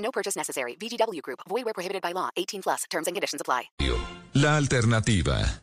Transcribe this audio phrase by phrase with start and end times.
[0.00, 0.76] No purchase necessary.
[0.76, 1.40] VGW Group.
[1.48, 2.28] Void where prohibited by law.
[2.36, 2.84] 18 plus.
[2.90, 3.70] Terms and conditions apply.
[4.34, 5.62] La alternativa.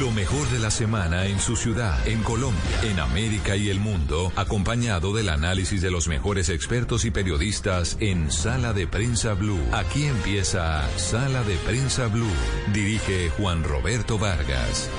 [0.00, 4.32] Lo mejor de la semana en su ciudad, en Colombia, en América y el mundo,
[4.34, 9.60] acompañado del análisis de los mejores expertos y periodistas en Sala de Prensa Blue.
[9.72, 12.26] Aquí empieza Sala de Prensa Blue.
[12.72, 14.90] Dirige Juan Roberto Vargas.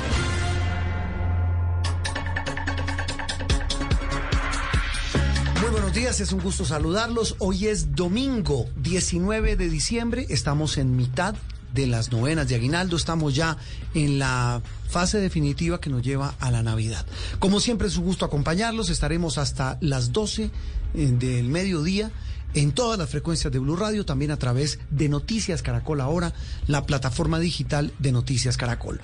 [5.95, 7.37] Días, es un gusto saludarlos.
[7.39, 11.35] Hoy es domingo 19 de diciembre, estamos en mitad
[11.73, 13.55] de las novenas de Aguinaldo, estamos ya
[13.93, 17.05] en la fase definitiva que nos lleva a la Navidad.
[17.39, 20.51] Como siempre es un gusto acompañarlos, estaremos hasta las 12 eh,
[20.93, 22.11] del mediodía
[22.55, 26.33] en todas las frecuencias de Blue Radio, también a través de Noticias Caracol ahora,
[26.67, 29.01] la plataforma digital de Noticias Caracol.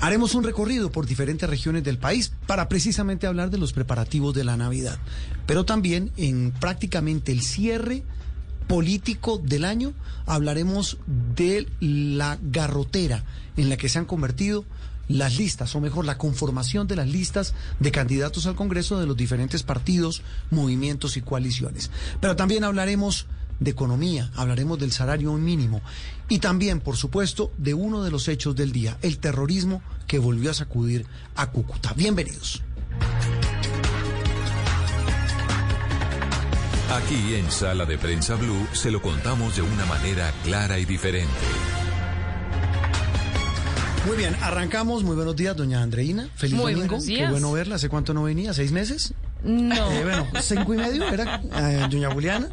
[0.00, 4.44] Haremos un recorrido por diferentes regiones del país para precisamente hablar de los preparativos de
[4.44, 4.98] la Navidad,
[5.46, 8.02] pero también en prácticamente el cierre
[8.66, 9.94] político del año
[10.26, 13.24] hablaremos de la garrotera
[13.56, 14.64] en la que se han convertido
[15.08, 19.16] las listas, o mejor, la conformación de las listas de candidatos al Congreso de los
[19.16, 21.90] diferentes partidos, movimientos y coaliciones.
[22.20, 23.26] Pero también hablaremos
[23.60, 25.80] de economía, hablaremos del salario mínimo
[26.28, 30.50] y también, por supuesto, de uno de los hechos del día, el terrorismo que volvió
[30.50, 31.92] a sacudir a Cúcuta.
[31.94, 32.62] Bienvenidos.
[36.90, 41.28] Aquí en Sala de Prensa Blue se lo contamos de una manera clara y diferente.
[44.06, 45.02] Muy bien, arrancamos.
[45.04, 46.28] Muy buenos días, doña Andreina.
[46.34, 46.98] Feliz Muy domingo.
[47.04, 47.74] Qué bueno verla.
[47.76, 48.54] ¿Hace cuánto no venía?
[48.54, 49.12] ¿Seis meses?
[49.44, 49.90] No.
[49.92, 52.48] Eh, bueno, cinco y medio era eh, doña Juliana.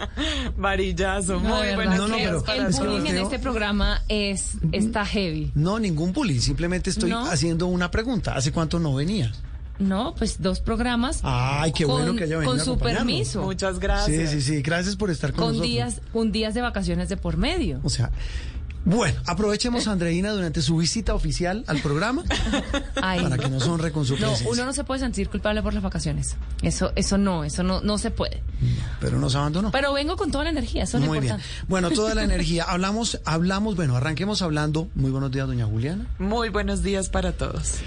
[0.57, 4.51] Varillazo, No, muy buenas No, no, pero- el es que bullying en este programa es
[4.71, 5.51] está heavy.
[5.55, 6.39] No, ningún bullying.
[6.41, 7.25] Simplemente estoy No.
[7.25, 8.35] haciendo una pregunta.
[8.35, 9.31] ¿Hace cuánto no venía?
[9.79, 11.19] No, pues dos programas.
[11.23, 13.41] Ay, qué con, bueno que haya venido Con su permiso.
[13.43, 14.31] Muchas Sí, gracias.
[14.31, 14.61] sí, sí.
[14.61, 15.69] Gracias por estar con, Con nosotros.
[15.71, 17.79] días, con días de vacaciones de por medio.
[17.83, 18.09] O sea,
[18.85, 22.23] bueno, aprovechemos a Andreina durante su visita oficial al programa
[23.01, 24.47] Ay, para que nos honre con su no, presencia.
[24.51, 26.35] uno no se puede sentir culpable por las vacaciones.
[26.61, 28.43] Eso, eso no, eso no, no se puede.
[29.01, 29.71] Pero nos abandonó.
[29.71, 31.37] Pero vengo con toda la energía, eso es Muy bien.
[31.67, 32.63] Bueno, toda la energía.
[32.65, 34.87] Hablamos, hablamos, bueno, arranquemos hablando.
[34.93, 36.05] Muy buenos días, doña Juliana.
[36.19, 37.79] Muy buenos días para todos.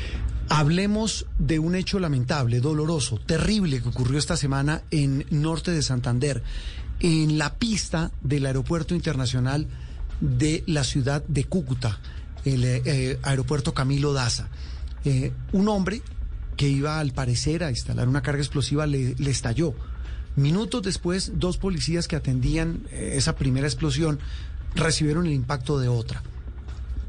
[0.48, 6.42] Hablemos de un hecho lamentable, doloroso, terrible que ocurrió esta semana en norte de Santander,
[6.98, 9.68] en la pista del aeropuerto internacional
[10.20, 11.98] de la ciudad de Cúcuta,
[12.44, 14.48] el eh, eh, aeropuerto Camilo Daza.
[15.04, 16.02] Eh, un hombre
[16.56, 19.74] que iba al parecer a instalar una carga explosiva le, le estalló.
[20.36, 24.18] Minutos después, dos policías que atendían esa primera explosión
[24.74, 26.22] recibieron el impacto de otra.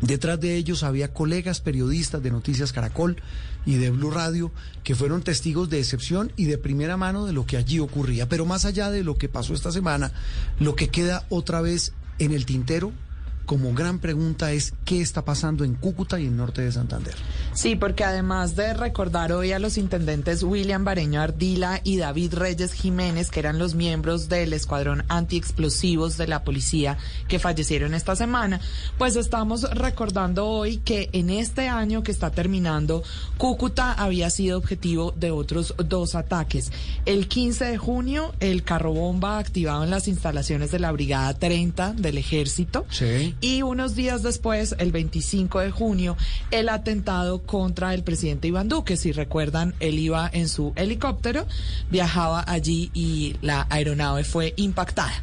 [0.02, 3.18] Detrás de ellos había colegas periodistas de Noticias Caracol
[3.66, 4.52] y de Blue Radio
[4.84, 8.30] que fueron testigos de excepción y de primera mano de lo que allí ocurría.
[8.30, 10.14] Pero más allá de lo que pasó esta semana,
[10.60, 12.92] lo que queda otra vez en el tintero
[13.50, 17.16] como gran pregunta es qué está pasando en Cúcuta y en norte de Santander.
[17.56, 22.74] Sí, porque además de recordar hoy a los intendentes William Bareño Ardila y David Reyes
[22.74, 28.62] Jiménez, que eran los miembros del escuadrón antiexplosivos de la policía que fallecieron esta semana,
[29.00, 33.02] pues estamos recordando hoy que en este año que está terminando,
[33.40, 36.72] Cúcuta había sido objetivo de otros dos ataques.
[37.08, 41.94] El 15 de junio, el carro bomba activado en las instalaciones de la Brigada 30
[41.94, 42.86] del Ejército.
[42.92, 43.34] Sí.
[43.42, 46.18] Y unos días después, el 25 de junio,
[46.52, 48.98] el atentado contra el presidente Iván Duque.
[48.98, 51.48] Si recuerdan, él iba en su helicóptero,
[51.90, 55.14] viajaba allí y la aeronave fue impactada.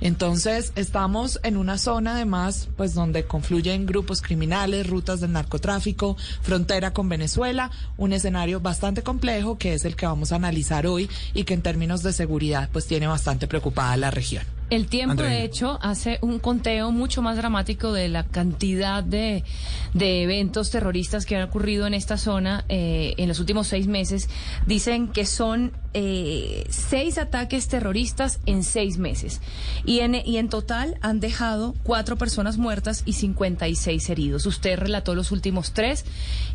[0.00, 6.92] Entonces, estamos en una zona además, pues donde confluyen grupos criminales, rutas del narcotráfico, frontera
[6.92, 11.44] con Venezuela, un escenario bastante complejo que es el que vamos a analizar hoy y
[11.44, 14.44] que en términos de seguridad, pues tiene bastante preocupada la región.
[14.74, 19.44] El tiempo, de hecho, hace un conteo mucho más dramático de la cantidad de,
[19.92, 24.28] de eventos terroristas que han ocurrido en esta zona eh, en los últimos seis meses.
[24.66, 29.40] Dicen que son eh, seis ataques terroristas en seis meses.
[29.84, 34.44] Y en, y en total han dejado cuatro personas muertas y 56 heridos.
[34.46, 36.04] Usted relató los últimos tres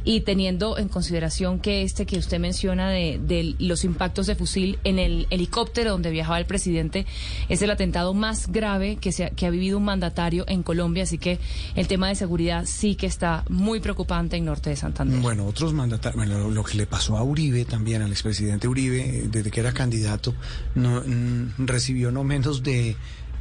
[0.04, 5.00] y teniendo en consideración que este que usted menciona de, los impactos de fusil en
[5.00, 7.06] el helicóptero donde viajaba el presidente
[7.48, 11.04] es el atentado más grave que, se ha, que ha vivido un mandatario en Colombia.
[11.04, 11.40] Así que
[11.76, 15.20] el tema de seguridad sí que está muy preocupante en Norte de Santander.
[15.20, 19.29] Bueno, otros mandatarios, bueno, lo, lo que le pasó a Uribe también, al expresidente Uribe,
[19.30, 20.34] desde que era candidato,
[20.76, 22.96] no, mm, recibió no menos de,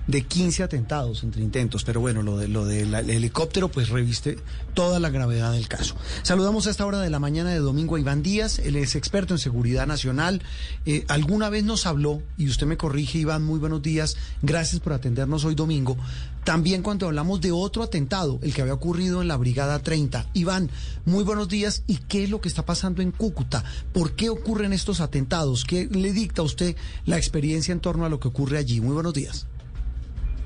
[0.09, 1.85] de 15 atentados entre intentos.
[1.85, 4.39] Pero bueno, lo, de, lo del helicóptero pues reviste
[4.75, 5.95] toda la gravedad del caso.
[6.23, 9.35] Saludamos a esta hora de la mañana de domingo a Iván Díaz, él es experto
[9.35, 10.43] en seguridad nacional.
[10.87, 14.95] Eh, alguna vez nos habló, y usted me corrige Iván, muy buenos días, gracias por
[14.95, 15.97] atendernos hoy domingo.
[16.45, 20.31] También cuando hablamos de otro atentado, el que había ocurrido en la Brigada 30.
[20.33, 20.71] Iván,
[21.05, 21.83] muy buenos días.
[21.87, 23.65] ¿Y qué es lo que está pasando en Cúcuta?
[23.93, 25.67] ¿Por qué ocurren estos atentados?
[25.67, 26.75] ¿Qué le dicta a usted
[27.05, 28.81] la experiencia en torno a lo que ocurre allí?
[28.81, 29.47] Muy buenos días.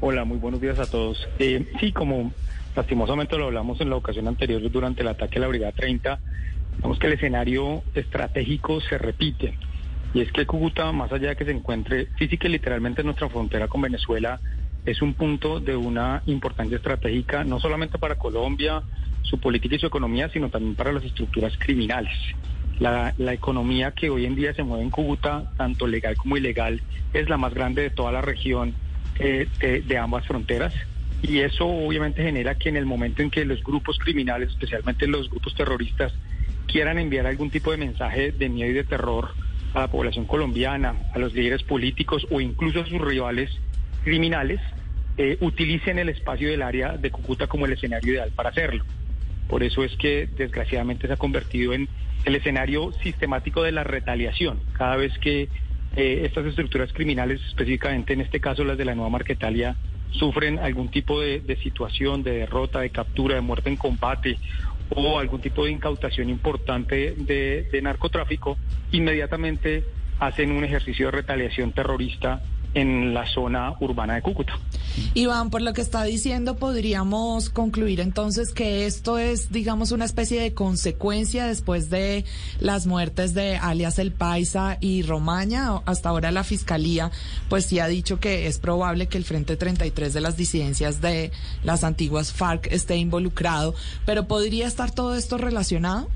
[0.04, 1.28] Hola, muy buenos días a todos.
[1.38, 2.32] Eh, sí, como
[2.74, 6.18] lastimosamente lo hablamos en la ocasión anterior durante el ataque a la Brigada 30,
[6.82, 9.56] vemos que el escenario estratégico se repite.
[10.12, 13.28] Y es que Cúcuta, más allá de que se encuentre física y literalmente en nuestra
[13.28, 14.40] frontera con Venezuela,
[14.84, 18.82] es un punto de una importancia estratégica, no solamente para Colombia,
[19.22, 22.18] su política y su economía, sino también para las estructuras criminales.
[22.80, 26.82] La, la, economía que hoy en día se mueve en Cúcuta, tanto legal como ilegal,
[27.12, 28.74] es la más grande de toda la región
[29.22, 30.74] eh, de, ambas fronteras.
[31.22, 35.30] Y eso obviamente genera que en el momento en que los grupos criminales, especialmente los
[35.30, 36.12] grupos terroristas,
[36.66, 39.32] quieran enviar algún tipo de mensaje de miedo y de terror
[39.74, 43.50] a la población colombiana, a los líderes políticos o incluso a sus rivales,
[44.02, 44.60] criminales
[45.16, 48.84] eh, utilicen el espacio del área de Cúcuta como el escenario ideal para hacerlo.
[49.48, 51.88] Por eso es que desgraciadamente se ha convertido en
[52.24, 54.60] el escenario sistemático de la retaliación.
[54.72, 55.48] Cada vez que
[55.96, 59.76] eh, estas estructuras criminales, específicamente en este caso las de la Nueva Marquetalia,
[60.10, 64.38] sufren algún tipo de, situación, de derrota, de captura, de muerte en combate
[64.90, 68.58] o algún tipo de incautación importante de narcotráfico,
[68.90, 69.84] inmediatamente
[70.18, 72.42] hacen un ejercicio de retaliación terrorista
[72.74, 74.58] en la zona urbana de Cúcuta.
[75.14, 80.40] Iván, por lo que está diciendo, podríamos concluir entonces que esto es, digamos, una especie
[80.40, 82.24] de consecuencia después de
[82.60, 85.78] las muertes de alias El Paisa y Romaña.
[85.86, 87.10] Hasta ahora la Fiscalía,
[87.48, 91.32] pues sí ha dicho que es probable que el Frente 33 de las disidencias de
[91.64, 93.74] las antiguas FARC esté involucrado,
[94.06, 96.08] pero ¿podría estar todo esto relacionado?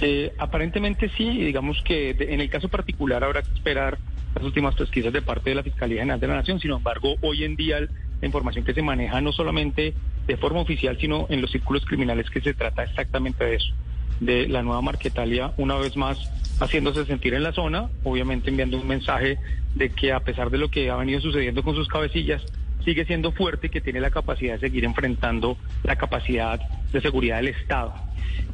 [0.00, 3.98] Eh, aparentemente sí, digamos que en el caso particular habrá que esperar
[4.34, 6.60] las últimas pesquisas de parte de la Fiscalía General de la Nación.
[6.60, 9.94] Sin embargo, hoy en día la información que se maneja no solamente
[10.26, 13.74] de forma oficial, sino en los círculos criminales que se trata exactamente de eso,
[14.20, 16.18] de la nueva Marquetalia, una vez más
[16.60, 19.38] haciéndose sentir en la zona, obviamente enviando un mensaje
[19.74, 22.42] de que a pesar de lo que ha venido sucediendo con sus cabecillas,
[22.84, 26.60] sigue siendo fuerte y que tiene la capacidad de seguir enfrentando la capacidad
[26.92, 27.94] de seguridad del Estado.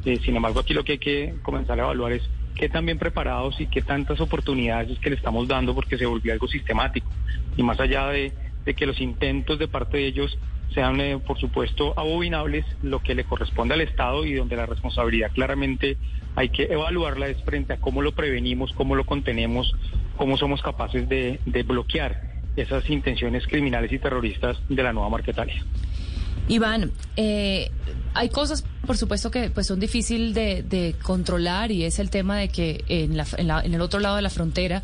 [0.05, 2.29] Eh, sin embargo, aquí lo que hay que comenzar a evaluar es
[2.59, 6.05] qué tan bien preparados y qué tantas oportunidades es que le estamos dando porque se
[6.05, 7.07] volvió algo sistemático.
[7.55, 8.33] Y más allá de,
[8.65, 10.37] de que los intentos de parte de ellos
[10.73, 15.31] sean, eh, por supuesto, abominables, lo que le corresponde al Estado y donde la responsabilidad
[15.31, 15.95] claramente
[16.35, 19.73] hay que evaluarla es frente a cómo lo prevenimos, cómo lo contenemos,
[20.17, 22.21] cómo somos capaces de, de bloquear
[22.57, 25.63] esas intenciones criminales y terroristas de la nueva Marquetalia.
[26.49, 27.71] Iván, eh,
[28.15, 32.49] hay cosas, por supuesto, que pues son difíciles de, controlar y es el tema de
[32.49, 34.81] que en, la, en, la, en, el otro lado de la frontera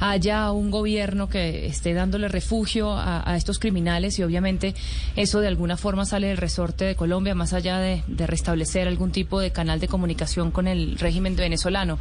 [0.00, 4.74] haya un gobierno que esté dándole refugio a, estos criminales y obviamente
[5.14, 9.38] eso de alguna forma sale del resorte de Colombia, más allá de restablecer algún tipo
[9.38, 11.98] de canal de comunicación con el régimen venezolano.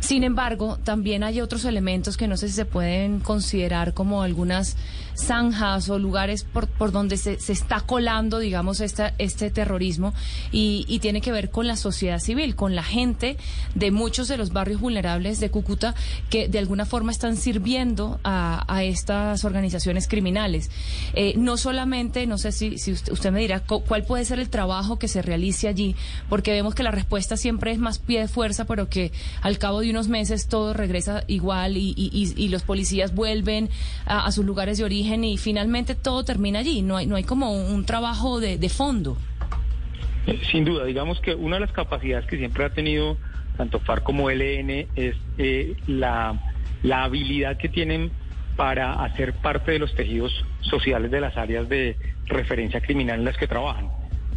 [0.00, 4.76] Sin embargo, también hay otros elementos que no sé si se pueden considerar como algunas
[5.18, 10.14] zanjas o lugares por, por donde se, se está colando, digamos, esta, este terrorismo
[10.52, 13.36] y, y, tiene que ver con la sociedad civil, con la gente
[13.74, 15.94] de muchos de los barrios vulnerables de Cúcuta
[16.30, 20.70] que de alguna forma están sirviendo a, a estas organizaciones criminales.
[21.14, 24.48] Eh, no solamente, no sé si, si usted, usted, me dirá cuál puede ser el
[24.48, 25.96] trabajo que se realice allí,
[26.28, 29.80] porque vemos que la respuesta siempre es más pie de fuerza, pero que al cabo
[29.80, 33.68] de unos meses todo regresa igual y, y, los policías vuelven
[34.06, 36.82] a sus lugares de origen y finalmente todo termina allí.
[36.82, 39.16] No hay, no hay como un trabajo de, fondo.
[40.50, 43.16] Sin duda, digamos que una de las capacidades que siempre ha tenido
[43.56, 46.38] tanto FARC como LN es eh, la,
[46.82, 48.10] la habilidad que tienen
[48.56, 51.96] para hacer parte de los tejidos sociales de las áreas de
[52.26, 53.88] referencia criminal en las que trabajan.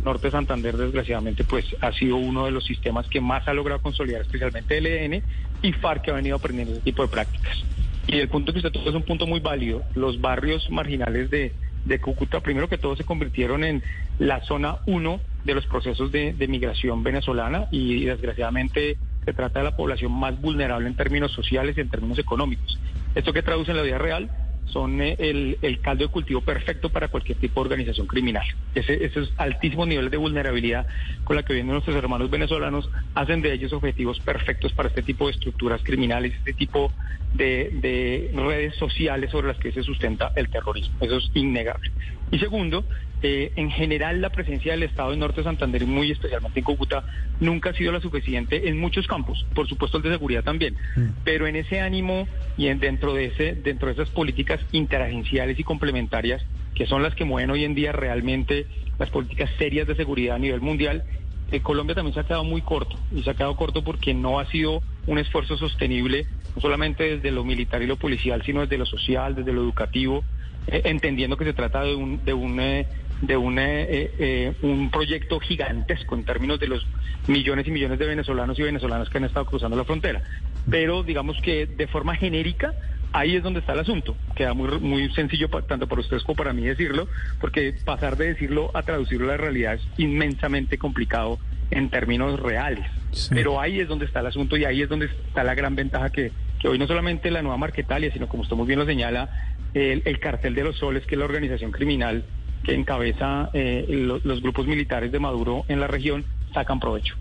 [0.04, 4.22] Norte Santander, desgraciadamente, pues ha sido uno de los sistemas que más ha logrado consolidar,
[4.22, 5.22] especialmente LN,
[5.62, 7.63] y FARC que ha venido aprendiendo ese tipo de prácticas.
[8.08, 9.84] Y el punto que usted toca es un punto muy válido.
[9.96, 11.53] Los barrios marginales de,
[12.00, 13.84] Cúcuta, primero que todo, se convirtieron en
[14.20, 19.65] la zona 1 de los procesos de, de migración venezolana y desgraciadamente se trata de
[19.65, 22.79] la población más vulnerable en términos sociales y en términos económicos.
[23.15, 24.29] Esto que traduce en la vida real
[24.72, 28.46] son eh, el, el, caldo de cultivo perfecto para cualquier tipo de organización criminal.
[28.74, 30.88] Ese, esos altísimos niveles de vulnerabilidad
[31.24, 35.28] con la que vienen nuestros hermanos venezolanos hacen de ellos objetivos perfectos para este tipo
[35.28, 36.92] de estructuras criminales, este tipo
[37.34, 40.96] de, de redes sociales sobre las que se sustenta el terrorismo.
[41.01, 41.92] Eso es innegable.
[42.32, 42.86] Y segundo,
[43.22, 46.64] eh, en general la presencia del Estado en Norte de Santander y muy especialmente en
[46.64, 47.04] Cúcuta
[47.40, 51.08] nunca ha sido la suficiente en muchos campos, por supuesto el de seguridad también, mm.
[51.24, 55.64] pero en ese ánimo y en, dentro de ese dentro de esas políticas interagenciales y
[55.64, 58.66] complementarias que son las que mueven hoy en día realmente
[58.98, 61.04] las políticas serias de seguridad a nivel mundial,
[61.52, 64.40] eh, Colombia también se ha quedado muy corto y se ha quedado corto porque no
[64.40, 68.78] ha sido un esfuerzo sostenible no solamente desde lo militar y lo policial, sino desde
[68.78, 70.24] lo social, desde lo educativo,
[70.68, 72.88] eh, entendiendo que se trata de un, de un eh,
[73.22, 76.86] de eh, eh, un proyecto gigantesco en términos de los
[77.27, 80.22] millones y millones de venezolanos y venezolanas que han estado cruzando la frontera.
[80.70, 82.74] Pero digamos que de forma genérica,
[83.13, 84.15] ahí es donde está el asunto.
[84.36, 87.08] Queda muy, muy sencillo tanto para ustedes como para mí decirlo,
[87.39, 91.39] porque pasar de decirlo a traducirlo a la realidad es inmensamente complicado
[91.70, 92.86] en términos reales.
[93.30, 96.10] Pero ahí es donde está el asunto y ahí es donde está la gran ventaja
[96.10, 99.50] que, que hoy no solamente la nueva Marquetalia, sino como usted muy bien lo señala,
[99.74, 102.25] el, el cartel de los soles, que es la organización criminal
[102.63, 107.16] que encabeza eh, los grupos militares de Maduro en la región sacan provecho.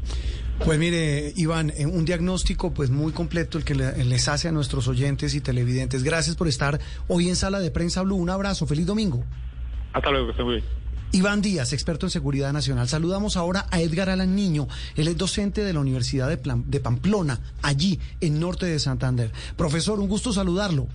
[0.64, 4.88] Pues mire, Iván, eh, un diagnóstico pues muy completo el que les hace a nuestros
[4.88, 6.02] oyentes y televidentes.
[6.02, 6.78] Gracias por estar
[7.08, 8.16] hoy en Sala de Prensa Blue.
[8.16, 9.24] Un abrazo, feliz domingo.
[9.94, 10.64] Hasta luego, que esté muy bien.
[11.12, 12.86] Iván Díaz, experto en seguridad nacional.
[12.86, 14.68] Saludamos ahora a Edgar Alan Niño.
[14.94, 19.32] Él es docente de la Universidad de, de Pamplona, allí en norte de Santander.
[19.56, 20.86] Profesor, un gusto saludarlo.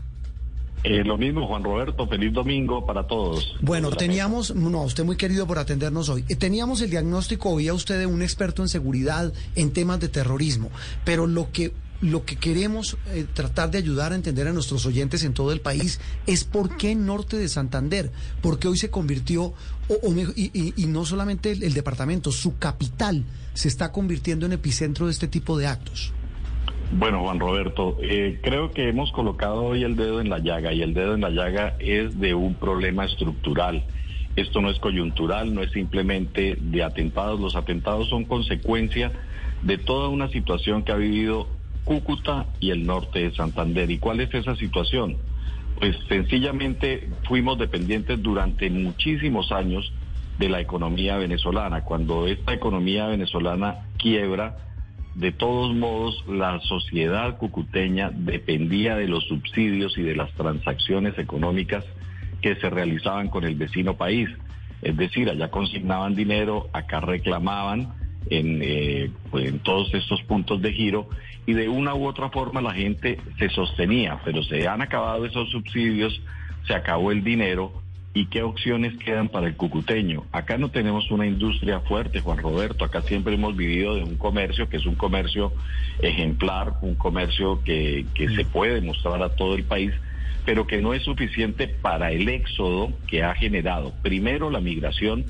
[0.86, 3.56] Eh, lo mismo, Juan Roberto, feliz domingo para todos.
[3.60, 6.24] Bueno, teníamos, no, usted muy querido por atendernos hoy.
[6.30, 10.70] Eh, teníamos el diagnóstico, oía usted de un experto en seguridad, en temas de terrorismo,
[11.04, 15.24] pero lo que lo que queremos eh, tratar de ayudar a entender a nuestros oyentes
[15.24, 18.12] en todo el país es por qué Norte de Santander,
[18.42, 19.54] porque hoy se convirtió,
[20.36, 23.24] y, no solamente el departamento, su capital
[23.56, 26.14] se está convirtiendo en epicentro de este tipo de actos.
[26.92, 30.82] Bueno, Juan Roberto, eh, creo que hemos colocado hoy el dedo en la llaga y
[30.82, 33.84] el dedo en la llaga es de un problema estructural.
[34.36, 37.40] Esto no es coyuntural, no es simplemente de atentados.
[37.40, 39.12] Los atentados son consecuencia
[39.64, 41.48] de toda una situación que ha vivido
[41.86, 43.90] Cúcuta y el norte de Santander.
[43.92, 45.18] ¿Y cuál es esa situación?
[45.80, 49.92] Pues sencillamente fuimos dependientes durante muchísimos años
[50.40, 51.84] de la economía venezolana.
[51.84, 54.58] Cuando esta economía venezolana quiebra,
[55.16, 61.86] de todos modos, la sociedad cucuteña dependía de los subsidios y de las transacciones económicas
[62.42, 64.30] que se realizaban con el vecino país.
[64.82, 67.94] Es decir, allá consignaban dinero, acá reclamaban
[68.30, 71.08] en, eh, pues, en todos estos puntos de giro
[71.46, 75.50] y de una u otra forma la gente se sostenía, pero se han acabado esos
[75.50, 76.22] subsidios,
[76.68, 77.72] se acabó el dinero
[78.16, 80.24] ¿Y qué opciones quedan para el cucuteño?
[80.32, 82.86] Acá no tenemos una industria fuerte, Juan Roberto.
[82.86, 85.52] Acá siempre hemos vivido de un comercio que es un comercio
[86.00, 89.92] ejemplar, un comercio que, que se puede mostrar a todo el país,
[90.46, 95.26] pero que no es suficiente para el éxodo que ha generado, primero, la migración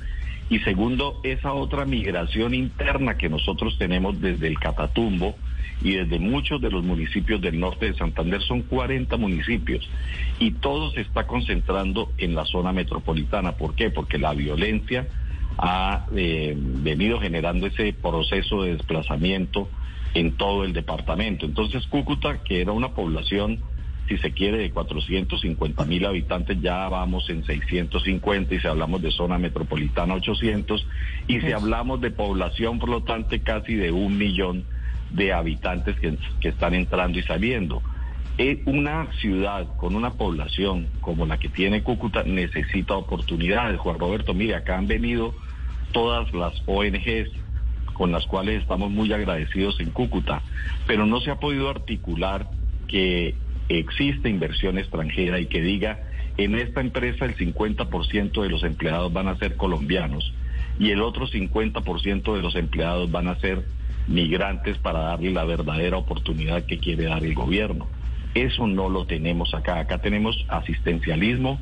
[0.48, 5.34] y segundo, esa otra migración interna que nosotros tenemos desde el Catatumbo
[5.82, 9.88] y desde muchos de los municipios del norte de Santander, son 40 municipios,
[10.38, 13.52] y todo se está concentrando en la zona metropolitana.
[13.52, 13.90] ¿Por qué?
[13.90, 15.06] Porque la violencia
[15.58, 19.68] ha eh, venido generando ese proceso de desplazamiento
[20.14, 21.46] en todo el departamento.
[21.46, 23.60] Entonces Cúcuta, que era una población,
[24.08, 29.10] si se quiere, de 450 mil habitantes, ya vamos en 650 y si hablamos de
[29.10, 30.86] zona metropolitana 800
[31.28, 34.64] y si hablamos de población flotante casi de un millón
[35.16, 36.16] de habitantes que,
[36.48, 37.82] están entrando y saliendo.
[38.38, 43.80] Eh, una ciudad con una población como la que tiene Cúcuta necesita oportunidades.
[43.80, 45.34] Juan Roberto, mire, acá han venido
[45.92, 47.30] todas las ONGs
[47.94, 50.42] con las cuales estamos muy agradecidos en Cúcuta,
[50.86, 52.50] pero no se ha podido articular
[52.88, 53.34] que
[53.70, 56.00] existe inversión extranjera y que diga,
[56.36, 60.34] en esta empresa el 50% de los empleados van a ser colombianos
[60.78, 63.64] y el otro 50% de los empleados van a ser
[64.06, 67.86] migrantes para darle la verdadera oportunidad que quiere dar el gobierno.
[68.34, 69.80] Eso no lo tenemos acá.
[69.80, 71.58] Acá tenemos asistencialismo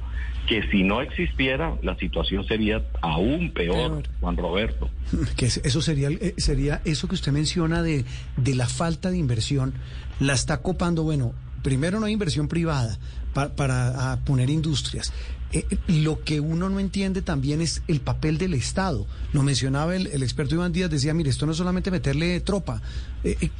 [0.46, 4.90] que si no existiera, la situación sería aún peor, Juan Roberto.
[5.36, 8.04] Que eso sería, eh, sería eso que usted menciona de,
[8.36, 9.74] de la falta de inversión,
[10.20, 11.32] la está copando, bueno,
[11.62, 12.98] primero no hay inversión privada
[13.32, 15.12] para, para poner industrias.
[15.54, 19.06] Eh, eh, lo que uno no entiende también es el papel del Estado.
[19.32, 22.82] Lo mencionaba el, experto Iván Díaz, decía, mire, esto no es solamente meterle tropa.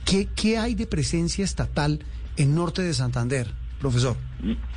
[0.04, 2.00] ¿qué, ¿Qué hay de presencia estatal
[2.36, 3.48] en norte de Santander?
[3.84, 4.16] profesor?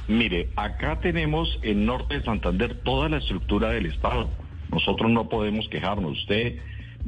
[0.10, 4.30] Mire, acá tenemos en Norte de Santander toda la estructura del Estado.
[4.70, 6.20] Nosotros no podemos quejarnos.
[6.20, 6.58] Usted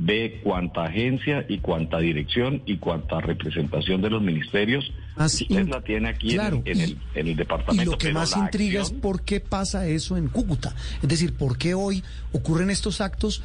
[0.02, 5.82] ve cuánta agencia y cuánta dirección y cuánta representación de los ministerios Así, usted la
[5.82, 7.84] tiene aquí en, el, en, el, departamento.
[7.84, 10.74] Y lo que más intriga es por qué pasa eso en Cúcuta.
[11.02, 12.02] Es decir, por qué hoy
[12.32, 13.44] ocurren estos actos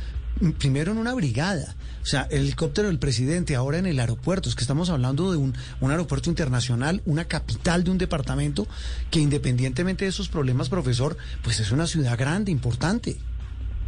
[0.58, 4.54] primero en una brigada, o sea, el helicóptero del presidente, ahora en el aeropuerto, es
[4.54, 8.66] que estamos hablando de un, un, aeropuerto internacional, una capital de un departamento
[9.11, 13.16] que independientemente de esos problemas, profesor, pues es una ciudad grande, importante.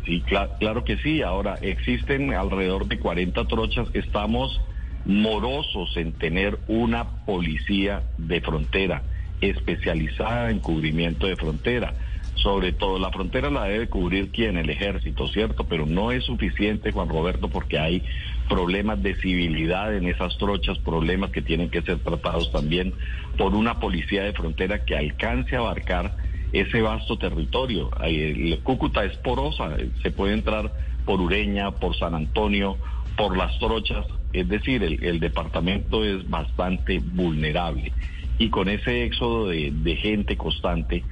[0.07, 4.61] Sí, claro, que sí, ahora existen alrededor de 40 trochas, estamos
[5.05, 9.03] morosos en tener una policía de frontera
[9.41, 11.95] especializada en cubrimiento de frontera
[12.37, 15.65] sobre todo la frontera la debe cubrir quién, el ejército, ¿cierto?
[15.65, 18.05] Pero no es suficiente, Juan Roberto, porque hay
[18.49, 22.95] problemas de civilidad en esas trochas, problemas que tienen que ser tratados también
[23.37, 26.17] por una policía de frontera que alcance a abarcar
[26.53, 27.91] ese vasto territorio.
[28.03, 30.73] El Cúcuta es porosa, se puede entrar
[31.05, 32.77] por Ureña, por San Antonio,
[33.17, 37.93] por las trochas, es decir, el, departamento es bastante vulnerable.
[38.39, 41.03] Y con ese éxodo de, gente constante,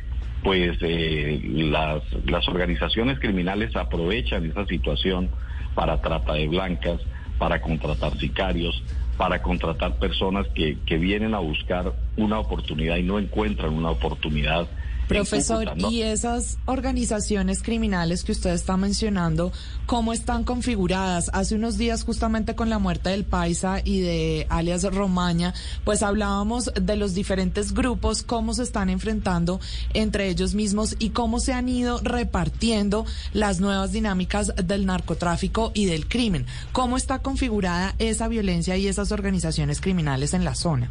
[0.43, 5.31] pues eh, las, las organizaciones criminales aprovechan esa situación
[5.75, 7.01] para trata de blancas,
[7.39, 8.83] para contratar sicarios,
[9.17, 14.69] para contratar personas que, que vienen a buscar una oportunidad y no encuentran una oportunidad
[15.09, 19.53] Profesor, ¿y esas organizaciones criminales que usted está mencionando,
[19.87, 21.31] cómo están configuradas?
[21.33, 26.73] Hace unos días, justamente con la muerte del Paisa y de alias Romaña, pues hablábamos
[26.75, 29.61] de los diferentes grupos, cómo se están enfrentando
[29.93, 35.87] entre ellos mismos y cómo se han ido repartiendo las nuevas dinámicas del narcotráfico y
[35.87, 36.47] del crimen.
[36.73, 40.91] ¿Cómo está configurada esa violencia y esas organizaciones criminales en la zona?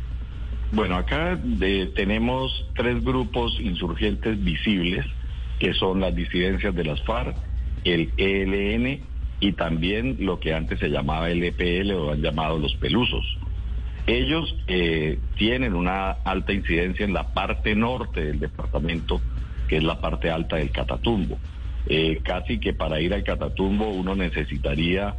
[0.74, 1.40] Bueno, acá
[1.96, 5.06] tenemos tres grupos insurgentes visibles,
[5.60, 7.36] que son las disidencias de las FARC,
[7.84, 9.02] el ELN
[9.40, 13.24] y también lo que antes se llamaba el EPL o han llamado los pelusos.
[14.08, 19.22] Ellos eh, tienen una alta incidencia en la parte norte del departamento,
[19.68, 21.38] que es la parte alta del Catatumbo.
[21.86, 25.14] Eh, casi que para ir al Catatumbo uno necesitaría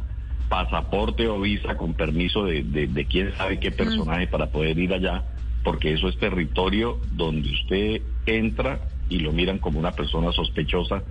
[0.49, 5.23] pasaporte o visa con permiso de, de quién sabe qué personaje para poder ir allá
[5.65, 8.79] porque eso es territorio donde usted entra
[9.09, 11.03] y lo miran como una persona sospechosa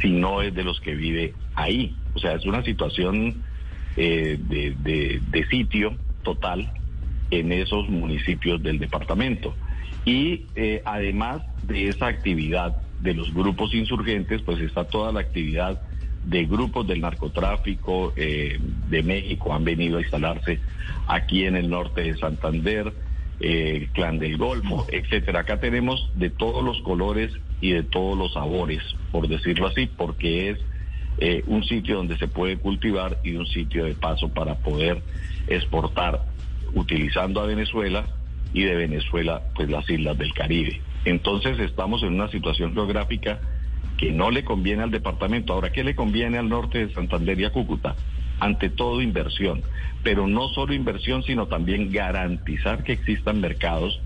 [0.00, 1.94] si no es de los que vive ahí.
[2.14, 3.42] O sea, es una situación
[3.96, 6.72] eh, de, sitio total
[7.30, 9.54] en esos municipios del departamento.
[10.04, 15.82] Y eh, además de esa actividad de los grupos insurgentes, pues está toda la actividad
[16.26, 18.58] de grupos del narcotráfico eh,
[18.90, 20.58] de México, han venido a instalarse
[21.06, 22.92] aquí en el norte de Santander,
[23.40, 25.40] el clan del Golfo, etcétera.
[25.40, 30.50] Acá tenemos de todos los colores y de todos los sabores, por decirlo así, porque
[30.50, 30.58] es
[31.18, 35.02] eh, un sitio donde se puede cultivar y un sitio de paso para poder
[35.46, 36.22] exportar,
[36.74, 38.06] utilizando a Venezuela
[38.52, 40.80] y de Venezuela, pues las islas del Caribe.
[41.04, 43.38] Entonces estamos en una situación geográfica
[43.96, 45.52] que no le conviene al departamento.
[45.52, 47.96] Ahora, ¿qué le conviene al norte de Santander y a Cúcuta?
[48.40, 49.62] ante todo inversión,
[50.02, 54.00] pero no solo inversión, sino también garantizar que existan mercados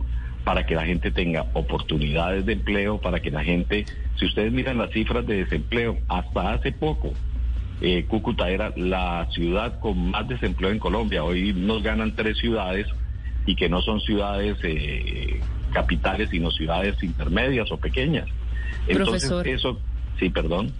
[0.44, 3.85] para que la gente tenga oportunidades de empleo, para que la gente,
[4.16, 7.12] si ustedes miran las cifras de desempleo, hasta hace poco,
[7.83, 11.24] eh, Cúcuta era la ciudad con más desempleo en Colombia.
[11.24, 12.87] Hoy nos ganan tres ciudades
[13.46, 15.40] y que no son ciudades eh,
[15.72, 18.29] capitales, sino ciudades intermedias o pequeñas.
[18.87, 19.78] Entonces, eso,
[20.18, 20.72] sí, perdón.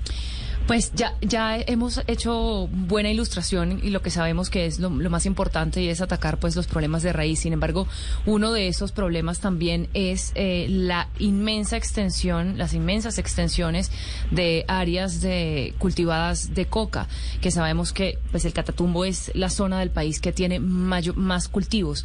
[0.70, 5.26] Pues ya, ya hemos hecho buena ilustración y lo que sabemos que es lo, más
[5.26, 7.40] importante y es atacar pues los problemas de raíz.
[7.40, 7.88] Sin embargo,
[8.24, 13.90] uno de esos problemas también es eh, la inmensa extensión, las inmensas extensiones
[14.30, 17.09] de áreas de cultivadas de coca,
[17.40, 22.04] que sabemos que pues el Catatumbo es la zona del país que tiene más cultivos.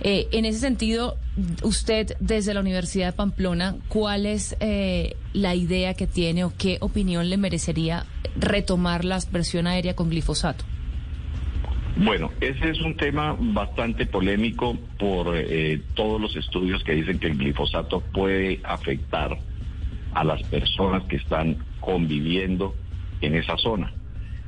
[0.00, 1.16] Eh, en ese sentido,
[1.62, 6.78] usted desde la Universidad de Pamplona, ¿cuál es eh, la idea que tiene o qué
[6.80, 7.99] opinión le merecería
[8.36, 10.64] retomar la aspersión aérea con glifosato?
[11.96, 17.26] Bueno, ese es un tema bastante polémico por eh, todos los estudios que dicen que
[17.26, 19.36] el glifosato puede afectar
[20.14, 22.74] a las personas que están conviviendo
[23.20, 23.92] en esa zona.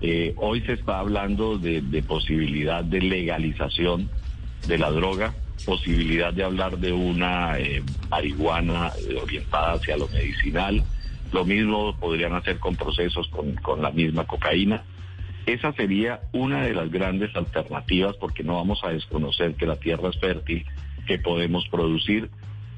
[0.00, 4.08] Eh, hoy se está hablando de, posibilidad de legalización
[4.66, 5.34] de la droga,
[5.66, 10.82] posibilidad de hablar de una eh, marihuana orientada hacia lo medicinal.
[11.32, 14.82] Lo mismo podrían hacer con procesos con, con la misma cocaína.
[15.46, 20.10] Esa sería una de las grandes alternativas porque no vamos a desconocer que la tierra
[20.10, 20.64] es fértil,
[21.06, 22.30] que podemos producir,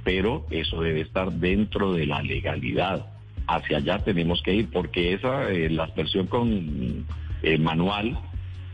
[0.02, 3.06] pero eso debe estar dentro de la legalidad.
[3.46, 7.06] Hacia allá tenemos que ir porque esa, eh, la aspersión con
[7.42, 8.18] eh, manual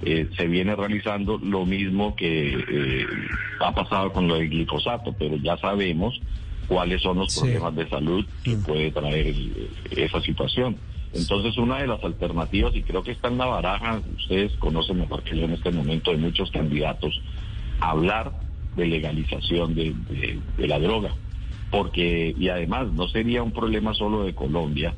[0.02, 3.06] eh, se viene realizando lo mismo que
[3.58, 6.20] ha pasado con lo del glifosato, pero ya sabemos
[6.70, 8.62] cuáles son los problemas de salud que mm.
[8.62, 9.34] puede traer
[9.90, 10.76] esa situación.
[11.12, 15.24] Entonces, una de las alternativas, y creo que está en la baraja, ustedes conocen mejor
[15.24, 17.20] que yo en este momento de muchos candidatos,
[17.80, 18.30] hablar
[18.76, 21.10] de legalización de, la droga.
[21.72, 24.94] Porque, y además, no sería un problema solo de Colombia,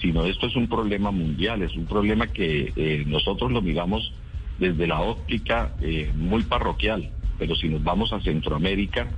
[0.00, 4.12] sino esto es un problema mundial, es un problema que eh, nosotros lo miramos
[4.60, 9.08] desde la óptica eh, muy parroquial, pero si nos vamos a Centroamérica,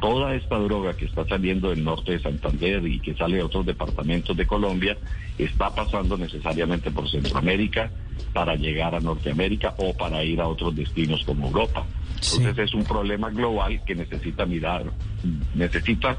[0.00, 3.66] toda esta droga que está saliendo del norte de Santander y que sale de otros
[3.66, 4.96] departamentos de Colombia
[5.38, 7.90] está pasando necesariamente por Centroamérica
[8.32, 11.84] para llegar a Norteamérica o para ir a otros destinos como Europa.
[12.36, 14.84] Entonces es un problema global que necesita mirar,
[15.54, 16.18] necesita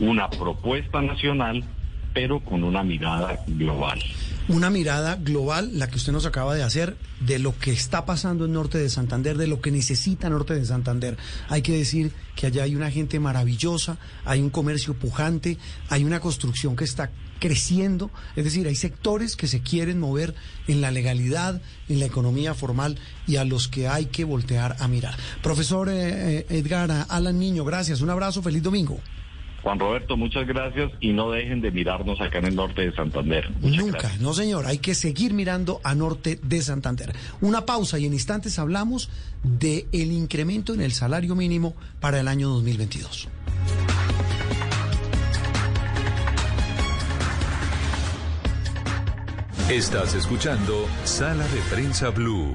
[0.00, 1.64] una propuesta nacional,
[2.12, 4.00] pero con una mirada global
[4.48, 8.44] una mirada global, la que usted nos acaba de hacer, de lo que está pasando
[8.44, 11.16] en Norte de Santander, de lo que necesita Norte de Santander.
[11.48, 16.20] Hay que decir que allá hay una gente maravillosa, hay un comercio pujante, hay una
[16.20, 20.34] construcción que está creciendo, es decir, hay sectores que se quieren mover
[20.66, 24.88] en la legalidad, en la economía formal y a los que hay que voltear a
[24.88, 25.16] mirar.
[25.42, 29.00] Profesor eh, eh, Edgar Alan Niño, gracias, un abrazo, feliz domingo.
[29.64, 33.50] Juan Roberto, muchas gracias y no dejen de mirarnos acá en el norte de Santander.
[33.62, 37.14] Nunca, no señor, hay que seguir mirando a norte de Santander.
[37.40, 39.08] Una pausa y en instantes hablamos
[39.42, 43.28] de el incremento en el salario mínimo para el año 2022.
[49.70, 52.54] Estás escuchando Sala de Prensa Blue.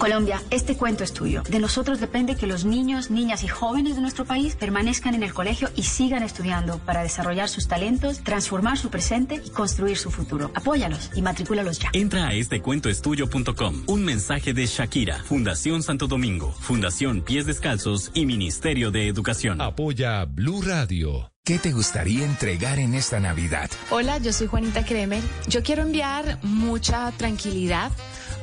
[0.00, 1.42] Colombia, este cuento es tuyo.
[1.42, 5.34] De nosotros depende que los niños, niñas y jóvenes de nuestro país permanezcan en el
[5.34, 10.52] colegio y sigan estudiando para desarrollar sus talentos, transformar su presente y construir su futuro.
[10.54, 11.90] Apóyalos y matricúlalos ya.
[11.92, 13.82] Entra a estecuentoestudio.com.
[13.88, 19.60] Un mensaje de Shakira, Fundación Santo Domingo, Fundación Pies Descalzos y Ministerio de Educación.
[19.60, 21.30] Apoya Blue Radio.
[21.44, 23.70] ¿Qué te gustaría entregar en esta Navidad?
[23.90, 25.22] Hola, yo soy Juanita Kremer.
[25.48, 27.90] Yo quiero enviar mucha tranquilidad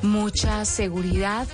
[0.02, 1.48] mucha seguridad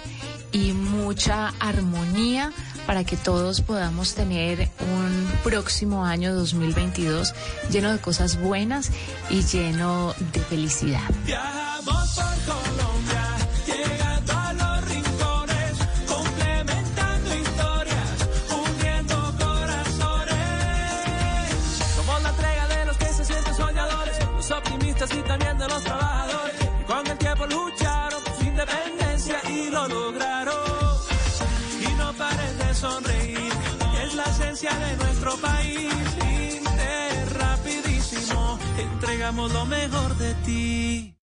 [0.52, 2.52] y mucha armonía
[2.86, 7.34] para que todos podamos tener un próximo año 2022
[7.72, 8.92] lleno de cosas buenas
[9.30, 11.02] y lleno de felicidad.
[35.34, 35.90] Nuestro país.
[37.38, 41.16] rapidísimo, entregamos lo mejor de ti.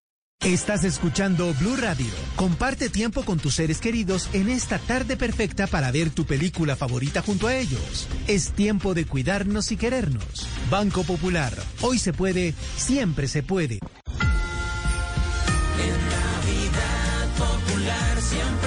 [0.42, 2.10] Estás escuchando Blue Radio.
[2.34, 7.20] Comparte tiempo con tus seres queridos en esta tarde perfecta para ver tu película favorita
[7.20, 8.08] junto a ellos.
[8.26, 10.48] Es tiempo de cuidarnos y querernos.
[10.70, 11.52] Banco Popular.
[11.82, 13.80] Hoy se puede, siempre se puede.
[15.78, 18.59] En Navidad Popular siempre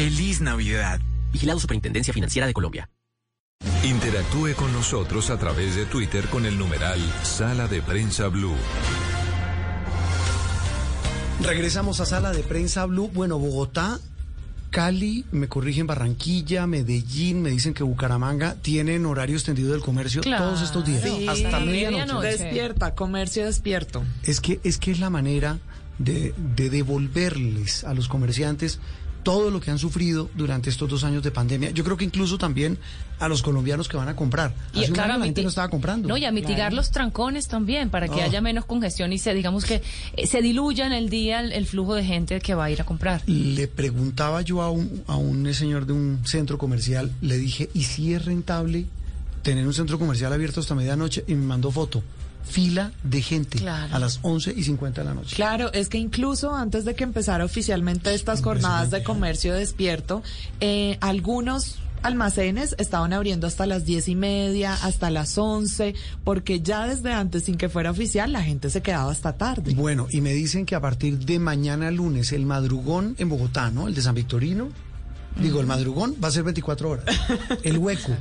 [0.00, 0.98] Feliz Navidad.
[1.30, 2.88] Vigilado Superintendencia Financiera de Colombia.
[3.84, 8.54] Interactúe con nosotros a través de Twitter con el numeral Sala de Prensa Blue.
[11.42, 13.10] Regresamos a Sala de Prensa Blue.
[13.12, 14.00] Bueno, Bogotá
[14.70, 20.44] Cali, me corrigen Barranquilla, Medellín, me dicen que Bucaramanga tienen horario extendido del comercio Claro.
[20.46, 22.26] todos estos días, Sí, hasta medianoche.
[22.26, 24.02] Despierta, comercio despierto.
[24.22, 25.58] Es que, es que es la manera
[25.98, 28.80] de, de devolverles a los comerciantes
[29.22, 31.70] todo lo que han sufrido durante estos dos años de pandemia.
[31.70, 32.78] Yo creo que incluso también
[33.18, 34.54] a los colombianos que van a comprar.
[34.72, 36.08] Y Hace un claro, año la a gente miti- no estaba comprando.
[36.08, 36.76] No, y a mitigar Claro.
[36.76, 38.22] los trancones también, para que Oh.
[38.24, 39.82] haya menos congestión y se, digamos que
[40.16, 42.80] eh, se diluya en el día el, el flujo de gente que va a ir
[42.80, 43.22] a comprar.
[43.26, 47.82] Le preguntaba yo a un, a un señor de un centro comercial, le dije, ¿y
[47.84, 48.86] si es rentable
[49.42, 51.24] tener un centro comercial abierto hasta medianoche?
[51.28, 52.02] Y me mandó foto.
[52.44, 53.94] Fila de gente Claro.
[53.94, 55.36] a las 11 y 50 de la noche.
[55.36, 60.22] Claro, es que incluso antes de que empezara oficialmente estas jornadas de comercio despierto,
[60.60, 66.86] eh, algunos almacenes estaban abriendo hasta las diez y media, hasta las once, porque ya
[66.86, 69.74] desde antes, sin que fuera oficial, la gente se quedaba hasta tarde.
[69.74, 73.86] Bueno, y me dicen que a partir de mañana lunes, el madrugón en Bogotá, ¿no?
[73.86, 74.68] El de San Victorino.
[75.40, 77.04] Digo, el madrugón va a ser 24 horas.
[77.62, 78.16] El hueco.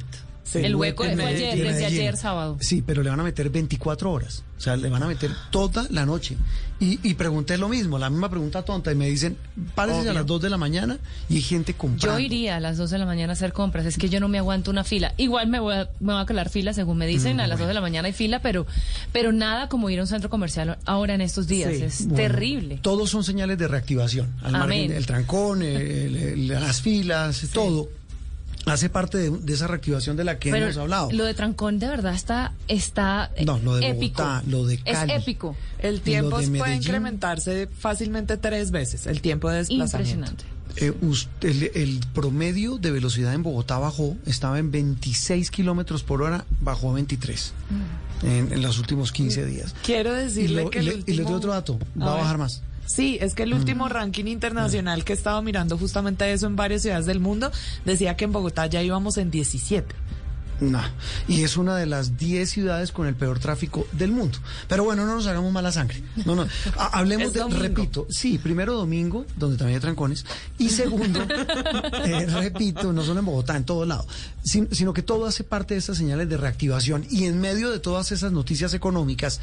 [0.55, 1.17] El hueco fue ayer,
[1.57, 1.63] Medellín.
[1.65, 2.57] desde ayer sábado.
[2.59, 4.43] Sí, pero le van a meter 24 horas.
[4.57, 6.35] O sea, le van a meter toda la noche.
[6.81, 8.91] Y, y pregunté lo mismo, la misma pregunta tonta.
[8.91, 9.38] Y me dicen,
[9.75, 10.97] párese a las 2 de la mañana
[11.29, 12.17] y hay gente comprando.
[12.19, 14.27] Yo iría a las 2 de la mañana a hacer compras, es que yo no
[14.27, 15.13] me aguanto una fila.
[15.17, 17.59] Igual me voy a, me voy a calar fila, según me dicen, Mm, a las
[17.59, 18.65] 2 de la mañana hay fila, pero,
[19.13, 21.71] pero nada como ir a un centro comercial ahora en estos días.
[21.75, 21.83] Sí.
[21.83, 22.79] Es Bueno, terrible.
[22.81, 24.33] Todos son señales de reactivación.
[24.41, 24.67] Al Amén.
[24.88, 27.88] margen, el trancón, el- el- las filas, todo.
[28.69, 31.12] Hace parte de, de esa reactivación de la que Pero hemos hablado.
[31.12, 34.21] Lo de Trancón de verdad está, está No, lo de épico.
[34.21, 35.12] Bogotá, lo de Cali.
[35.13, 35.55] Es épico.
[35.79, 36.82] El tiempo puede Medellín.
[36.84, 40.19] incrementarse fácilmente tres veces, el tiempo de desplazamiento.
[40.27, 40.60] Impresionante.
[40.75, 46.21] Eh, us- el, el promedio de velocidad en Bogotá bajó, estaba en 26 kilómetros por
[46.21, 47.53] hora, bajó a 23
[48.23, 49.73] en, en los últimos 15 días.
[49.84, 52.05] Quiero Y, decirle lo- que y el le, y les doy último- otro dato, A
[52.05, 52.62] va a bajar más.
[52.89, 56.82] Sí, es que el último ranking internacional que he estado mirando justamente eso en varias
[56.82, 57.52] ciudades del mundo
[57.86, 59.93] decía que en Bogotá ya íbamos en 17.
[60.62, 60.82] No,
[61.30, 64.39] y es una de las 10 ciudades con el peor tráfico del mundo.
[64.67, 66.04] Pero bueno, no nos hagamos mala sangre.
[66.25, 66.45] No, no.
[66.78, 67.62] Ha- hablemos de, domingo.
[67.62, 70.25] repito, sí, primero domingo, donde también hay trancones,
[70.58, 71.21] y segundo,
[72.06, 74.06] eh, repito, no solo en Bogotá, en todo lado,
[74.43, 77.80] sin- sino que todo hace parte de esas señales de reactivación y en medio de
[77.80, 79.39] todas esas noticias económicas,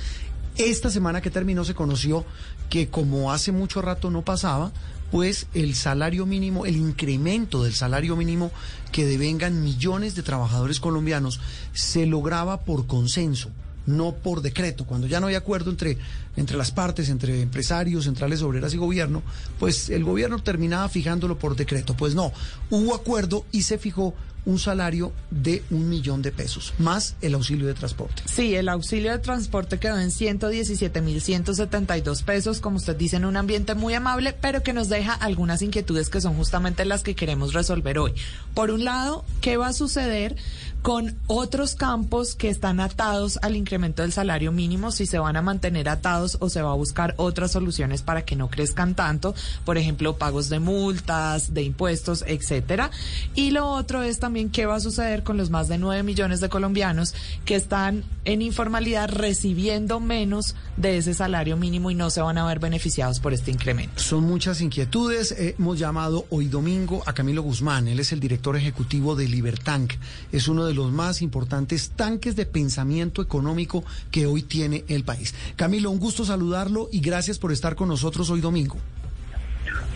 [0.59, 2.25] esta semana que terminó se conoció
[2.71, 4.73] que como hace mucho rato no pasaba,
[5.11, 8.51] pues el salario mínimo, el incremento del salario mínimo
[8.92, 11.40] que devengan millones de trabajadores colombianos
[11.73, 13.51] se lograba por consenso,
[13.87, 14.85] no por decreto.
[14.85, 15.99] Cuando ya no hay acuerdo entre,
[16.37, 19.23] entre las partes, entre empresarios, centrales obreras y gobierno,
[19.61, 21.95] pues el gobierno terminaba fijándolo por decreto.
[21.97, 22.33] Pues no,
[22.71, 24.14] hubo acuerdo y se fijó
[24.47, 28.23] un salario de un millón de pesos, más el auxilio de transporte.
[28.25, 33.75] Sí, el auxilio de transporte quedó en 117.172 pesos, como usted dice, en un ambiente
[33.75, 37.99] muy amable, pero que nos deja algunas inquietudes que son justamente las que queremos resolver
[37.99, 38.15] hoy.
[38.55, 40.37] Por un lado, ¿qué va a suceder
[40.87, 44.92] con otros campos que están atados al incremento del salario mínimo?
[44.92, 48.37] Si se van a mantener atados o se va a buscar otras soluciones para que
[48.37, 52.92] no crezcan tanto, por ejemplo, pagos de multas, de impuestos, etcétera.
[53.35, 56.40] Y lo otro es también qué va a suceder con los más de 9 millones
[56.40, 62.20] de colombianos que están en informalidad recibiendo menos de ese salario mínimo y no se
[62.20, 64.01] van a ver beneficiados por este incremento.
[64.01, 65.33] Son muchas inquietudes.
[65.33, 67.88] Eh, hemos llamado hoy domingo a Camilo Guzmán.
[67.88, 69.94] Él es el director ejecutivo de Libertank.
[70.31, 75.35] Es uno de los más importantes tanques de pensamiento económico que hoy tiene el país.
[75.57, 78.77] Camilo, un gusto saludarlo y gracias por estar con nosotros hoy domingo.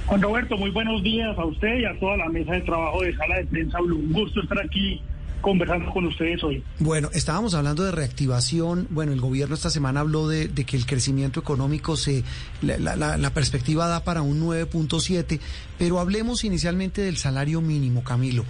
[0.06, 3.14] Juan Roberto, muy buenos días a usted y a toda la mesa de trabajo de
[3.16, 3.96] Sala de Prensa Blue.
[3.98, 5.00] Un gusto estar aquí
[5.40, 6.62] conversando con ustedes hoy.
[6.80, 8.88] Bueno, estábamos hablando de reactivación.
[8.90, 12.24] Bueno, el gobierno esta semana habló de, de que el crecimiento económico se,
[12.60, 15.38] la, la- la- la perspectiva da para un 9.7,
[15.78, 18.44] pero hablemos inicialmente del salario mínimo, Camilo.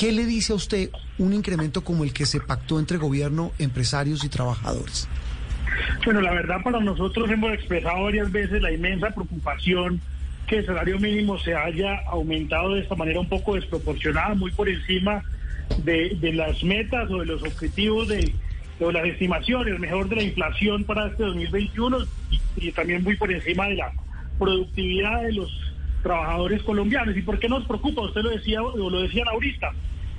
[0.00, 4.24] ¿Qué le dice a usted un incremento como el que se pactó entre gobierno, empresarios
[4.24, 5.06] y trabajadores?
[6.06, 10.00] Bueno, la verdad para nosotros hemos expresado varias veces la inmensa preocupación
[10.46, 14.70] que el salario mínimo se haya aumentado de esta manera un poco desproporcionada, muy por
[14.70, 15.22] encima
[15.84, 18.32] de, las metas o de los objetivos de,
[18.80, 21.98] las estimaciones, mejor de la inflación para este 2021
[22.30, 23.92] y, y también muy por encima de la
[24.38, 25.69] productividad de los
[26.02, 27.16] trabajadores colombianos.
[27.16, 28.02] ¿Y por qué nos preocupa?
[28.02, 29.72] Usted lo decía o lo decían ahorita.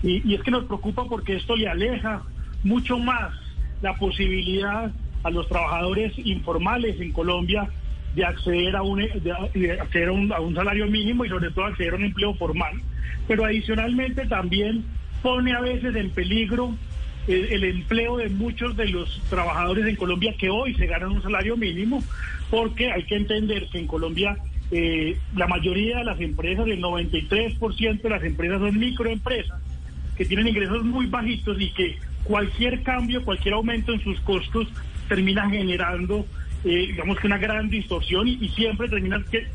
[0.03, 2.23] Y, es que nos preocupa porque esto le aleja
[2.63, 3.33] mucho más
[3.81, 4.91] la posibilidad
[5.23, 7.67] a los trabajadores informales en Colombia
[8.15, 11.97] de acceder a un, de acceder a un, salario mínimo y sobre todo acceder a
[11.97, 12.73] un empleo formal.
[13.27, 14.83] Pero adicionalmente también
[15.21, 16.75] pone a veces en peligro
[17.27, 21.21] el, el empleo de muchos de los trabajadores en Colombia que hoy se ganan un
[21.21, 22.03] salario mínimo,
[22.49, 24.35] porque hay que entender que en Colombia
[24.71, 29.59] eh, la mayoría de las empresas, el 93% de las empresas son microempresas
[30.15, 34.67] que tienen ingresos muy bajitos y que cualquier cambio, cualquier aumento en sus costos
[35.09, 36.25] termina generando,
[36.63, 39.47] eh, digamos que una gran distorsión y, siempre termina que,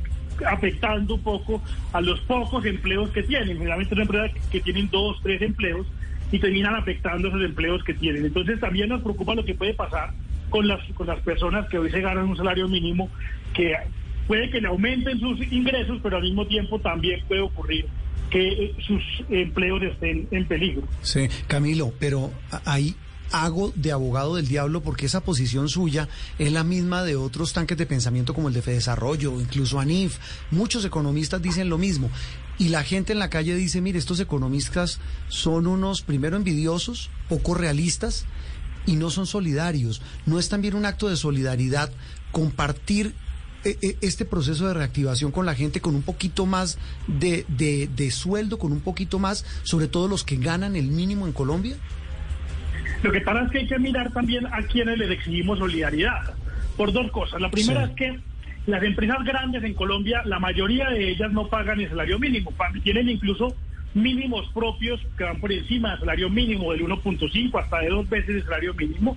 [0.47, 1.63] afectando un poco
[1.95, 3.57] a los pocos empleos que tienen.
[3.57, 5.87] Generalmente son empresas que tienen dos, tres empleos
[6.31, 8.27] y terminan afectando esos empleos que tienen.
[8.27, 10.11] Entonces también nos preocupa lo que puede pasar
[10.51, 13.09] con las, con las personas que hoy se ganan un salario mínimo,
[13.55, 13.75] que
[14.27, 17.87] puede que le aumenten sus ingresos, pero al mismo tiempo también puede ocurrir
[18.31, 20.83] que eh, sus empleos estén en peligro.
[21.03, 22.33] Sí, Camilo, pero
[22.65, 22.95] ahí
[23.33, 26.09] hago de abogado del diablo porque esa posición suya
[26.39, 30.19] es la misma de otros tanques de pensamiento como el de Fedesarrollo, incluso ANIF.
[30.51, 32.11] Muchos economistas dicen lo mismo.
[32.59, 37.55] Y la gente en la calle dice, mire, estos economistas son unos, primero, envidiosos, poco
[37.55, 38.25] realistas
[38.87, 40.01] y no son solidarios.
[40.25, 41.93] ¿No es también un acto de solidaridad
[42.33, 43.15] compartir
[44.01, 48.59] este proceso de reactivación con la gente con un poquito más de, de, de sueldo,
[48.59, 51.77] con un poquito más, sobre todo los que ganan el mínimo en Colombia?
[53.03, 56.35] Lo que pasa es que hay que mirar también a quienes les exigimos solidaridad,
[56.77, 57.41] por dos cosas.
[57.41, 58.19] La primera es que
[58.67, 62.53] las empresas grandes en Colombia, la mayoría de ellas no pagan el salario mínimo,
[62.83, 63.55] tienen incluso
[63.97, 68.37] mínimos propios que van por encima del salario mínimo del 1.5 hasta de dos veces
[68.37, 69.17] el salario mínimo.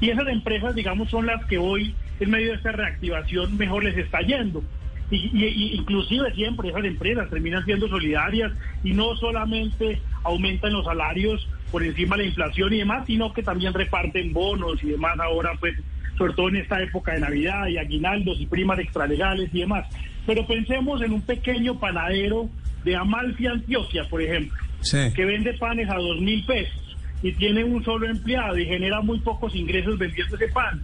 [0.00, 3.98] Y esas empresas, digamos, son las que hoy, en medio de esta reactivación, mejor les
[3.98, 4.62] está yendo.
[5.10, 8.52] Y, y, inclusive siempre esas empresas terminan siendo solidarias
[8.84, 13.42] y no solamente aumentan los salarios por encima de la inflación y demás, sino que
[13.42, 15.74] también reparten bonos y demás ahora, pues,
[16.16, 19.86] sobre todo en esta época de Navidad y aguinaldos y primas extralegales y demás.
[20.24, 22.48] Pero pensemos en un pequeño panadero
[22.84, 24.56] de Amalfi, Antioquia, por ejemplo,
[25.14, 29.20] que vende panes a dos mil pesos y tiene un solo empleado y genera muy
[29.20, 30.80] pocos ingresos vendiendo ese pan.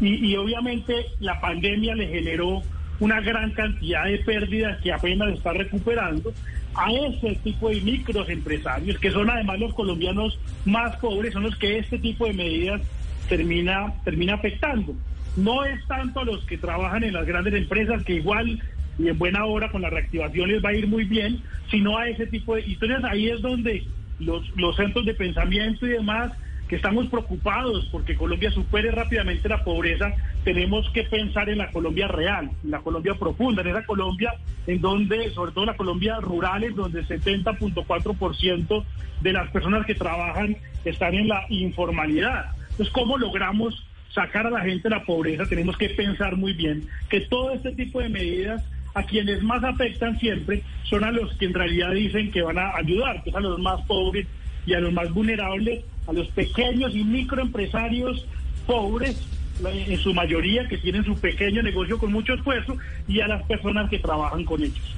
[0.00, 2.62] Y, y obviamente la pandemia le generó
[3.00, 6.32] una gran cantidad de pérdidas que apenas está recuperando
[6.74, 11.78] a ese tipo de microempresarios, que son además los colombianos más pobres, son los que
[11.78, 12.80] este tipo de medidas
[13.28, 14.94] termina, termina afectando.
[15.36, 18.60] No es tanto a los que trabajan en las grandes empresas, que igual
[19.00, 22.08] y en buena hora con la reactivación les va a ir muy bien, sino a
[22.08, 22.62] ese tipo de...
[22.62, 23.84] Entonces ahí es donde
[24.18, 26.32] los, los centros de pensamiento y demás
[26.70, 30.12] que estamos preocupados porque Colombia supere rápidamente la pobreza,
[30.44, 34.34] tenemos que pensar en la Colombia real, en la Colombia profunda, en esa Colombia
[34.68, 38.84] en donde, sobre todo la Colombia rural, en donde el 70.4%
[39.20, 42.52] de las personas que trabajan están en la informalidad.
[42.70, 43.84] Entonces, ¿cómo logramos
[44.14, 45.46] sacar a la gente de la pobreza?
[45.46, 50.18] Tenemos que pensar muy bien que todo este tipo de medidas a quienes más afectan
[50.18, 53.40] siempre son a los que en realidad dicen que van a ayudar, que es a
[53.40, 54.26] los más pobres
[54.66, 58.26] y a los más vulnerables, a los pequeños y microempresarios
[58.66, 59.26] pobres,
[59.64, 62.76] en su mayoría que tienen su pequeño negocio con mucho esfuerzo,
[63.06, 64.96] y a las personas que trabajan con ellos.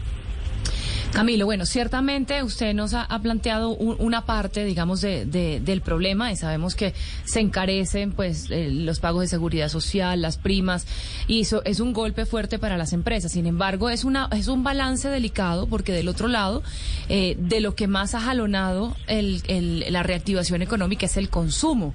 [1.13, 5.27] Camilo, bueno, ciertamente usted nos ha, planteado una parte, digamos, de,
[5.63, 6.95] del problema y sabemos que
[7.25, 10.87] se encarecen, pues, eh, los pagos de seguridad social, las primas
[11.29, 13.33] y eso es un golpe fuerte para las empresas.
[13.33, 16.63] Sin embargo, es una es un balance delicado porque del otro lado,
[17.11, 21.95] eh, de lo que más ha jalonado el, la reactivación económica es el consumo.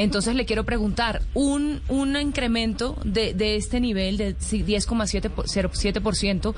[0.00, 6.54] Entonces le quiero preguntar, un, un incremento de, de este nivel de 10,7%,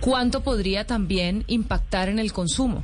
[0.00, 2.82] ¿cuánto podría también impactar en el consumo?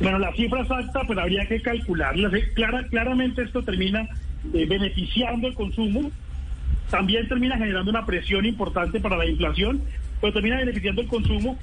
[0.00, 2.32] Bueno, la cifra exacta, pues habría que calcularla.
[2.54, 4.08] Clara, claramente esto termina
[4.52, 6.10] eh, beneficiando el consumo,
[6.90, 9.82] también termina generando una presión importante para la inflación,
[10.20, 11.56] pero termina beneficiando el consumo,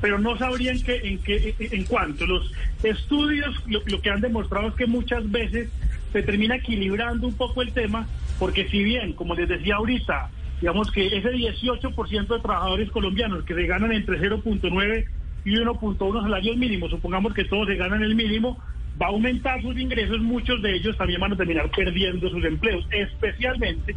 [0.00, 2.26] pero no sabrían que, en, qué, en cuánto.
[2.26, 2.50] Los
[2.82, 5.68] estudios lo que han demostrado es que muchas veces
[6.14, 8.06] se termina equilibrando un poco el tema,
[8.38, 13.52] porque si bien, como les decía ahorita, digamos que ese 18% de trabajadores colombianos que
[13.52, 15.06] se ganan entre 0.9
[15.44, 18.62] y 1.1 salarios mínimos, supongamos que todos se ganan el mínimo,
[19.02, 22.86] va a aumentar sus ingresos, muchos de ellos también van a terminar perdiendo sus empleos,
[22.92, 23.96] especialmente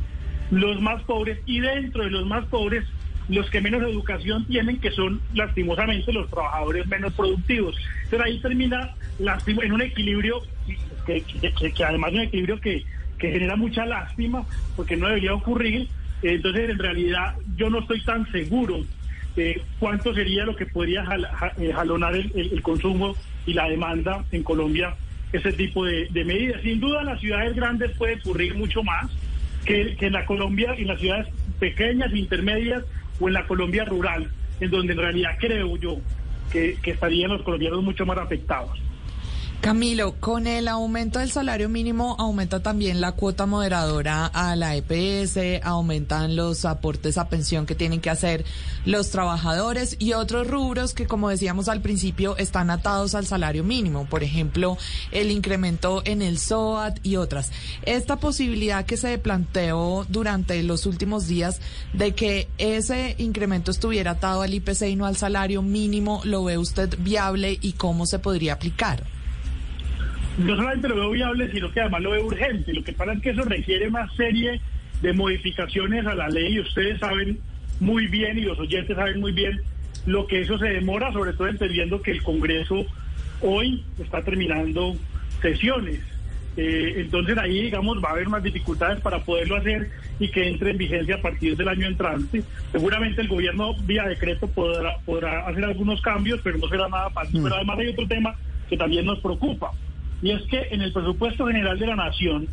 [0.49, 2.83] los más pobres y dentro de los más pobres
[3.29, 7.75] los que menos educación tienen, que son lastimosamente los trabajadores menos productivos.
[8.09, 10.41] Pero ahí termina en un equilibrio
[11.07, 12.83] que, que, además es un equilibrio que,
[13.19, 15.87] genera mucha lástima porque no debería ocurrir.
[16.21, 18.83] Entonces, en realidad, yo no estoy tan seguro
[19.35, 21.03] de cuánto sería lo que podría
[21.57, 23.15] eh, jalonar el, consumo
[23.45, 24.95] y la demanda en Colombia
[25.33, 26.61] ese tipo de, medidas.
[26.61, 29.09] Sin duda, en las ciudades grandes puede ocurrir mucho más
[29.65, 31.27] que, que en la Colombia, en las ciudades
[31.59, 32.83] pequeñas, intermedias
[33.19, 34.29] o en la Colombia rural,
[34.59, 35.97] en donde en realidad creo yo
[36.51, 38.79] que, que estarían los colombianos mucho más afectados.
[39.61, 45.61] Camilo, con el aumento del salario mínimo aumenta también la cuota moderadora a la EPS,
[45.63, 48.45] aumentan los aportes a pensión que tienen que hacer
[48.85, 54.05] los trabajadores y otros rubros que, como decíamos al principio, están atados al salario mínimo,
[54.05, 54.77] por ejemplo,
[55.11, 57.51] el incremento en el SOAT y otras.
[57.81, 61.59] Esta posibilidad que se planteó durante los últimos días
[61.93, 66.57] de que ese incremento estuviera atado al IPC y no al salario mínimo, ¿lo ve
[66.57, 69.16] usted viable y cómo se podría aplicar?
[70.37, 72.73] No solamente lo veo viable, sino que además lo veo urgente.
[72.73, 74.61] Lo que pasa es que eso requiere una serie
[75.01, 77.39] de modificaciones a la ley y ustedes saben
[77.79, 79.61] muy bien y los oyentes saben muy bien
[80.05, 82.85] lo que eso se demora, sobre todo entendiendo que el Congreso
[83.41, 84.95] hoy está terminando
[85.41, 85.99] sesiones.
[86.55, 90.71] Eh, entonces ahí, digamos, va a haber unas dificultades para poderlo hacer y que entre
[90.71, 92.43] en vigencia a partir del año entrante.
[92.71, 97.41] Seguramente el gobierno vía decreto podrá, podrá hacer algunos cambios, pero no será nada fácil.
[97.43, 98.35] Pero además hay otro tema
[98.69, 99.71] que también nos preocupa
[100.21, 102.47] y es que en el presupuesto general de la Nación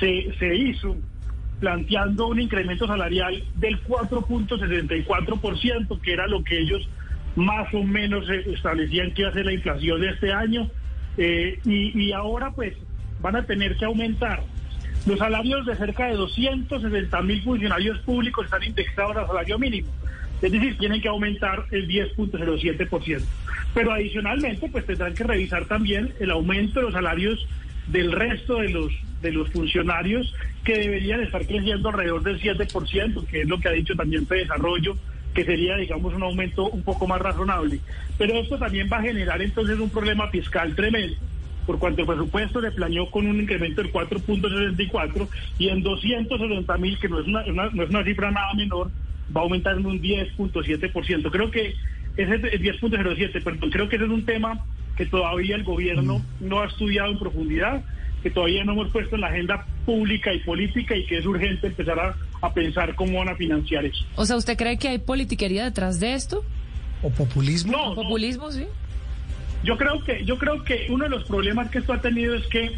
[0.00, 0.96] se, se hizo
[1.60, 6.88] planteando un incremento salarial del 4.64%, que era lo que ellos
[7.34, 10.70] más o menos establecían que iba a ser la inflación de este año,
[11.18, 12.74] eh, y, y ahora pues
[13.20, 14.42] van a tener que aumentar.
[15.06, 19.88] Los salarios de cerca de 260 mil funcionarios públicos están indexados al salario mínimo.
[20.42, 23.22] Es decir, tienen que aumentar el 10.07%.
[23.76, 27.46] Pero adicionalmente, pues tendrán que revisar también el aumento de los salarios
[27.88, 33.42] del resto de los de los funcionarios que deberían estar creciendo alrededor del 7%, que
[33.42, 34.96] es lo que ha dicho también Fede Desarrollo,
[35.34, 37.80] que sería, digamos, un aumento un poco más razonable.
[38.16, 41.16] Pero esto también va a generar entonces un problema fiscal tremendo,
[41.66, 46.98] por cuanto el presupuesto le planeó con un incremento del 4.64 y en 260 mil,
[46.98, 48.90] que no es una, no es una cifra nada menor,
[49.36, 51.30] va a aumentar en un 10.7%.
[51.30, 51.74] Creo que
[52.16, 54.64] ese es 10.07, perdón, creo que ese es un tema
[54.96, 56.48] que todavía el gobierno mm.
[56.48, 57.84] no ha estudiado en profundidad,
[58.22, 61.66] que todavía no hemos puesto en la agenda pública y política y que es urgente
[61.68, 64.04] empezar a, pensar cómo van a financiar eso.
[64.14, 66.44] O sea, ¿usted cree que hay politiquería detrás de esto?
[67.02, 67.72] ¿O populismo?
[67.72, 68.66] No, populismo, sí.
[69.62, 72.46] Yo creo que yo creo que uno de los problemas que esto ha tenido es
[72.46, 72.72] que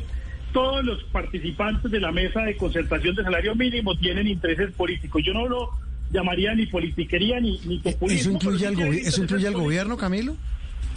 [0.52, 5.22] todos los participantes de la mesa de concertación de salario mínimo tienen intereses políticos.
[5.24, 5.70] Yo no lo
[6.10, 8.20] llamaría ni politiquería ni, ni populismo.
[8.20, 10.36] ¿Eso incluye, al, ¿eso incluye al gobierno, Camilo?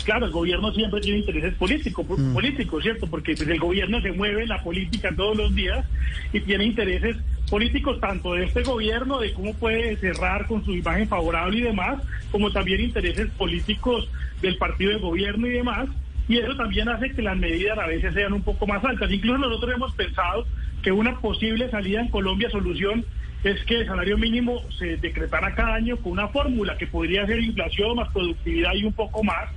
[0.04, 2.34] Claro, el gobierno siempre tiene intereses políticos, mm.
[2.34, 3.08] políticos, ¿cierto?
[3.08, 5.86] Porque pues, el gobierno se mueve en la política todos los días
[6.34, 7.18] y tiene intereses
[7.50, 12.02] políticos tanto de este gobierno, de cómo puede cerrar con su imagen favorable y demás,
[12.32, 14.10] como también intereses políticos
[14.42, 15.90] del partido de gobierno y demás.
[16.28, 19.12] Y eso también hace que las medidas a veces sean un poco más altas.
[19.12, 20.48] Incluso nosotros hemos pensado
[20.82, 23.06] que una posible salida en Colombia, solución,
[23.44, 27.40] es que el salario mínimo se decretara cada año con una fórmula que podría ser
[27.40, 29.50] inflación más productividad y un poco más,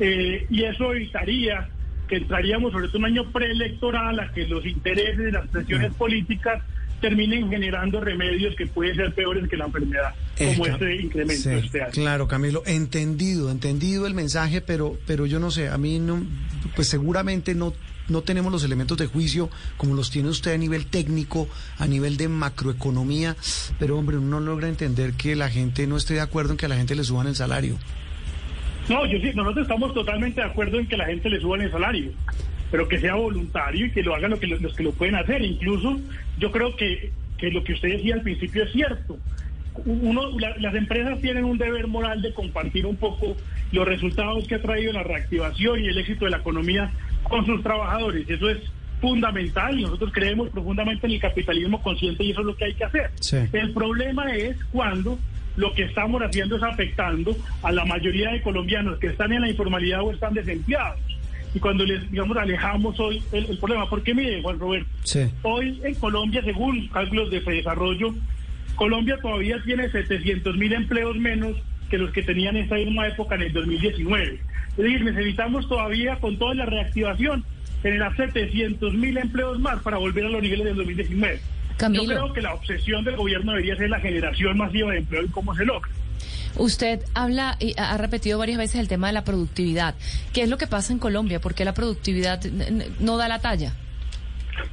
[0.00, 1.68] eh, y eso evitaría
[2.08, 6.62] que entraríamos sobre todo un año preelectoral a que los intereses de las presiones políticas
[7.00, 11.92] terminen generando remedios que pueden ser peores que la enfermedad, como este incremento este año.
[11.92, 16.24] Claro, Camilo, entendido, entendido el mensaje, pero, pero yo no sé, a mí no,
[16.74, 17.74] pues seguramente no
[18.08, 21.48] no tenemos los elementos de juicio como los tiene usted a nivel técnico,
[21.78, 23.36] a nivel de macroeconomía,
[23.78, 26.66] pero hombre, uno no logra entender que la gente no esté de acuerdo en que
[26.66, 27.76] a la gente le suban el salario.
[28.88, 31.70] No, yo sí, nosotros estamos totalmente de acuerdo en que la gente le suban el
[31.70, 32.12] salario,
[32.70, 35.42] pero que sea voluntario y que lo hagan lo que, los que lo pueden hacer.
[35.42, 35.98] Incluso
[36.38, 39.18] yo creo que, que lo que usted decía al principio es cierto
[39.84, 43.36] uno, las empresas tienen un deber moral de compartir un poco
[43.72, 46.90] los resultados que ha traído la reactivación y el éxito de la economía
[47.24, 48.28] con sus trabajadores.
[48.28, 48.58] Eso es
[49.00, 52.74] fundamental y nosotros creemos profundamente en el capitalismo consciente y eso es lo que hay
[52.74, 53.10] que hacer.
[53.52, 55.18] El problema es cuando
[55.56, 59.48] lo que estamos haciendo es afectando a la mayoría de colombianos que están en la
[59.48, 61.00] informalidad o están desempleados.
[61.54, 64.88] Y cuando les, digamos, alejamos hoy el, problema, porque mire, Juan Roberto,
[65.42, 68.14] hoy en Colombia, según cálculos de desarrollo,
[68.74, 71.56] Colombia todavía tiene 700 mil empleos menos
[71.90, 74.40] que los que tenían en esta misma época en el 2019.
[74.70, 77.44] Es decir, necesitamos todavía, con toda la reactivación,
[77.82, 81.40] generar 700 mil empleos más para volver a los niveles del 2019.
[81.92, 85.28] Yo creo que la obsesión del gobierno debería ser la generación masiva de empleo y
[85.28, 85.90] cómo se logra.
[86.56, 89.94] Usted habla y ha repetido varias veces el tema de la productividad.
[90.32, 91.38] ¿Qué es lo que pasa en Colombia?
[91.38, 92.42] ¿Por qué la productividad
[92.98, 93.74] no da la talla?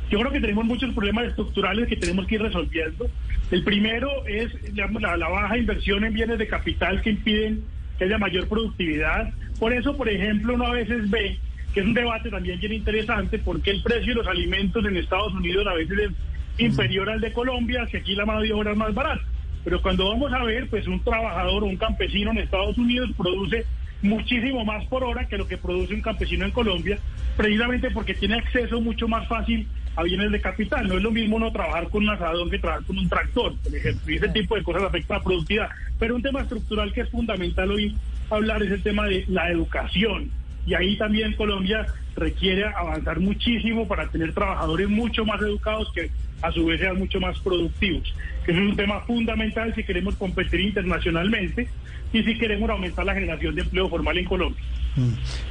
[0.09, 3.09] Yo creo que tenemos muchos problemas estructurales que tenemos que ir resolviendo.
[3.51, 4.87] El primero es la,
[5.27, 7.63] baja inversión en bienes de capital que impiden
[7.97, 9.31] que haya mayor productividad.
[9.59, 11.37] Por eso, por ejemplo, uno a veces ve
[11.73, 15.33] que es un debate también bien interesante porque el precio de los alimentos en Estados
[15.33, 16.11] Unidos a veces es
[16.59, 19.23] inferior al de Colombia, que aquí la mano de obra es más barata.
[19.63, 23.65] Pero cuando vamos a ver, pues un trabajador o un campesino en Estados Unidos produce
[24.03, 26.99] muchísimo más por hora que lo que produce un campesino en Colombia
[27.35, 30.87] precisamente porque tiene acceso mucho más fácil a bienes de capital.
[30.87, 33.75] No es lo mismo no trabajar con un asadón que trabajar con un tractor, por
[33.75, 34.13] ejemplo.
[34.13, 35.69] Y ese tipo de cosas afecta a la productividad.
[35.99, 37.95] Pero un tema estructural que es fundamental hoy
[38.29, 40.31] hablar es el tema de la educación.
[40.65, 41.85] Y ahí también Colombia
[42.15, 46.09] requiere avanzar muchísimo para tener trabajadores mucho más educados que
[46.41, 48.13] a su vez sean mucho más productivos.
[48.45, 51.67] Que es un tema fundamental si queremos competir internacionalmente
[52.13, 54.63] y si queremos aumentar la generación de empleo formal en Colombia.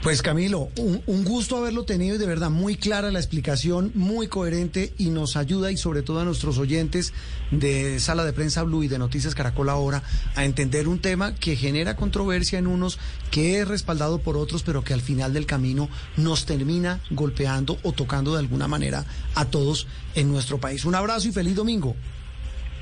[0.03, 4.29] Pues Camilo, un, un, gusto haberlo tenido y de verdad muy clara la explicación, muy
[4.29, 7.13] coherente y nos ayuda y sobre todo a nuestros oyentes
[7.51, 10.05] de Sala de Prensa Blue y de Noticias Caracol ahora
[10.37, 13.01] a entender un tema que genera controversia en unos,
[13.33, 17.91] que es respaldado por otros, pero que al final del camino nos termina golpeando o
[17.93, 19.05] tocando de alguna manera
[19.35, 20.85] a todos en nuestro país.
[20.85, 21.97] Un abrazo y feliz domingo.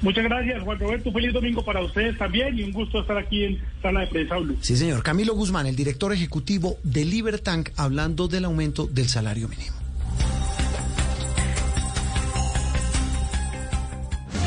[0.03, 1.13] Muchas gracias, Juan Roberto.
[1.13, 4.57] Feliz domingo para ustedes también y un gusto estar aquí en Sala de Prensa Blue.
[4.61, 5.03] Sí, señor.
[5.03, 9.77] Camilo Guzmán, el director ejecutivo de Libertank, hablando del aumento del salario mínimo.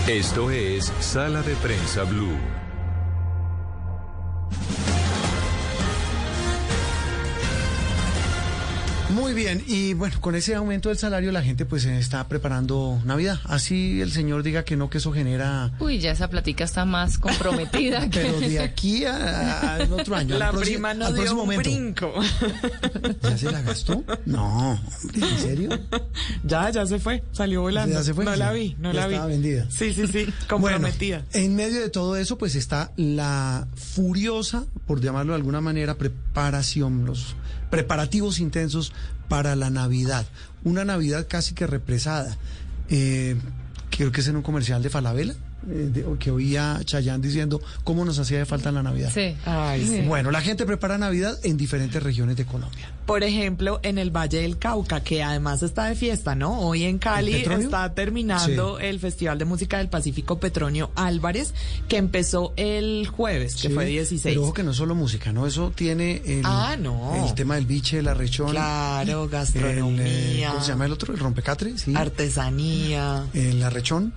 [0.08, 2.63] Esto es Sala de Prensa Blue.
[9.14, 13.40] Muy bien, y bueno, con ese aumento del salario la gente pues está preparando Navidad.
[13.46, 15.72] Así el señor diga que no, que eso genera...
[15.80, 18.08] Uy, ya esa platica está más comprometida.
[18.12, 20.38] Pero de aquí al otro año.
[20.38, 21.62] La prima no dio un momento.
[21.70, 22.14] brinco.
[23.22, 24.04] ¿Ya se la gastó?
[24.26, 24.80] No,
[25.14, 25.70] ¿en serio?
[26.44, 27.96] Ya, ya se fue, salió volando.
[27.96, 28.26] ¿Ya se fue?
[28.26, 28.40] No Sí.
[28.40, 29.14] la vi, no Ya la vi.
[29.14, 29.68] estaba vendida.
[29.70, 31.24] Sí, sí, sí, comprometida.
[31.32, 35.96] Bueno, en medio de todo eso, pues está la furiosa, por llamarlo de alguna manera,
[35.96, 37.36] preparación, los
[37.78, 38.94] preparativos intensos
[39.28, 40.26] para la Navidad.
[40.64, 42.38] Una Navidad casi que represada.
[42.90, 43.36] Eh,
[43.90, 45.34] creo que es en un comercial de Falabella,
[45.70, 49.12] eh, de- que oía a Chayán diciendo cómo nos hacía de falta la Navidad.
[49.14, 49.36] Sí.
[49.46, 50.02] Ay, sí.
[50.08, 52.90] Bueno, la gente prepara Navidad en diferentes regiones de Colombia.
[53.06, 56.62] Por ejemplo, en el Valle del Cauca, que además está de fiesta, ¿no?
[56.62, 61.54] Hoy en Cali está terminando el Festival de Música del Pacífico Petronio Álvarez,
[61.90, 64.34] que empezó el jueves, que Sí, fue 16.
[64.36, 65.46] Pero ojo que no es solo música, ¿no?
[65.46, 67.26] Eso tiene el, Ah, no.
[67.28, 68.52] el tema del biche, la rechón.
[68.52, 70.06] Claro, el, gastronomía.
[70.06, 71.14] eh, ¿Cómo se llama el otro?
[71.14, 71.94] El rompecatre, sí.
[71.96, 73.26] Artesanía.
[73.34, 74.14] El arrechón.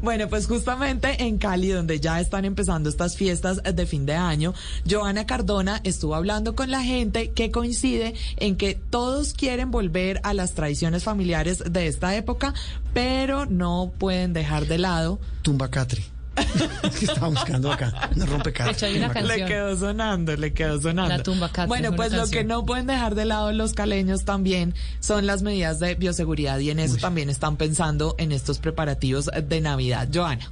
[0.00, 4.54] Bueno, pues justamente en Cali, donde ya están empezando estas fiestas de fin de año,
[4.88, 10.34] Joana Cardona estuvo hablando con la gente que coincide en que todos quieren volver a
[10.34, 12.54] las tradiciones familiares de esta época,
[12.92, 15.18] pero no pueden dejar de lado.
[15.42, 16.13] Tumbacatre.
[16.82, 18.10] es que estaba buscando acá.
[18.14, 18.72] No rompecatre.
[18.72, 19.38] De hecho, hay una tumbacatre.
[19.38, 21.16] Le quedó sonando, le quedó sonando.
[21.16, 24.74] La tumba Catre, Bueno, pues lo que no pueden dejar de lado los caleños también
[25.00, 29.60] son las medidas de bioseguridad y en eso también están pensando en estos preparativos de
[29.60, 30.08] Navidad.
[30.12, 30.50] Joana.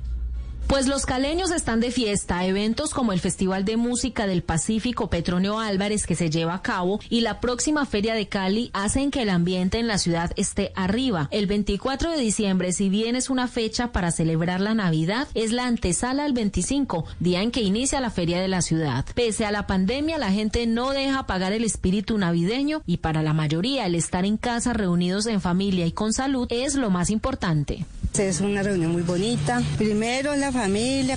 [0.72, 2.46] Pues los caleños están de fiesta.
[2.46, 6.98] Eventos como el Festival de Música del Pacífico Petronio Álvarez que se lleva a cabo
[7.10, 11.28] y la próxima Feria de Cali hacen que el ambiente en la ciudad esté arriba.
[11.30, 15.66] El 24 de diciembre, si bien es una fecha para celebrar la Navidad, es la
[15.66, 19.04] antesala al 25, día en que inicia la Feria de la ciudad.
[19.14, 23.34] Pese a la pandemia, la gente no deja apagar el espíritu navideño y para la
[23.34, 27.84] mayoría el estar en casa reunidos en familia y con salud es lo más importante.
[28.18, 29.62] Es una reunión muy bonita.
[29.78, 30.61] Primero la familia,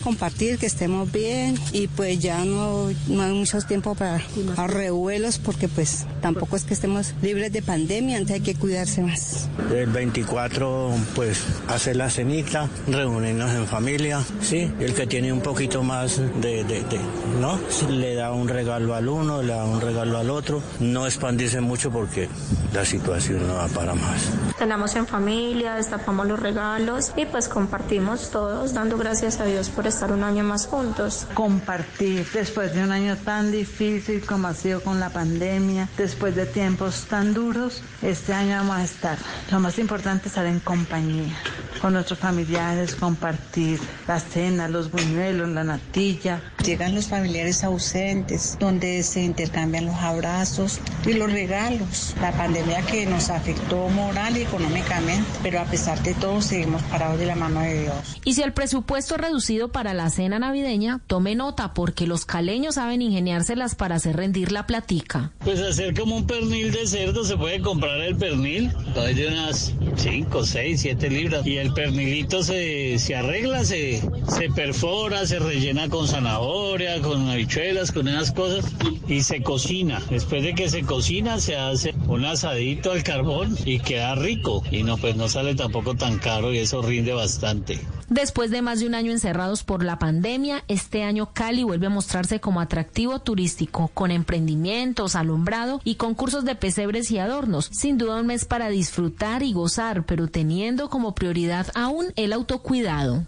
[0.02, 4.22] compartir, que estemos bien y pues ya no, no hay mucho tiempo para
[4.58, 9.02] a revuelos porque pues tampoco es que estemos libres de pandemia, antes hay que cuidarse
[9.02, 9.50] más.
[9.74, 14.72] El 24, pues, hacer la cenita, reunirnos en familia, sí.
[14.80, 17.00] El que tiene un poquito más de, de, de,
[17.40, 17.60] ¿no?
[17.90, 20.62] Le da un regalo al uno, le da un regalo al otro.
[20.80, 22.30] No expandirse mucho porque
[22.74, 24.30] la situación no va para más.
[24.58, 29.88] Cenamos en familia, destapamos los regalos y pues compartimos todos, dando gracias a Dios por
[29.88, 31.26] estar un año más juntos.
[31.34, 36.46] Compartir después de un año tan difícil como ha sido con la pandemia, después de
[36.46, 39.18] tiempos tan duros, este año vamos a estar.
[39.50, 41.34] Lo más importante es estar en compañía,
[41.82, 46.40] con nuestros familiares, compartir la cena, los buñuelos, la natilla.
[46.64, 52.14] Llegan los familiares ausentes, donde se intercambian los abrazos y los regalos.
[52.22, 57.18] La pandemia que nos afectó moral y económicamente, pero a pesar de todo seguimos parados
[57.18, 58.22] de la mano de Dios.
[58.24, 62.76] Y si el presupuesto es reducido para la cena navideña, tome nota porque los caleños
[62.76, 65.32] saben ingeniárselas para hacer rendir la platica.
[65.44, 69.74] Pues hacer como un pernil de cerdo, se puede comprar el pernil, hay de unas
[69.96, 71.48] 5, 6, 7 libras.
[71.48, 77.92] Y el pernilito se, se arregla, se, se perfora, se rellena con zanahoria, con habichuelas,
[77.92, 78.66] con esas cosas
[79.08, 80.02] y se cocina.
[80.10, 84.64] Después de que se cocina, se hace un asadito al carbón y queda rico.
[84.72, 87.80] Y no, pues no sale tampoco tan caro y eso rinde bastante.
[88.10, 91.90] Después de más de un año encerrados por la pandemia, este año Cali vuelve a
[91.90, 97.70] mostrarse como atractivo turístico, con emprendimientos, alumbrado y concursos de pesebres y adornos.
[97.72, 103.26] Sin duda un mes para disfrutar y gozar, pero teniendo como prioridad aún el autocuidado.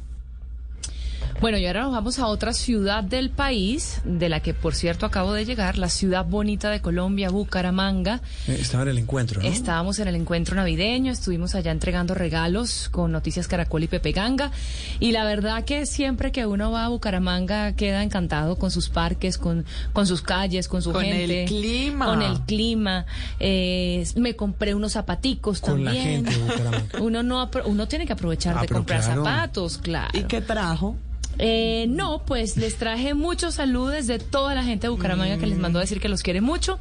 [1.39, 5.05] Bueno, y ahora nos vamos a otra ciudad del país, de la que por cierto
[5.05, 8.21] acabo de llegar, la ciudad bonita de Colombia, Bucaramanga.
[8.47, 9.47] Eh, estaba en el encuentro, ¿no?
[9.47, 14.51] Estábamos en el encuentro navideño, estuvimos allá entregando regalos con Noticias Caracol y Pepe Ganga.
[14.99, 19.37] Y la verdad que siempre que uno va a Bucaramanga queda encantado con sus parques,
[19.37, 19.63] con,
[19.93, 21.43] con sus calles, con su Con gente.
[21.43, 22.05] el clima.
[22.07, 23.05] Con el clima.
[23.39, 26.25] Eh, me compré unos zapaticos Con la también.
[26.25, 26.85] gente de Bucaramanga.
[26.99, 29.23] Uno, no, apro- uno tiene que aprovechar Ah, de pero comprar claro.
[29.23, 30.17] zapatos, claro.
[30.17, 30.95] ¿Y qué trajo?
[31.39, 35.57] Eh, no, pues les traje muchos saludos de toda la gente de Bucaramanga que les
[35.57, 36.79] mandó a decir que los quiere mucho.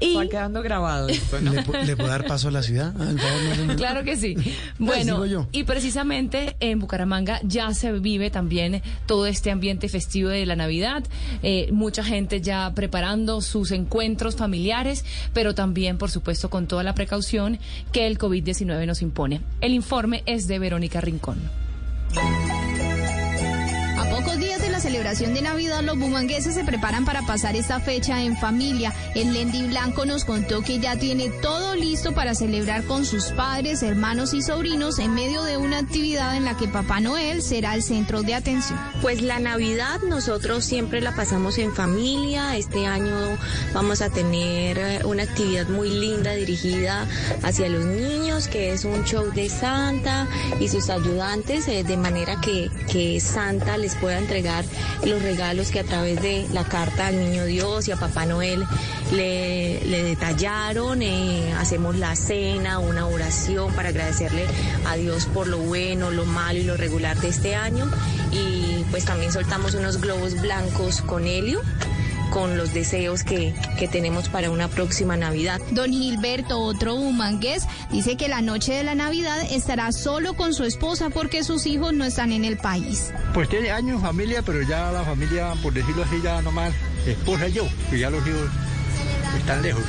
[0.00, 1.06] Y Está quedando grabado.
[1.06, 1.20] ¿Le,
[1.86, 2.92] le puedo dar paso a la ciudad?
[2.98, 3.12] Ah,
[3.66, 3.76] no.
[3.76, 4.34] Claro que sí.
[4.78, 5.46] Bueno, yo.
[5.52, 11.04] y precisamente en Bucaramanga ya se vive también todo este ambiente festivo de la Navidad.
[11.44, 16.94] Eh, mucha gente ya preparando sus encuentros familiares, pero también, por supuesto, con toda la
[16.94, 17.60] precaución
[17.92, 19.40] que el COVID-19 nos impone.
[19.60, 21.38] El informe es de Verónica Rincón.
[24.82, 28.92] Celebración de Navidad, los bumangueses se preparan para pasar esta fecha en familia.
[29.14, 33.84] El Lendi Blanco nos contó que ya tiene todo listo para celebrar con sus padres,
[33.84, 37.84] hermanos y sobrinos en medio de una actividad en la que Papá Noel será el
[37.84, 38.76] centro de atención.
[39.00, 42.56] Pues la Navidad nosotros siempre la pasamos en familia.
[42.56, 43.38] Este año
[43.72, 47.06] vamos a tener eh, una actividad muy linda dirigida
[47.44, 50.26] hacia los niños, que es un show de Santa
[50.58, 54.64] y sus ayudantes, eh, de manera que, que Santa les pueda entregar
[55.04, 58.64] los regalos que a través de la carta al Niño Dios y a Papá Noel
[59.12, 61.02] le, detallaron.
[61.02, 64.46] eh, hacemos la cena, una oración para agradecerle
[64.86, 67.90] a Dios por lo bueno, lo malo y lo regular de este año.
[68.30, 71.60] Y pues también soltamos unos globos blancos con helio
[72.32, 75.60] con los deseos que, que tenemos para una próxima Navidad.
[75.70, 80.64] Don Gilberto, otro bumangués, dice que la noche de la Navidad estará solo con su
[80.64, 83.12] esposa porque sus hijos no están en el país.
[83.34, 86.72] Pues tiene años familia, pero ya la familia, por decirlo así, ya nomás
[87.06, 88.48] esposa y yo, que ya los hijos
[89.36, 89.82] están lejos.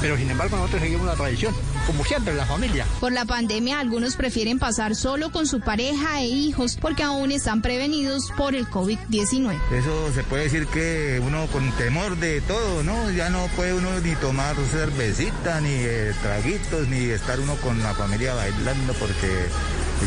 [0.00, 1.54] Pero sin embargo nosotros seguimos la tradición,
[1.86, 2.86] como siempre, la familia.
[3.00, 7.62] Por la pandemia, algunos prefieren pasar solo con su pareja e hijos porque aún están
[7.62, 9.58] prevenidos por el COVID-19.
[9.72, 13.10] Eso se puede decir que uno con temor de todo, ¿no?
[13.10, 17.94] Ya no puede uno ni tomar cervecita, ni eh, traguitos, ni estar uno con la
[17.94, 19.48] familia bailando porque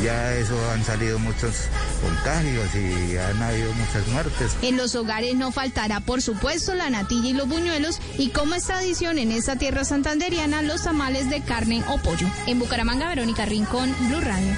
[0.04, 1.56] ya eso han salido muchos
[2.02, 4.56] contagios y han habido muchas muertes.
[4.62, 8.66] En los hogares no faltará, por supuesto, la natilla y los buñuelos y como es
[8.66, 12.28] tradición en esta tierra santanderiana, los tamales de carne o pollo.
[12.48, 14.54] En Bucaramanga, Verónica Rincón, Blue Radio.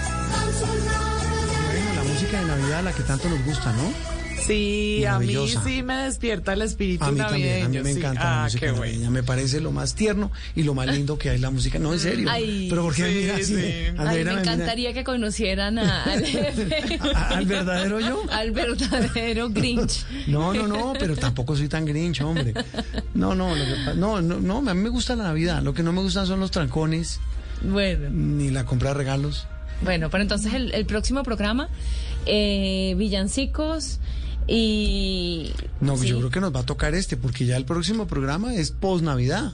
[1.65, 4.16] Bueno, la música de Navidad, la que tanto nos gusta, ¿no?
[4.47, 7.47] Sí, a mí sí me despierta el espíritu A mí navideño.
[7.49, 7.99] también, a mí me sí.
[7.99, 8.85] encanta la Ah, música qué bueno.
[8.85, 11.79] navideña, me parece lo más tierno y lo más lindo que hay la música.
[11.79, 12.29] No, en serio.
[12.31, 13.55] Ay, Pero porque sí, así, sí.
[13.97, 14.39] Ay, me mira.
[14.39, 16.99] encantaría que conocieran a- al jefe.
[17.13, 18.23] ¿A- al verdadero yo?
[18.31, 20.05] Al verdadero Grinch.
[20.27, 22.53] No, no, no, pero tampoco soy tan grinch, hombre.
[23.13, 25.61] No, no, lo que no, no, no, a mí me gusta la Navidad.
[25.61, 27.19] Lo que no me gustan son los trancones.
[27.61, 28.09] Bueno.
[28.11, 29.45] Ni la compra de regalos.
[29.81, 31.69] Bueno, pero entonces el, el próximo programa,
[32.25, 33.99] eh, villancicos
[34.47, 35.51] y...
[35.81, 36.07] No, sí.
[36.07, 39.03] yo creo que nos va a tocar este, porque ya el próximo programa es post
[39.03, 39.53] Navidad.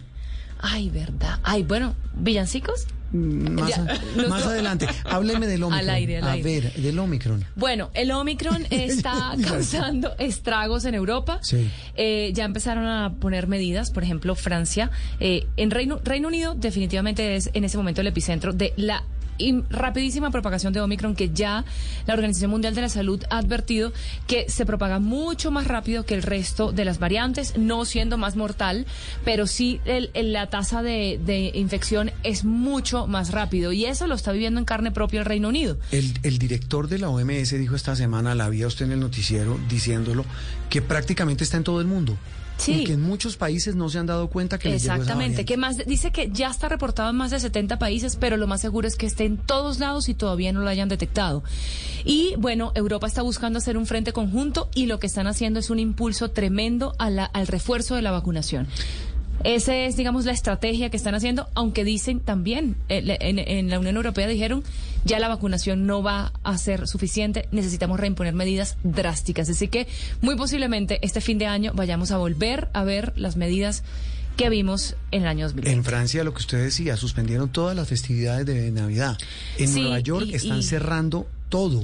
[0.60, 1.40] Ay, verdad.
[1.44, 2.86] Ay, bueno, villancicos.
[3.12, 4.88] Más, Ya, a- no, más adelante.
[5.04, 5.88] Hábleme del Omicron.
[5.90, 6.62] Al aire, al a aire.
[6.62, 7.46] ver, del Omicron.
[7.56, 11.40] Bueno, el Omicron está causando estragos en Europa.
[11.44, 11.70] Sí.
[11.96, 14.90] Eh, ya empezaron a poner medidas, por ejemplo, Francia.
[15.20, 19.04] Eh, en Reino, Reino Unido definitivamente es en ese momento el epicentro de la
[19.38, 21.66] in- rapidísima propagación de Omicron que ya
[22.06, 23.94] la Organización Mundial de la Salud ha advertido
[24.28, 28.36] que se propaga mucho más rápido que el resto de las variantes, no siendo más
[28.36, 28.86] mortal,
[29.26, 34.32] pero sí el- la tasa de, infección es mucho más rápido y eso lo está
[34.32, 35.78] viviendo en carne propia el Reino Unido.
[35.92, 39.00] El, el director de la OMS dijo esta semana, la vi a usted en el
[39.00, 40.26] noticiero diciéndolo,
[40.70, 42.18] que prácticamente está en todo el mundo.
[42.64, 42.82] Sí.
[42.82, 45.44] Y que en muchos países no se han dado cuenta que les llegó esa Exactamente,
[45.44, 45.46] variante.
[45.46, 48.62] que más dice que ya está reportado en más de 70 países, pero lo más
[48.62, 51.44] seguro es que esté en todos lados y todavía no lo hayan detectado.
[52.06, 55.70] Y bueno, Europa está buscando hacer un frente conjunto y lo que están haciendo es
[55.70, 58.68] un impulso tremendo a la- al refuerzo de la vacunación.
[59.44, 63.80] Esa es, digamos, la estrategia que están haciendo, aunque dicen también, eh, en, en la
[63.80, 64.64] Unión Europea dijeron,
[65.06, 69.50] ya la vacunación no va a ser suficiente, necesitamos reimponer medidas drásticas.
[69.50, 69.88] Así que
[70.22, 73.84] muy posiblemente este fin de año vayamos a volver a ver las medidas
[74.38, 75.78] que vimos en el año 2020.
[75.78, 79.18] En Francia, lo que usted decía, suspendieron todas las festividades de Navidad.
[79.58, 81.84] En Sí, Nueva York y- están y- cerrando todo.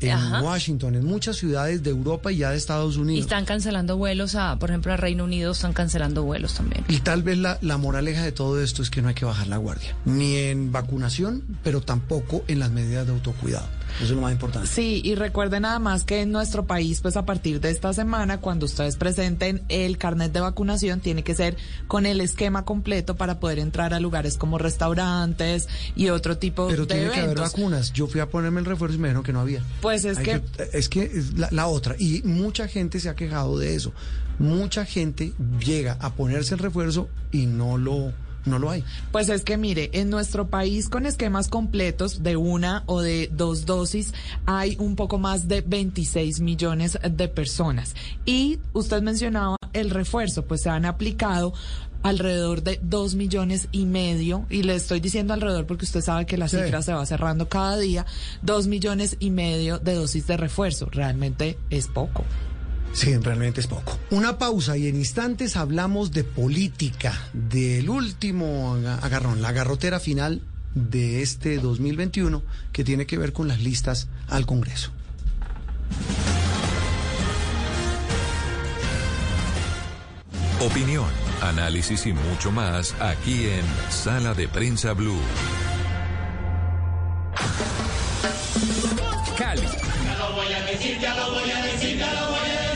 [0.00, 0.42] En Ajá.
[0.42, 3.20] Washington, en muchas ciudades de Europa y ya de Estados Y Unidos.
[3.26, 6.84] están cancelando vuelos a, por ejemplo, a Reino Unido están cancelando vuelos también.
[6.88, 9.46] Y tal vez la, la moraleja de todo esto es que no hay que bajar
[9.48, 13.66] la guardia, ni en vacunación, pero tampoco en las medidas de autocuidado.
[13.96, 14.68] Eso es lo más importante.
[14.68, 18.40] Sí, y recuerden nada más que en nuestro país, pues a partir de esta semana,
[18.40, 23.40] cuando ustedes presenten el carnet de vacunación, tiene que ser con el esquema completo para
[23.40, 27.92] poder entrar a lugares como restaurantes y otro tipo Pero de tiene que haber vacunas.
[27.92, 29.62] Yo fui a ponerme el refuerzo y me dijeron que no había.
[29.80, 31.96] Pues es Hay que es que es la, la otra.
[31.98, 33.92] Y mucha gente se ha quejado de eso.
[34.38, 35.34] Mucha gente
[35.64, 38.12] llega a ponerse el refuerzo y no lo,
[38.44, 38.84] no lo hay.
[39.12, 43.66] Pues es que mire, en nuestro país con esquemas completos de una o de dos
[43.66, 44.12] dosis
[44.46, 47.94] hay un poco más de 26 millones de personas.
[48.24, 51.52] Y usted mencionaba el refuerzo, pues se han aplicado
[52.02, 56.38] alrededor de dos millones y medio, y le estoy diciendo alrededor porque usted sabe que
[56.38, 56.56] la Sí.
[56.56, 58.06] cifra se va cerrando cada día,
[58.40, 60.86] dos millones y medio de dosis de refuerzo.
[60.90, 62.24] Realmente es poco.
[62.92, 63.98] Sí, realmente es poco.
[64.10, 70.42] Una pausa y en instantes hablamos de política, del último aga- agarrón, la garrotera final
[70.74, 74.92] de este 2021 que tiene que ver con las listas al Congreso.
[80.60, 81.06] Opinión,
[81.40, 85.18] análisis y mucho más aquí en Sala de Prensa Blue.
[89.38, 92.29] Cali, Ya lo voy a decir, ya lo voy a decir, ya lo voy a
[92.29, 92.29] Tolima.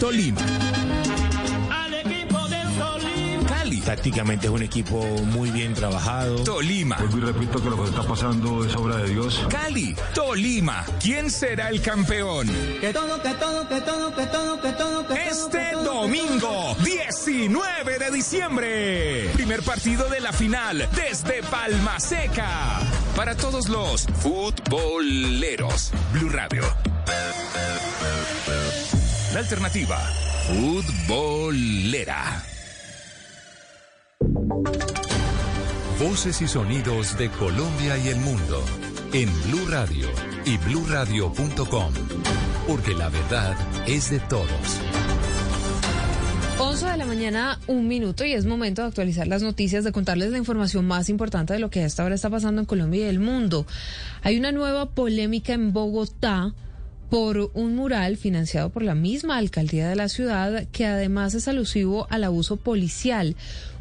[0.07, 3.49] Al equipo del Tolima.
[3.49, 3.81] Cali.
[3.81, 5.03] Tácticamente es un equipo
[5.33, 6.45] muy bien trabajado.
[6.45, 6.99] Tolima.
[7.11, 9.41] y repito que lo que está pasando es obra de Dios.
[9.49, 9.97] Cali.
[10.13, 10.85] Tolima.
[11.01, 12.49] ¿Quién será el campeón?
[12.83, 18.11] Que todo, que todo, que todo, que todo, que todo, que Este domingo, 19 de
[18.11, 19.31] diciembre.
[19.33, 22.81] Primer partido de la final desde Palma Seca.
[23.17, 25.93] Para todos los futboleros.
[26.13, 26.63] Blue Radio.
[29.35, 29.99] La alternativa.
[30.47, 32.41] Futbolera.
[35.99, 38.65] Voces y sonidos de Colombia y el mundo
[39.13, 40.07] en Blue Radio
[40.45, 41.93] y bluradio.com.
[42.69, 43.57] Porque la verdad
[43.89, 44.47] es de todos.
[46.61, 50.31] 11 de la mañana, un minuto, y es momento de actualizar las noticias, de contarles
[50.31, 53.19] la información más importante de lo que hasta ahora está pasando en Colombia y el
[53.19, 53.67] mundo.
[54.23, 56.55] Hay una nueva polémica en Bogotá
[57.15, 62.09] por un mural financiado por la misma alcaldía de la ciudad, que además es alusivo
[62.11, 63.37] al abuso policial.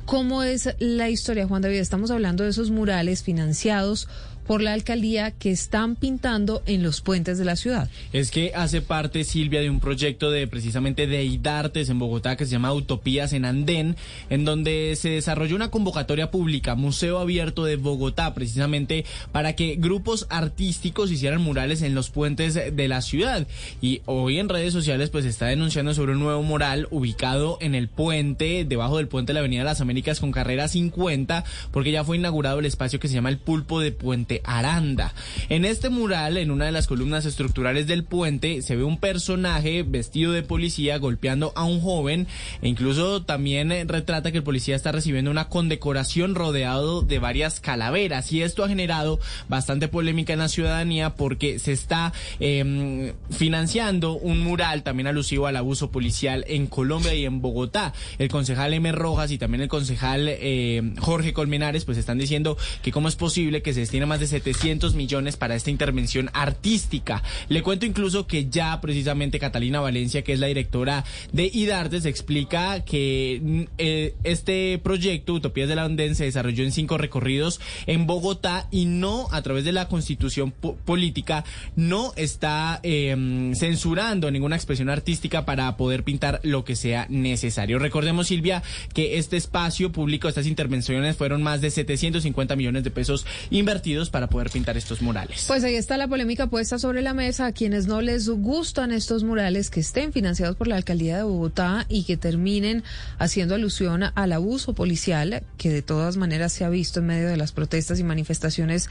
[0.06, 1.78] ¿Cómo es la historia, Juan David?
[1.78, 4.08] Estamos hablando de esos murales financiados
[4.46, 7.90] por la alcaldía que están pintando en los puentes de la ciudad.
[8.12, 12.46] Es que hace parte, Silvia, de un proyecto de precisamente de IDARTES en Bogotá que
[12.46, 13.96] se llama Utopías en Andén,
[14.30, 20.28] en donde se desarrolló una convocatoria pública, Museo Abierto de Bogotá, precisamente para que grupos
[20.30, 23.48] artísticos hicieran murales en los puentes de la ciudad.
[23.82, 27.76] Y hoy en redes sociales pues se está denunciando sobre un nuevo mural ubicado en
[27.76, 31.92] el puente, debajo del puente de la Avenida de las Américas con carrera 50, porque
[31.92, 35.14] ya fue inaugurado el espacio que se llama el Pulpo de Puente Aranda.
[35.50, 39.84] En este mural, en una de las columnas estructurales del puente, se ve un personaje
[39.84, 42.28] vestido de policía golpeando a un joven
[42.62, 48.32] e incluso también retrata que el policía está recibiendo una condecoración rodeado de varias calaveras
[48.32, 49.20] y esto ha generado
[49.50, 55.58] bastante polémica en la ciudadanía porque se está eh, financiando un mural también alusivo al
[55.58, 57.94] abuso policial en Colombia y en Bogotá.
[58.18, 58.92] El concejal M.
[58.92, 63.62] Rojas y también el concejal eh, Jorge Colmenares pues están diciendo que cómo es posible
[63.62, 67.22] que se destine más de 700 millones para esta intervención artística.
[67.50, 72.84] Le cuento incluso que ya precisamente Catalina Valencia, que es la directora de IDARTES, explica
[72.86, 78.08] que mm, eh, este proyecto, Utopías de la Andén, se desarrolló en cinco recorridos en
[78.08, 81.44] Bogotá y no a través de la constitución po- política,
[81.76, 87.80] no está eh, censurando ninguna expresión artística para poder pintar lo que sea necesario.
[87.80, 88.64] Recordemos, Silvia,
[88.94, 94.28] que este espacio público, estas intervenciones fueron más de 750 millones de pesos invertidos para
[94.28, 95.46] poder pintar estos murales.
[95.48, 99.24] Pues ahí está la polémica puesta sobre la mesa a quienes no les gustan estos
[99.24, 102.84] murales que estén financiados por la alcaldía de Bogotá y que terminen
[103.18, 107.38] haciendo alusión al abuso policial que de todas maneras se ha visto en medio de
[107.38, 108.88] las protestas y manifestaciones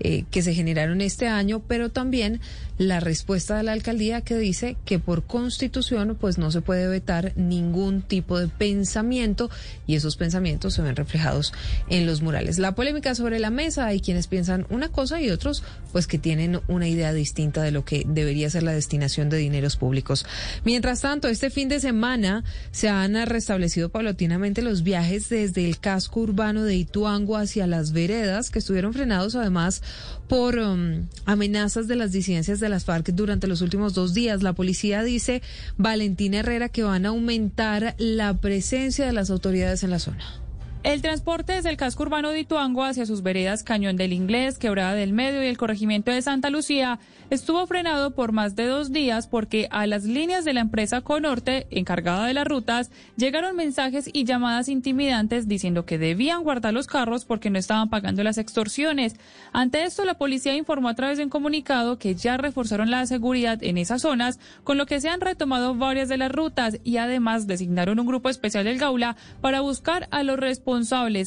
[0.00, 2.40] eh, que se generaron este año, pero también
[2.78, 7.32] la respuesta de la alcaldía que dice que por constitución pues no se puede vetar
[7.36, 9.50] ningún tipo de pensamiento
[9.86, 11.52] y esos pensamientos se ven reflejados
[11.88, 12.58] en los murales.
[12.58, 15.62] La polémica sobre la mesa, hay quienes piensan una cosa y otros
[15.92, 19.76] pues que tienen una idea distinta de lo que debería ser la destinación de dineros
[19.76, 20.26] públicos.
[20.64, 26.20] Mientras tanto, este fin de semana se han restablecido paulatinamente los viajes desde el casco
[26.20, 29.82] urbano de Ituango hacia las veredas, que estuvieron frenados además
[30.28, 34.42] por um, amenazas de las disidencias de las FARC durante los últimos dos días.
[34.42, 35.42] La policía dice,
[35.76, 40.43] Valentina Herrera, que van a aumentar la presencia de las autoridades en la zona.
[40.84, 44.92] El transporte desde el casco urbano de Ituango hacia sus veredas Cañón del Inglés, Quebrada
[44.92, 46.98] del Medio y el corregimiento de Santa Lucía
[47.30, 51.66] estuvo frenado por más de dos días porque a las líneas de la empresa Conorte,
[51.70, 57.24] encargada de las rutas, llegaron mensajes y llamadas intimidantes diciendo que debían guardar los carros
[57.24, 59.16] porque no estaban pagando las extorsiones.
[59.54, 63.58] Ante esto, la policía informó a través de un comunicado que ya reforzaron la seguridad
[63.62, 67.46] en esas zonas, con lo que se han retomado varias de las rutas y además
[67.46, 70.73] designaron un grupo especial del Gaula para buscar a los responsables,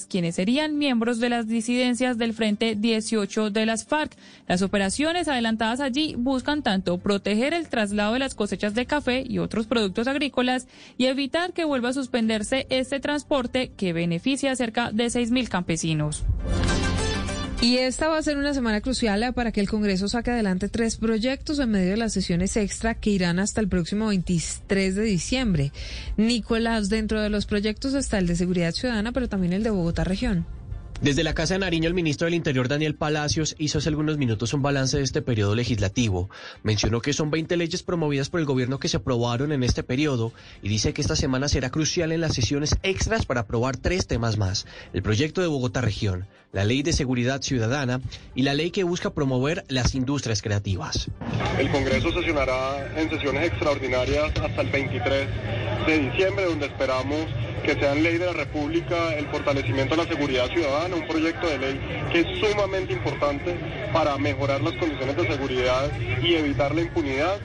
[0.10, 4.16] quienes serían miembros de las disidencias del Frente 18 de las FARC.
[4.48, 9.40] Las operaciones adelantadas allí buscan tanto proteger el traslado de las cosechas de café y
[9.40, 10.68] otros productos agrícolas
[10.98, 16.26] y evitar que vuelva a suspenderse este transporte que beneficia a cerca de 6.000 campesinos.
[17.60, 20.98] Y esta va a ser una semana crucial para que el Congreso saque adelante tres
[20.98, 25.72] proyectos en medio de las sesiones extra que irán hasta el próximo 23 de diciembre.
[26.18, 30.04] Nicolás, dentro de los proyectos está el de seguridad ciudadana, pero también el de Bogotá
[30.04, 30.46] región.
[31.02, 34.54] Desde la Casa de Nariño, el ministro del Interior, Daniel Palacios, hizo hace algunos minutos
[34.56, 36.28] un balance de este periodo legislativo.
[36.64, 40.34] Mencionó que son 20 leyes promovidas por el gobierno que se aprobaron en este periodo
[40.64, 44.38] y dice que esta semana será crucial en las sesiones extras para aprobar tres temas
[44.38, 44.66] más.
[44.92, 48.02] El proyecto de Bogotá Región, la ley de seguridad ciudadana
[48.34, 51.12] y la ley que busca promover las industrias creativas.
[51.60, 55.28] El Congreso sesionará en sesiones extraordinarias hasta el 23
[55.86, 57.28] de diciembre, donde esperamos
[57.68, 61.50] que sea en ley de la República el fortalecimiento de la seguridad ciudadana, un proyecto
[61.50, 63.58] de ley que es sumamente importante
[63.92, 65.92] para mejorar las condiciones de seguridad
[66.24, 67.36] y evitar la impunidad.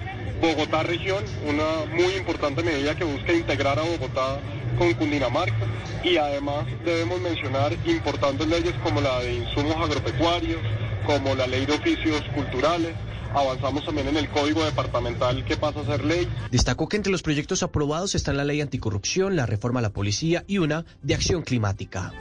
[0.40, 4.38] Bogotá región, una muy importante medida que busca integrar a Bogotá
[4.78, 5.66] con Cundinamarca
[6.04, 10.60] y además debemos mencionar importantes leyes como la de insumos agropecuarios,
[11.04, 12.94] como la ley de oficios culturales,
[13.34, 16.28] avanzamos también en el código departamental que pasa a ser ley.
[16.50, 20.44] Destacó que entre los proyectos aprobados están la ley anticorrupción, la reforma a la policía
[20.46, 22.12] y una de acción climática.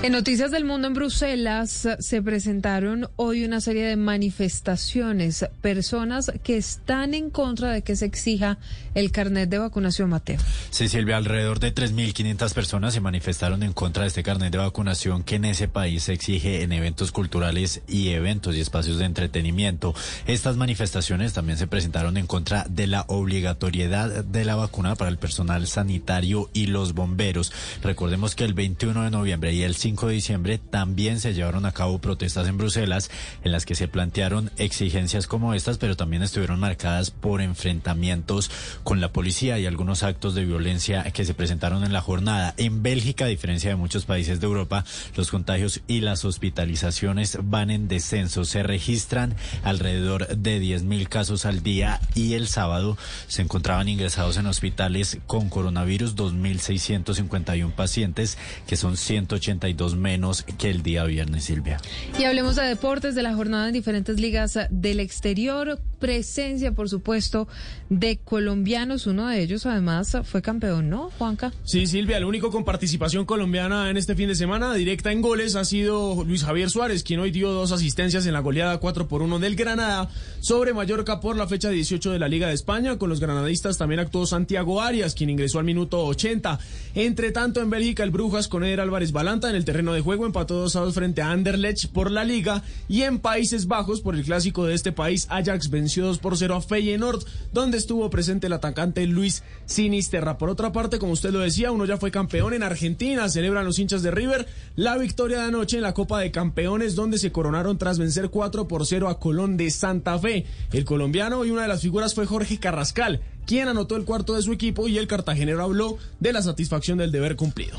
[0.00, 6.56] En Noticias del Mundo en Bruselas se presentaron hoy una serie de manifestaciones, personas que
[6.56, 8.58] están en contra de que se exija
[8.94, 10.38] el carnet de vacunación, Mateo.
[10.70, 15.24] Sí, Silvia, alrededor de 3.500 personas se manifestaron en contra de este carnet de vacunación
[15.24, 19.96] que en ese país se exige en eventos culturales y eventos y espacios de entretenimiento.
[20.28, 25.18] Estas manifestaciones también se presentaron en contra de la obligatoriedad de la vacuna para el
[25.18, 27.52] personal sanitario y los bomberos.
[27.82, 31.72] Recordemos que el 21 de noviembre y el 5 de diciembre también se llevaron a
[31.72, 33.10] cabo protestas en Bruselas
[33.42, 38.50] en las que se plantearon exigencias como estas, pero también estuvieron marcadas por enfrentamientos
[38.84, 42.54] con la policía y algunos actos de violencia que se presentaron en la jornada.
[42.58, 44.84] En Bélgica, a diferencia de muchos países de Europa,
[45.16, 48.44] los contagios y las hospitalizaciones van en descenso.
[48.44, 49.34] Se registran
[49.64, 55.48] alrededor de 10.000 casos al día y el sábado se encontraban ingresados en hospitales con
[55.48, 61.80] coronavirus 2.651 pacientes, que son 182 menos que el día viernes, Silvia.
[62.18, 65.80] Y hablemos de deportes, de la jornada en diferentes ligas del exterior.
[65.98, 67.48] Presencia, por supuesto,
[67.88, 69.06] de colombianos.
[69.06, 71.52] Uno de ellos, además, fue campeón, ¿no, Juanca?
[71.64, 75.56] Sí, Silvia, el único con participación colombiana en este fin de semana, directa en goles,
[75.56, 79.22] ha sido Luis Javier Suárez, quien hoy dio dos asistencias en la goleada 4 por
[79.22, 80.08] 1 del Granada
[80.40, 82.98] sobre Mallorca por la fecha 18 de la Liga de España.
[82.98, 86.58] Con los granadistas también actuó Santiago Arias, quien ingresó al minuto 80.
[86.94, 90.24] Entre tanto, en Bélgica, el Brujas con Eder Álvarez Balanta en el terreno de juego
[90.24, 94.14] empató 2 a 2 frente a Anderlecht por la Liga y en Países Bajos por
[94.14, 98.46] el clásico de este país Ajax venció 2 por 0 a Feyenoord donde estuvo presente
[98.46, 100.38] el atacante Luis Sinisterra.
[100.38, 103.78] Por otra parte, como usted lo decía, uno ya fue campeón en Argentina, celebran los
[103.78, 107.76] hinchas de River la victoria de anoche en la Copa de Campeones donde se coronaron
[107.76, 110.46] tras vencer 4 por 0 a Colón de Santa Fe.
[110.72, 114.40] El colombiano y una de las figuras fue Jorge Carrascal, quien anotó el cuarto de
[114.40, 117.78] su equipo y el cartagenero habló de la satisfacción del deber cumplido.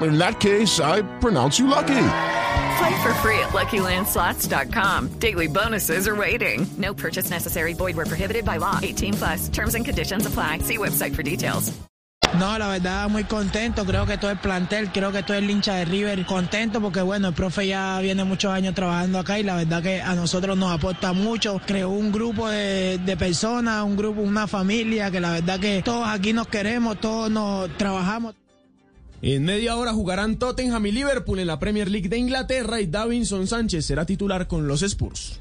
[0.00, 2.04] In that case, I pronounce you lucky.
[2.78, 5.18] Play for free at LuckyLandSlots.com.
[5.18, 6.66] Daily bonuses are waiting.
[6.76, 7.74] No purchase necessary.
[7.74, 8.78] Void were prohibited by law.
[8.80, 9.48] 18 plus.
[9.48, 10.58] Terms and conditions apply.
[10.58, 11.72] See website for details.
[12.38, 13.84] No, la verdad, muy contento.
[13.84, 17.28] Creo que todo el plantel, creo que todo el hincha de River contento porque, bueno,
[17.28, 20.70] el profe ya viene muchos años trabajando acá y la verdad que a nosotros nos
[20.70, 21.60] aporta mucho.
[21.66, 26.06] Creó un grupo de, de personas, un grupo, una familia que la verdad que todos
[26.06, 28.34] aquí nos queremos, todos nos trabajamos.
[29.20, 33.48] En media hora jugarán Tottenham y Liverpool en la Premier League de Inglaterra y Davinson
[33.48, 35.40] Sánchez será titular con los Spurs.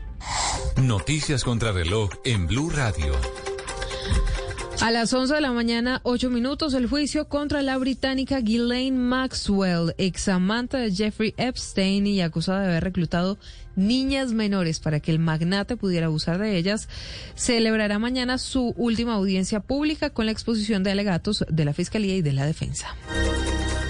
[0.81, 3.13] Noticias contra reloj en Blue Radio.
[4.81, 9.95] A las 11 de la mañana, 8 minutos, el juicio contra la británica Ghislaine Maxwell,
[9.97, 13.39] examanta de Jeffrey Epstein y acusada de haber reclutado
[13.75, 16.89] niñas menores para que el magnate pudiera abusar de ellas,
[17.35, 22.21] celebrará mañana su última audiencia pública con la exposición de alegatos de la Fiscalía y
[22.21, 22.95] de la Defensa.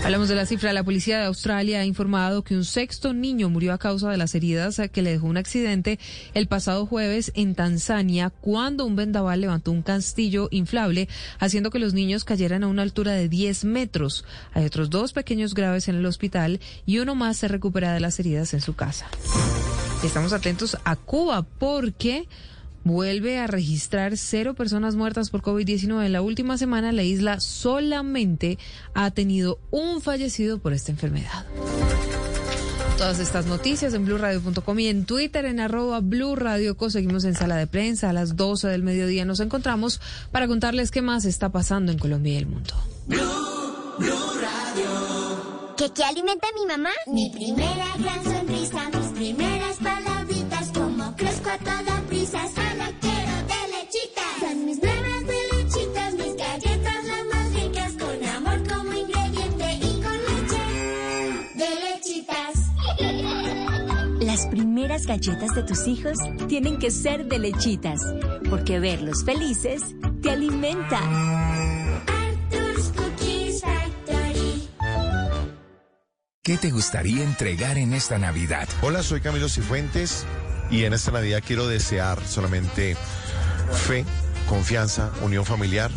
[0.04, 0.72] Hablamos de la cifra.
[0.72, 4.36] La policía de Australia ha informado que un sexto niño murió a causa de las
[4.36, 6.00] heridas que le dejó un accidente
[6.34, 11.94] el pasado jueves en Tanzania cuando un vendaval levantó un castillo inflable haciendo que los
[11.94, 14.24] niños cayeran a una altura de 10 metros.
[14.54, 18.20] Hay otros dos pequeños graves en el hospital y uno más se recupera de las
[18.20, 19.08] heridas en su casa.
[20.04, 22.28] Estamos atentos a Cuba porque
[22.88, 26.06] vuelve a registrar cero personas muertas por COVID-19.
[26.06, 28.58] En la última semana la isla solamente
[28.94, 31.46] ha tenido un fallecido por esta enfermedad.
[32.98, 36.90] Todas estas noticias en blurradio.com y en Twitter en arroba blurradioco.
[36.90, 39.24] Seguimos en sala de prensa a las 12 del mediodía.
[39.24, 42.74] Nos encontramos para contarles qué más está pasando en Colombia y el mundo.
[45.78, 46.90] ¿Qué, qué alimenta mi mamá?
[47.06, 52.48] Mi primera gran sonrisa, mis primeras palabritas, como crezco a toda prisa,
[64.38, 66.16] Las primeras galletas de tus hijos
[66.48, 68.00] tienen que ser de lechitas,
[68.48, 69.82] porque verlos felices
[70.22, 71.00] te alimenta.
[72.06, 74.70] Arthur's Cookies Factory.
[76.44, 78.70] ¿Qué te gustaría entregar en esta Navidad?
[78.84, 80.28] Hola, soy Camilo Cifuentes
[80.70, 82.96] y en esta Navidad quiero desear solamente
[83.88, 84.06] fe,
[84.48, 85.90] confianza, unión familiar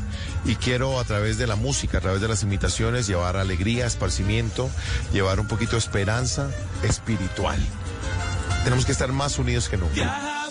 [0.47, 4.70] y quiero a través de la música, a través de las imitaciones llevar alegría, esparcimiento,
[5.12, 6.51] llevar un poquito de esperanza
[6.82, 7.61] espiritual.
[8.65, 10.49] Tenemos que estar más unidos que nunca.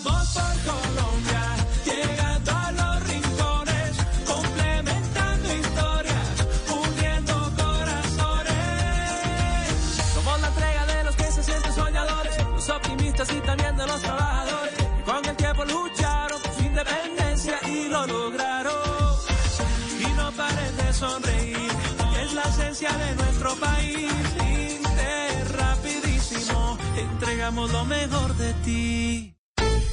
[27.20, 29.34] Entregamos lo mejor de ti.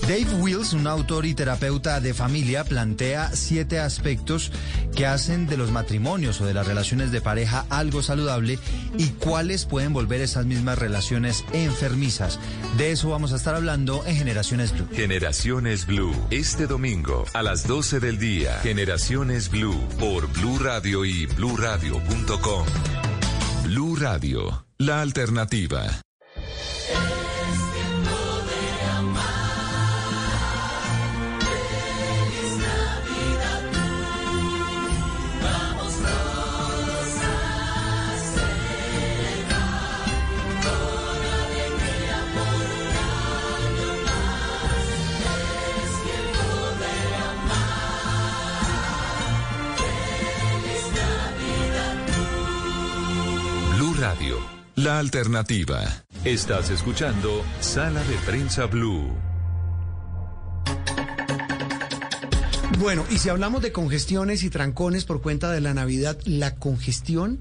[0.04, 4.54] Dave Wills, un autor y terapeuta de familia, plantea siete aspectos
[4.96, 8.58] que hacen de los matrimonios o de las relaciones de pareja algo saludable
[8.98, 12.40] y cuáles pueden volver esas mismas relaciones enfermizas.
[12.78, 14.88] De eso vamos a estar hablando en Generaciones Blue.
[14.94, 18.60] Generaciones Blue, este domingo a las 12 del día.
[18.62, 22.66] Generaciones Blue por Blue Radio y bluradio.com.
[23.66, 26.02] Blue Radio, la alternativa.
[54.18, 54.38] Radio,
[54.76, 56.04] la alternativa.
[56.24, 59.12] Estás escuchando Sala de Prensa Blue.
[62.80, 67.40] Bueno, y si hablamos de congestiones y trancones por cuenta de la Navidad, la congestión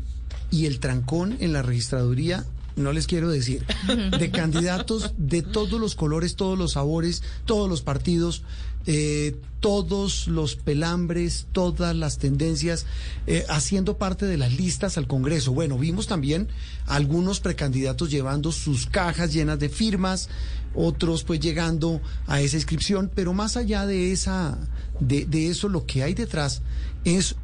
[0.51, 3.65] y el trancón en la registraduría, no les quiero decir,
[4.19, 8.43] de candidatos de todos los colores, todos los sabores, todos los partidos,
[8.87, 12.87] eh, todos los pelambres, todas las tendencias,
[13.27, 15.53] eh, haciendo parte de las listas al Congreso.
[15.53, 16.49] Bueno, vimos también
[16.87, 20.29] algunos precandidatos llevando sus cajas llenas de firmas,
[20.75, 24.57] otros pues llegando a esa inscripción, pero más allá de esa,
[25.01, 26.63] de, de eso, lo que hay detrás
[27.05, 27.35] es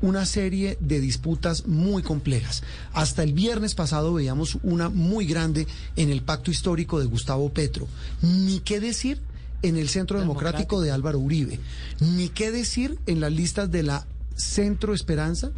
[0.00, 2.62] una serie de disputas muy complejas.
[2.92, 7.88] Hasta el viernes pasado veíamos una muy grande en el pacto histórico de Gustavo Petro.
[8.22, 9.20] Ni qué decir
[9.62, 11.58] en el Centro Democrático de Álvaro Uribe.
[12.00, 14.06] Ni qué decir en las listas de la
[14.36, 15.50] Centro Esperanza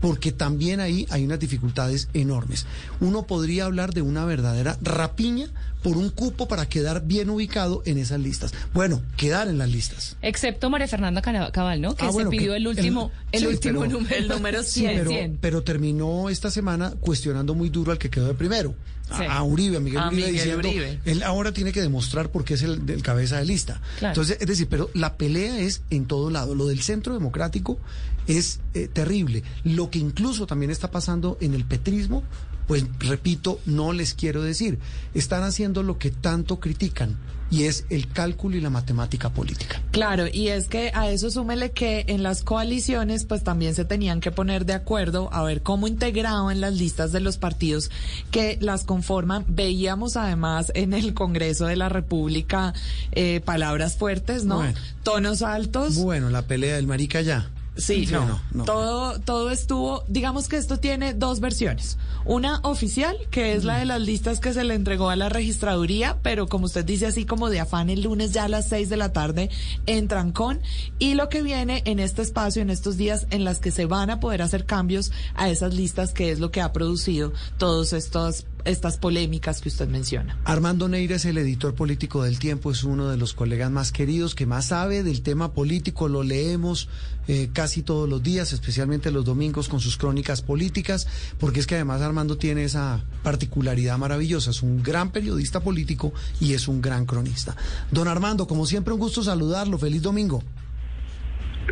[0.00, 2.66] porque también ahí hay unas dificultades enormes.
[2.98, 5.46] Uno podría hablar de una verdadera rapiña
[5.84, 8.52] por un cupo para quedar bien ubicado en esas listas.
[8.74, 10.16] Bueno, quedar en las listas.
[10.20, 11.94] Excepto María Fernanda Cabal, ¿no?
[11.94, 14.16] Que Ah, se pidió que el último, el, sí, último pero- número.
[14.16, 14.92] El número Sí, 100.
[14.98, 15.38] pero, 100.
[15.40, 18.74] pero terminó esta semana cuestionando muy duro al que quedó de primero.
[19.12, 19.24] A- Sí.
[19.28, 21.00] A, Uribe, a Miguel A Uribe, Miguel diciendo, Uribe.
[21.04, 23.80] él ahora tiene que demostrar por qué es el, el cabeza de lista.
[23.98, 24.12] Claro.
[24.12, 26.54] Entonces, es decir, pero la pelea es en todo lado.
[26.54, 27.78] Lo del centro democrático
[28.26, 29.42] es eh, terrible.
[29.64, 32.22] Lo que incluso también está pasando en el petrismo,
[32.66, 34.78] pues repito, no les quiero decir.
[35.14, 37.16] Están haciendo lo que tanto critican
[37.52, 39.82] y es el cálculo y la matemática política.
[39.90, 44.20] Claro, y es que a eso súmele que en las coaliciones pues también se tenían
[44.20, 47.90] que poner de acuerdo a ver cómo integraban las listas de los partidos
[48.30, 49.44] que las conforman.
[49.48, 52.72] Veíamos además en el Congreso de la República
[53.12, 54.56] eh, palabras fuertes, ¿no?
[54.56, 54.78] Bueno.
[55.02, 55.96] Tonos altos.
[55.96, 57.50] Bueno, la pelea del marica ya.
[57.76, 58.64] Sí, Sí, no, no, no.
[58.64, 61.98] Todo, todo estuvo, digamos que esto tiene dos versiones.
[62.24, 66.18] Una oficial, que es la de las listas que se le entregó a la registraduría,
[66.22, 68.96] pero como usted dice, así como de afán el lunes ya a las seis de
[68.98, 69.50] la tarde
[69.86, 70.60] entran con,
[70.98, 74.10] y lo que viene en este espacio, en estos días en las que se van
[74.10, 78.46] a poder hacer cambios a esas listas, que es lo que ha producido todas estas,
[78.64, 80.38] estas polémicas que usted menciona.
[80.44, 84.34] Armando Neira es el editor político del Tiempo, es uno de los colegas más queridos,
[84.34, 86.88] que más sabe del tema político, lo leemos
[87.28, 91.06] eh, casi todos los días, especialmente los domingos con sus crónicas políticas,
[91.38, 96.54] porque es que además Armando tiene esa particularidad maravillosa, es un gran periodista político y
[96.54, 97.56] es un gran cronista.
[97.90, 100.42] Don Armando, como siempre, un gusto saludarlo, feliz domingo.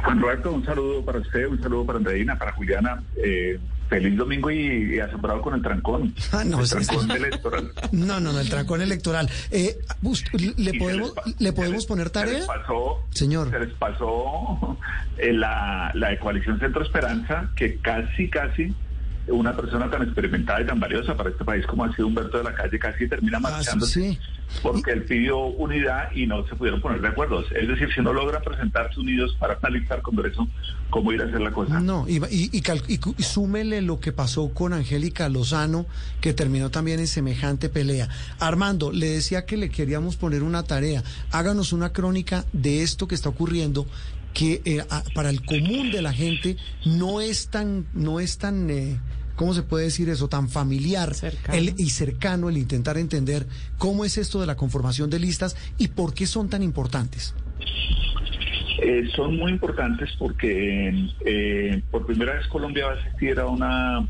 [0.04, 3.02] Juan Roberto, un saludo para usted, un saludo para Andreina, para Juliana.
[3.16, 3.58] Eh,
[3.90, 6.14] feliz domingo y, y asombrado con el trancón.
[6.32, 6.86] Ah, no, el sí, sí.
[6.86, 7.72] trancón electoral.
[7.92, 9.28] No, no, no, el trancón electoral.
[9.50, 9.76] Eh,
[10.56, 12.38] ¿Le podemos, ¿le podemos poner Se tarea?
[12.38, 13.50] les pasó, Señor.
[13.50, 14.78] se les pasó
[15.18, 18.72] eh, la, la de coalición Centro Esperanza, que casi, casi
[19.28, 22.44] una persona tan experimentada y tan valiosa para este país como ha sido Humberto de
[22.44, 24.18] la Calle casi termina marchándose sí.
[24.62, 27.40] Porque él pidió unidad y no se pudieron poner de acuerdo.
[27.50, 30.48] Es decir, si no logran presentarse unidos para analizar Congreso
[30.90, 31.78] cómo ir a hacer la cosa.
[31.80, 35.86] No, y, y, cal- y súmele lo que pasó con Angélica Lozano,
[36.20, 38.08] que terminó también en semejante pelea.
[38.40, 41.02] Armando, le decía que le queríamos poner una tarea.
[41.30, 43.86] Háganos una crónica de esto que está ocurriendo
[44.34, 48.68] que eh, a- para el común de la gente no es tan, no es tan,
[48.70, 48.98] eh,
[49.40, 50.28] ¿cómo se puede decir eso?
[50.28, 51.12] Tan familiar
[51.50, 53.46] el- y cercano el intentar entender
[53.78, 57.34] cómo es esto de la conformación de listas y por qué son tan importantes.
[58.82, 64.06] Eh, son muy importantes porque eh, por primera vez Colombia va a asistir a una,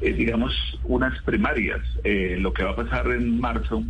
[0.00, 0.52] eh, digamos,
[0.84, 1.80] unas primarias.
[2.04, 3.82] Eh, lo que va a pasar en marzo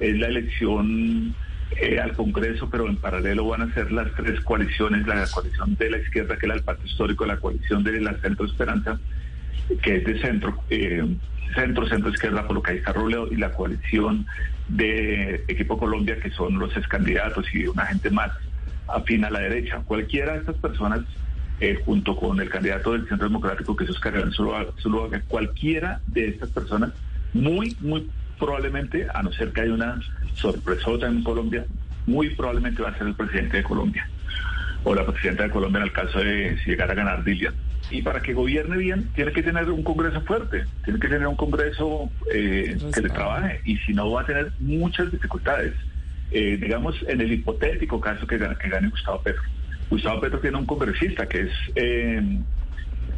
[0.00, 1.34] es la elección
[1.78, 5.90] eh, al Congreso, pero en paralelo van a ser las tres coaliciones, la coalición de
[5.90, 8.98] la izquierda, que era el pacto histórico, la coalición de la Centro Esperanza,
[9.82, 11.04] que es de centro, eh,
[11.54, 14.26] centro, centro izquierda, por lo que está Robledo, y la coalición
[14.68, 18.30] de Equipo Colombia, que son los ex candidatos y una gente más
[18.88, 19.82] afín a la derecha.
[19.84, 21.00] Cualquiera de estas personas,
[21.60, 26.28] eh, junto con el candidato del Centro Democrático, que es Oscar Iván Zuluaga, cualquiera de
[26.28, 26.92] estas personas,
[27.32, 28.08] muy, muy
[28.38, 30.00] probablemente, a no ser que haya una
[30.34, 31.64] sorpresota en Colombia,
[32.06, 34.08] muy probablemente va a ser el presidente de Colombia
[34.84, 37.54] o la presidenta de Colombia en el caso de si llegara a ganar Dilian.
[37.92, 41.36] Y para que gobierne bien, tiene que tener un Congreso fuerte, tiene que tener un
[41.36, 45.74] Congreso eh, que le trabaje, y si no va a tener muchas dificultades.
[46.30, 49.42] Eh, digamos, en el hipotético caso que gane, que gane Gustavo Petro.
[49.90, 52.38] Gustavo Petro tiene un congresista que es eh,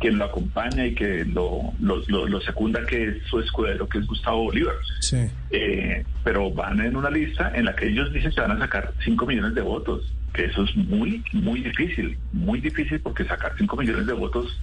[0.01, 3.99] quien lo acompaña y que lo, lo, lo- lo secunda, que es su escudero, que
[3.99, 4.75] es Gustavo Bolívar.
[5.01, 5.19] Sí.
[5.51, 8.93] Eh, pero van en una lista en la que ellos dicen que van a sacar
[9.05, 13.77] 5 millones de votos, que eso es muy, muy difícil, muy difícil porque sacar 5
[13.77, 14.61] millones de votos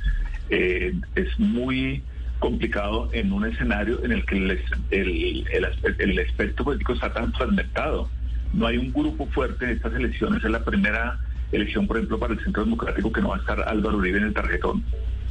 [0.49, 2.03] eh, es muy
[2.39, 4.59] complicado en un escenario en el que el,
[4.91, 8.09] el, el espectro político está tan fragmentado.
[8.53, 11.19] No hay un grupo fuerte en estas elecciones, es la primera
[11.53, 14.25] elección, por ejemplo, para el Centro Democrático que no va a estar Álvaro Uribe en
[14.25, 14.83] el tarjetón,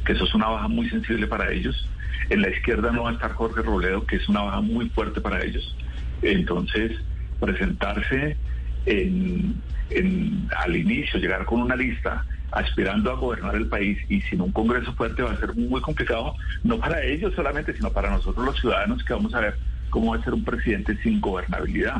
[0.05, 1.87] que eso es una baja muy sensible para ellos.
[2.29, 5.21] En la izquierda no va a estar Jorge Robledo, que es una baja muy fuerte
[5.21, 5.75] para ellos.
[6.23, 6.93] Entonces,
[7.39, 8.37] presentarse
[8.85, 9.55] en,
[9.95, 14.51] en- al inicio, llegar con una lista aspirando a gobernar el país y sin un
[14.51, 18.59] Congreso fuerte va a ser muy complicado, no para ellos solamente, sino para nosotros los
[18.59, 21.97] ciudadanos que vamos a ver cómo va a ser un presidente sin gobernabilidad.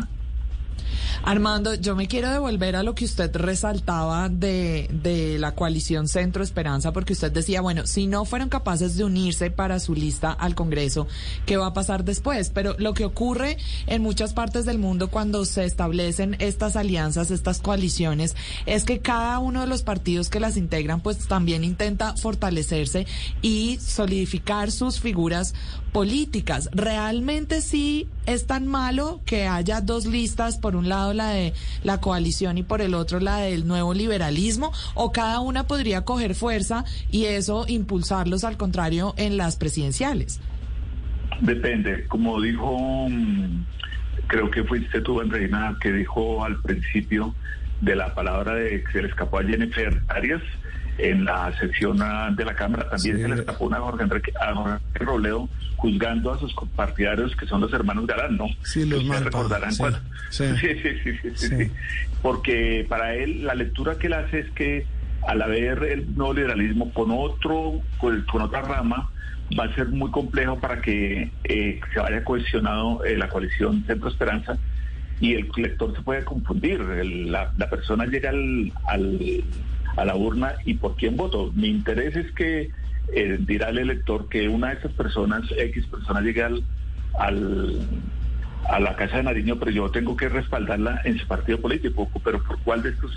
[1.23, 6.43] Armando, yo me quiero devolver a lo que usted resaltaba de, de la coalición Centro
[6.43, 10.55] Esperanza, porque usted decía, bueno, si no fueron capaces de unirse para su lista al
[10.55, 11.07] Congreso,
[11.45, 12.49] ¿qué va a pasar después?
[12.49, 17.59] Pero lo que ocurre en muchas partes del mundo cuando se establecen estas alianzas, estas
[17.59, 18.35] coaliciones,
[18.65, 23.05] es que cada uno de los partidos que las integran, pues también intenta fortalecerse
[23.41, 25.53] y solidificar sus figuras
[25.91, 26.69] políticas.
[26.71, 31.53] ¿Realmente sí es tan malo que haya dos listas, por un lado la de
[31.83, 34.71] la coalición y por el otro la del nuevo liberalismo?
[34.93, 40.39] ¿O cada una podría coger fuerza y eso impulsarlos al contrario en las presidenciales?
[41.39, 43.65] Depende, como dijo, mm,
[44.27, 47.33] creo que fuiste tú, Andreina, que dijo al principio
[47.81, 50.41] de la palabra de que se le escapó a Jennifer Arias
[50.97, 51.97] en la sesión
[52.35, 56.37] de la Cámara, también se le escapó una Jorge Enrique, a Jorge Robledo juzgando a
[56.39, 58.45] sus partidarios que son los hermanos Galán, ¿no?
[58.63, 59.99] Sí, los Ustedes recordarán sí, cuando-
[60.29, 60.43] sí.
[60.59, 61.71] Sí, sí, sí, sí, sí, sí.
[62.21, 64.85] Porque para él la lectura que él hace es que
[65.27, 69.09] al haber el nuevo liberalismo con otro, con, con otra rama,
[69.59, 74.09] va a ser muy complejo para que eh, se vaya cohesionado eh, la coalición Centro
[74.09, 74.57] Esperanza
[75.19, 76.79] y el lector se puede confundir.
[76.81, 79.43] El- la, la persona llega al, al-
[79.97, 81.51] a la urna y por quién voto.
[81.55, 82.69] Mi interés es que
[83.13, 86.63] eh, dirá el elector que una de esas personas, X persona, llegue al,
[87.19, 87.79] al-
[88.69, 92.09] a la Casa de Nariño, pero yo tengo que respaldarla en su partido político.
[92.23, 93.11] Pero ¿por cuál de estos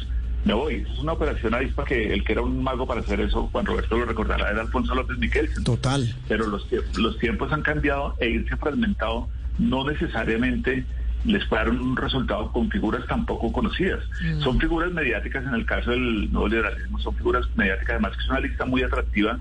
[0.45, 0.85] me voy?
[0.91, 3.97] Es una operación avispa que el que era un mago para hacer eso, Juan Roberto
[3.99, 5.49] lo recordará, era Alfonso López Miquel.
[5.65, 6.15] Total.
[6.29, 9.29] Pero los, los tiempos han cambiado e irse fragmentado
[9.59, 10.85] no necesariamente
[11.25, 14.01] les puede dar un resultado con figuras tan poco conocidas.
[14.41, 18.29] Son figuras mediáticas en el caso del nuevo liberalismo, son figuras mediáticas, además que es
[18.31, 19.39] una lista muy atractiva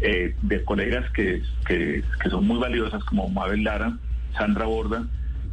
[0.00, 3.96] eh, de colegas que, que, que son muy valiosas como Mabel Lara,
[4.36, 5.04] Sandra Borda,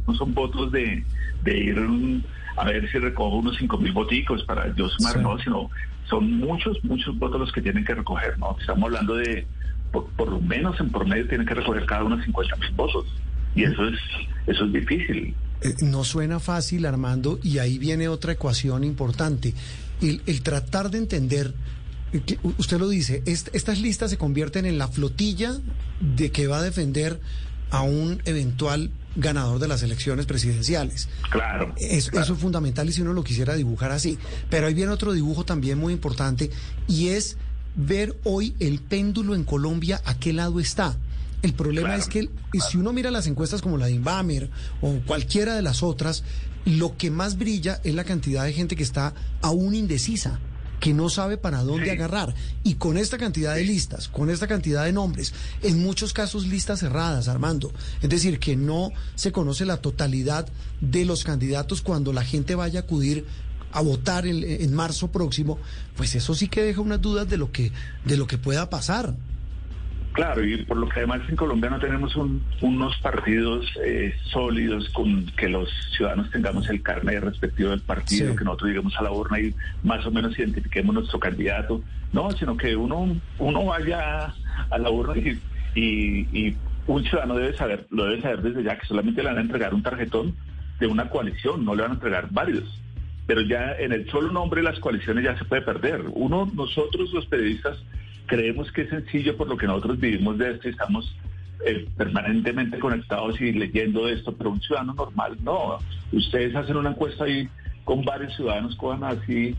[0.06, 1.04] no son votos de,
[1.44, 2.22] de ir mm,
[2.56, 5.20] a ver si recojo unos cinco mil boticos para yo sumar, Sí.
[5.22, 5.70] no, sino
[6.08, 8.56] son muchos, muchos votos los que tienen que recoger, ¿no?
[8.58, 9.46] Estamos hablando de,
[9.92, 13.06] por, por lo menos en promedio tienen que recoger cada uno 50 mil votos.
[13.54, 13.98] Y eso es,
[14.46, 15.34] eso es difícil.
[15.60, 19.54] Eh, no suena fácil, Armando, y ahí viene otra ecuación importante.
[20.00, 21.54] El, el tratar de entender,
[22.26, 25.58] que usted lo dice, est- estas listas se convierten en la flotilla
[26.00, 27.20] de que va a defender
[27.70, 31.08] a un eventual ganador de las elecciones presidenciales.
[31.30, 31.74] Claro.
[31.76, 34.16] Eso, eso es fundamental y si uno lo quisiera dibujar así.
[34.48, 36.50] Pero ahí viene otro dibujo también muy importante
[36.86, 37.36] y es
[37.74, 40.96] ver hoy el péndulo en Colombia a qué lado está.
[41.42, 42.28] El problema es que
[42.68, 44.50] si uno mira las encuestas como la de Inbamer
[44.80, 46.24] o cualquiera de las otras,
[46.64, 50.40] lo que más brilla es la cantidad de gente que está aún indecisa
[50.80, 52.34] que no sabe para dónde agarrar.
[52.62, 56.80] Y con esta cantidad de listas, con esta cantidad de nombres, en muchos casos listas
[56.80, 57.72] cerradas, Armando.
[58.00, 60.48] Es decir, que no se conoce la totalidad
[60.80, 63.26] de los candidatos cuando la gente vaya a acudir
[63.72, 65.58] a votar en, en marzo próximo,
[65.96, 67.70] pues eso sí que deja unas dudas de lo que,
[68.04, 69.14] de lo que pueda pasar.
[70.18, 74.88] Claro, y por lo que además en Colombia no tenemos un- unos partidos eh, sólidos
[74.88, 78.36] con que los ciudadanos tengamos el carnet respectivo del partido, Sí.
[78.36, 79.54] que nosotros lleguemos a la urna y
[79.84, 81.80] más o menos identifiquemos nuestro candidato.
[82.12, 84.34] No, sino que uno, uno vaya
[84.70, 85.38] a la urna y,
[85.80, 86.56] y, y
[86.88, 89.72] un ciudadano debe saber, lo debe saber desde ya, que solamente le van a entregar
[89.72, 90.34] un tarjetón
[90.80, 92.64] de una coalición, no le van a entregar varios.
[93.28, 96.06] Pero ya en el solo nombre las coaliciones ya se puede perder.
[96.12, 97.76] Uno, nosotros los periodistas
[98.28, 101.16] creemos que es sencillo por lo que nosotros vivimos de esto y estamos
[101.66, 105.78] eh, permanentemente conectados y leyendo esto, pero un ciudadano normal no.
[106.12, 107.48] Ustedes hacen una encuesta ahí
[107.84, 109.56] con varios ciudadanos, cojan así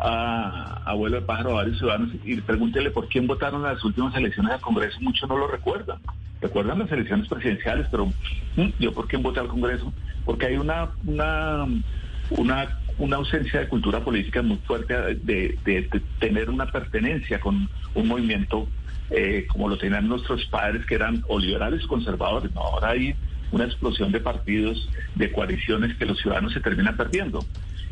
[0.00, 4.52] a abuelo de pájaro a varios ciudadanos y pregúntele por quién votaron las últimas elecciones
[4.52, 5.98] al Congreso, muchos no lo recuerdan.
[6.40, 8.68] Recuerdan las elecciones presidenciales, pero ¿mm?
[8.78, 9.92] yo por quién voté al Congreso,
[10.24, 11.66] porque hay una una
[12.30, 15.14] una una ausencia de cultura política muy fuerte de,
[15.64, 18.68] de- de tener una pertenencia con un movimiento
[19.10, 22.52] eh, como lo tenían nuestros padres que eran o liberales o conservadores.
[22.54, 23.14] No, ahora hay
[23.52, 27.44] una explosión de partidos, de coaliciones que los ciudadanos se terminan perdiendo.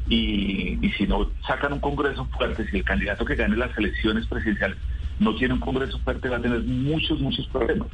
[0.09, 4.27] Y, y si no sacan un Congreso fuerte, si el candidato que gane las elecciones
[4.27, 4.77] presidenciales
[5.19, 7.89] no tiene un Congreso fuerte, va a tener muchos, muchos problemas.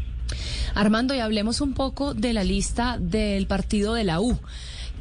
[0.75, 4.39] Armando, y hablemos un poco de la lista del partido de la U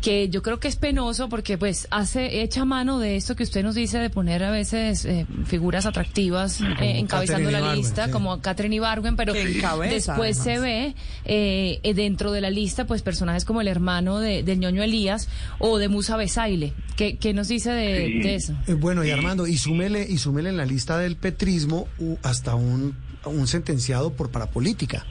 [0.02, 3.64] que yo creo que es penoso porque pues hace echa mano de esto que usted
[3.64, 8.06] nos dice de poner a veces eh, figuras atractivas eh, encabezando Catherine la Ibargüen, lista
[8.07, 8.11] sí.
[8.11, 10.95] como Catherine Ibargüen pero Que encabeza, después se ve
[11.26, 15.30] eh, eh, dentro de la lista pues personajes como el hermano de, del ñoño Elías
[15.60, 18.19] o de Musa Besaile ¿qué, qué nos dice de, Sí.
[18.22, 18.53] de eso?
[18.68, 21.88] Eh, bueno, y Armando, y súmele, y súmele en la lista del petrismo
[22.23, 22.95] hasta un,
[23.26, 25.06] un sentenciado por parapolítica.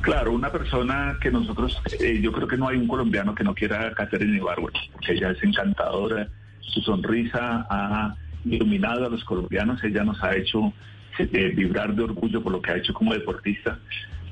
[0.00, 3.54] Claro, una persona que nosotros, eh, yo creo que no hay un colombiano que no
[3.54, 6.28] quiera a Catherine Ibargüen, porque ella es encantadora,
[6.60, 8.14] su sonrisa ha
[8.44, 10.72] iluminado a los colombianos, ella nos ha hecho
[11.18, 13.78] eh, vibrar de orgullo por lo que ha hecho como deportista,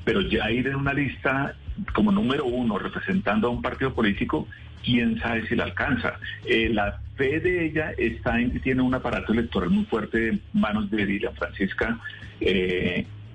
[0.05, 1.53] pero ya ir en una lista
[1.93, 4.47] como número uno representando a un partido político,
[4.83, 6.13] quién sabe si la alcanza.
[6.45, 10.41] Eh, la fe de ella está en que tiene un aparato electoral muy fuerte en
[10.53, 11.99] manos de Dila Francisca.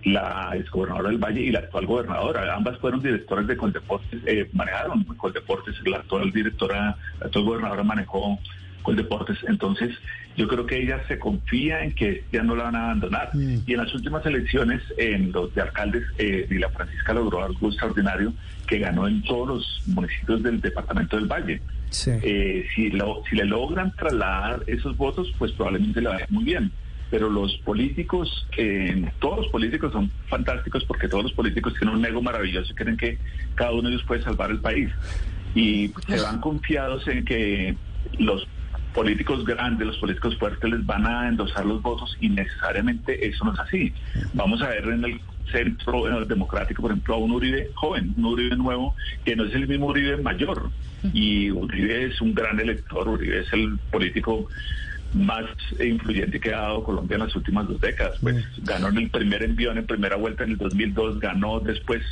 [0.04, 2.54] La exgobernadora del Valle y la actual gobernadora.
[2.54, 8.38] Ambas fueron directoras de Coldeportes, eh, manejaron Coldeportes, la actual directora, la actual gobernadora manejó
[8.82, 9.38] Coldeportes.
[9.48, 9.94] Entonces,
[10.36, 13.30] yo creo que ella se confía en que ya no la van a abandonar.
[13.66, 18.32] Y en las últimas elecciones, en los de alcaldes, eh, Dila Francisca logró algo extraordinario
[18.66, 21.60] que ganó en todos los municipios del departamento del Valle.
[22.22, 26.72] Eh, si, lo- si le logran trasladar esos votos, pues probablemente le vaya muy bien.
[27.12, 32.06] Pero los políticos, eh, todos los políticos son fantásticos porque todos los políticos tienen un
[32.06, 33.18] ego maravilloso y creen que
[33.54, 34.88] cada uno de ellos puede salvar el país.
[35.54, 37.76] Y se van confiados en que
[38.18, 38.48] los
[38.94, 43.52] políticos grandes, los políticos fuertes les van a endosar los votos y necesariamente eso no
[43.52, 43.92] es así.
[44.32, 45.20] Vamos a ver en el
[45.50, 49.44] centro en el democrático, por ejemplo, a un Uribe joven, un Uribe nuevo, que no
[49.44, 50.70] es el mismo Uribe mayor.
[51.12, 54.48] Y Uribe es un gran elector, Uribe es el político
[55.14, 55.44] más
[55.80, 58.18] influyente que ha dado Colombia en las últimas dos décadas.
[58.20, 62.02] Pues ganó en el primer envío en primera vuelta en el 2002, ganó después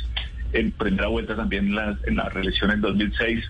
[0.53, 3.43] en primera vuelta también en la, en la reelección en 2006.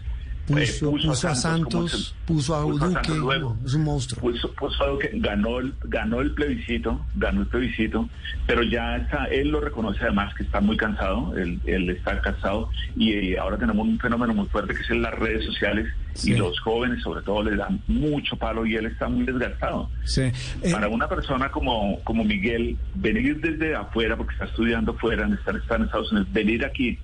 [0.51, 3.57] Puso, Eh, puso a como Santos, puso a puso a Duque, Santos luego.
[3.65, 4.21] es un monstruo.
[4.21, 8.09] Puso, puso a Duque, ganó el, ganó el plebiscito, ganó el plebiscito,
[8.47, 12.69] pero ya está, él lo reconoce además que está muy cansado, él, él está cansado
[12.95, 16.33] y, eh, ahora tenemos un fenómeno muy fuerte que es en las redes sociales Sí.
[16.33, 19.89] y los jóvenes sobre todo le dan mucho palo y él está muy desgastado.
[20.03, 20.23] Sí.
[20.61, 25.51] Eh, Para una persona como, como Miguel, venir desde afuera, porque está estudiando fuera, está,
[25.57, 26.99] está en Estados Unidos, venir aquí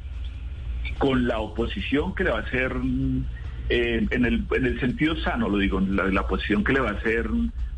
[0.97, 3.25] con la oposición que le va a hacer, mm,
[3.69, 6.89] eh, en, el, en el sentido sano, lo digo, la, la oposición que le va
[6.91, 7.27] a hacer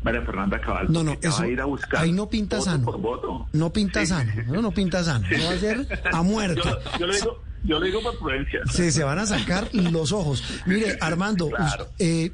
[0.02, 2.56] María Fernanda Cabal, No, no, porque va eso- a ir a buscar ahí no pinta
[2.58, 2.84] voto sano.
[2.84, 3.46] por voto.
[3.52, 6.60] No pinta sano, no, no pinta sano, no va a ser a muerte.
[6.64, 8.60] Yo, yo lo digo, yo lo digo por prudencia.
[8.70, 10.42] Sí, se van a sacar los ojos.
[10.66, 11.84] Mire, Armando, Claro.
[11.84, 12.32] us- eh,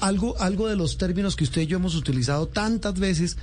[0.00, 3.36] algo, algo de los términos que usted y yo hemos utilizado tantas veces,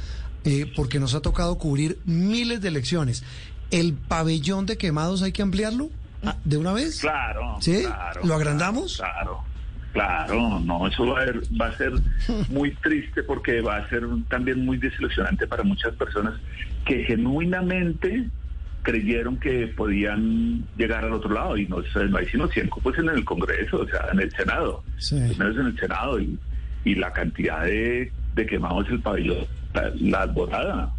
[0.44, 3.24] eh, porque nos ha tocado cubrir miles de elecciones.
[3.72, 5.90] ¿El pabellón de quemados hay que ampliarlo?
[6.24, 7.00] Ah, ¿De una vez?
[7.02, 7.58] Claro.
[7.62, 7.84] ¿Sí?
[7.84, 8.98] claro, ¿Lo agrandamos?
[8.98, 9.42] Claro.
[9.94, 11.94] Claro, no, eso va a, ser, va a ser
[12.50, 16.34] muy triste porque va a ser también muy desilusionante para muchas personas
[16.86, 18.28] que genuinamente
[18.82, 21.78] creyeron que podían llegar al otro lado y no,
[22.10, 25.16] no hay sino 100 pues en el Congreso, o sea, en el Senado, Sí.
[25.30, 26.38] primero es en el Senado y,
[26.84, 30.92] y la cantidad de, de quemados el pabellón, la, la alborada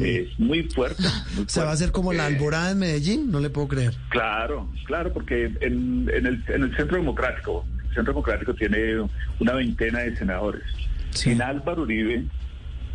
[0.00, 1.02] es muy fuerte.
[1.34, 1.48] muy Mm.
[1.48, 3.30] ¿Se va a hacer como la alborada en Medellín?
[3.30, 3.94] No le puedo creer.
[4.10, 9.02] Claro, claro, porque en, en el, en el Centro Democrático, el Centro Democrático tiene
[9.40, 10.62] una veintena de senadores.
[11.10, 12.24] Sin Álvaro Uribe,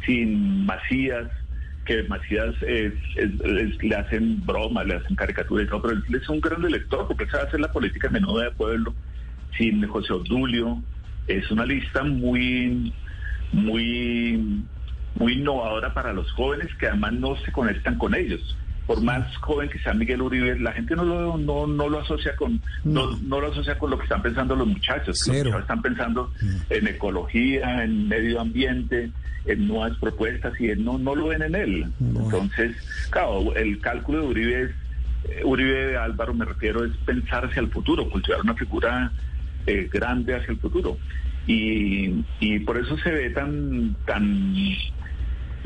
[0.06, 1.28] sin Macías,
[1.86, 6.16] que Macías es- es- es- le hacen bromas, le hacen caricaturas y todo, pero él
[6.22, 8.94] es un gran elector porque él sabe hacer la política menuda de pueblo.
[9.58, 10.82] Sin José Obdulio,
[11.28, 12.94] es una lista muy,
[13.54, 14.64] muy,
[15.20, 18.56] muy innovadora para los jóvenes que además no se conectan con ellos.
[18.86, 22.36] Por más joven que sea Miguel Uribe, la gente no lo, no, no lo asocia
[22.38, 23.18] con no.
[23.18, 25.08] No, lo asocia con lo que están pensando los muchachos.
[25.08, 25.50] Los Cero.
[25.50, 26.32] muchachos están pensando
[26.70, 29.12] en ecología, en medio ambiente,
[29.46, 31.86] en nuevas propuestas y él no, no lo ven en él.
[32.00, 32.76] Entonces,
[33.10, 34.72] claro, el cálculo de Uribe es,
[35.30, 39.12] eh, Uribe Álvaro me refiero, es pensar hacia el futuro, cultivar una figura
[39.66, 40.98] eh, grande hacia el futuro.
[41.48, 44.54] Y, y por eso se ve tan, tan,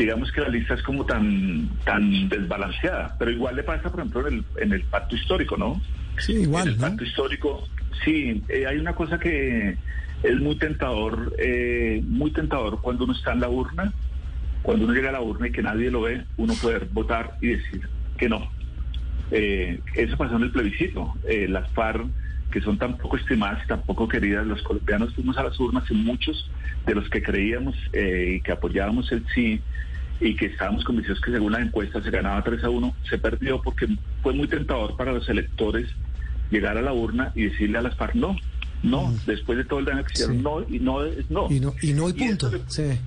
[0.01, 3.15] digamos que la lista es como tan, tan desbalanceada.
[3.19, 5.81] Pero igual le pasa, por ejemplo, en el, en el pacto histórico, ¿no?
[6.17, 6.87] Sí, igual, En el ¿no?
[6.87, 7.67] pacto histórico,
[8.03, 9.77] sí, eh, hay una cosa que
[10.23, 13.93] es muy tentador, eh, muy tentador cuando uno está en la urna,
[14.61, 17.47] cuando uno llega a la urna y que nadie lo ve, uno poder votar y
[17.47, 17.87] decir
[18.17, 18.49] que no.
[19.31, 21.13] Eh, eso pasó en el plebiscito.
[21.27, 22.05] Eh, las FARC,
[22.51, 25.89] que son tan poco estimadas y tan poco queridas, los colombianos fuimos a las urnas
[25.89, 26.49] y muchos
[26.85, 29.61] de los que creíamos eh, y que apoyábamos el sí
[30.21, 33.61] y que estábamos convencidos que según la encuesta se ganaba 3 a 1, se perdió
[33.61, 33.87] porque
[34.21, 35.89] fue muy tentador para los electores
[36.51, 38.35] llegar a la urna y decirle a las FARC no,
[38.83, 41.47] no, después de todo el daño que hicieron, no, y no es no.
[41.51, 42.47] Y no, y no hay punto.
[42.47, 42.99] eso le- Sí.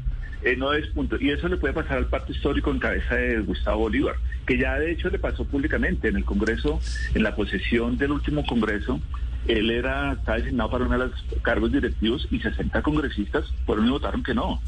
[0.44, 1.16] eh, no es punto.
[1.20, 4.16] Y eso le puede pasar al pacto histórico en cabeza de Gustavo Bolívar,
[4.46, 6.80] que ya de hecho le pasó públicamente en el Congreso,
[7.14, 9.00] en la posesión del último Congreso.
[9.46, 13.90] Él era, estaba designado para uno de los cargos directivos y 60 congresistas fueron y
[13.90, 14.58] votaron que no.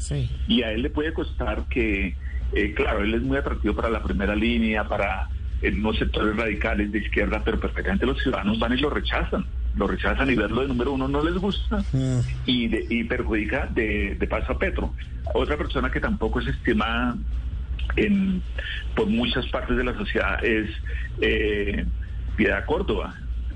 [0.47, 2.15] Y a él le puede costar que,
[2.53, 5.27] eh, claro, él es muy atractivo para la primera línea, para,
[5.77, 9.45] unos sectores radicales de izquierda, pero perfectamente los ciudadanos van y lo rechazan.
[9.75, 11.83] Lo rechazan y verlo de número uno no les gusta
[12.45, 14.93] y, de- y perjudica de, de paso a Petro.
[15.33, 17.15] Otra persona que tampoco es estimada
[17.95, 18.41] en,
[18.95, 20.69] por muchas partes de la sociedad es
[21.21, 21.85] eh,
[22.35, 23.15] Piedad Córdoba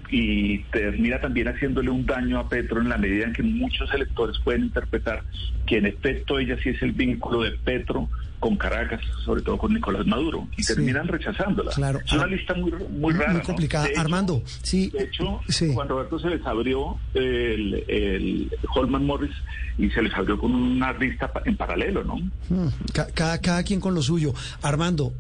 [0.10, 4.38] y termina también haciéndole un daño a Petro en la medida en que muchos electores
[4.44, 5.24] pueden interpretar
[5.66, 8.10] que en efecto ella sí es el vínculo de Petro
[8.42, 10.74] con Caracas, sobre todo con Nicolás Maduro, y Sí.
[10.76, 11.72] terminan rechazándola.
[11.72, 12.00] Claro.
[12.06, 13.34] Es una lista muy, muy muy rara.
[13.34, 13.42] ¿no?
[13.44, 13.88] complicada.
[13.88, 14.90] Hecho- Armando, sí.
[14.90, 15.72] De hecho, Sí.
[15.74, 19.32] Juan Roberto se les abrió el, el Holman Morris
[19.78, 22.16] y se les abrió con una lista en paralelo, ¿no?
[22.50, 24.34] Mm, ca- cada, cada quien con lo suyo.
[24.64, 25.14] Armando,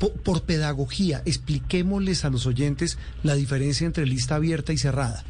[0.00, 5.22] po- por, pedagogía, expliquémosles a los oyentes la diferencia entre lista abierta y cerrada.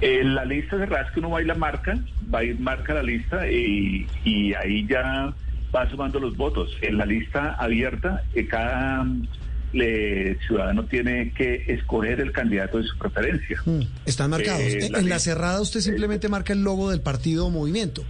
[0.00, 1.98] Eh, la lista cerrada es que uno va y la marca,
[2.32, 5.32] va y marca la lista y, y ahí ya
[5.74, 6.70] va sumando los votos.
[6.82, 9.26] En la lista abierta, eh, cada mm,
[9.72, 13.60] le- ciudadano tiene que escoger el candidato de su preferencia.
[13.64, 14.60] Mm, Están marcados.
[14.62, 18.04] Eh, en, la en la cerrada usted simplemente marca el logo del partido o movimiento.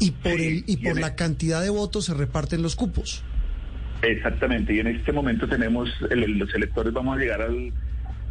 [0.00, 2.74] Y por, el, y y por en la el- cantidad de votos se reparten los
[2.76, 3.22] cupos.
[4.02, 7.48] Exactamente, y en este momento tenemos, el- los electores vamos a llegar a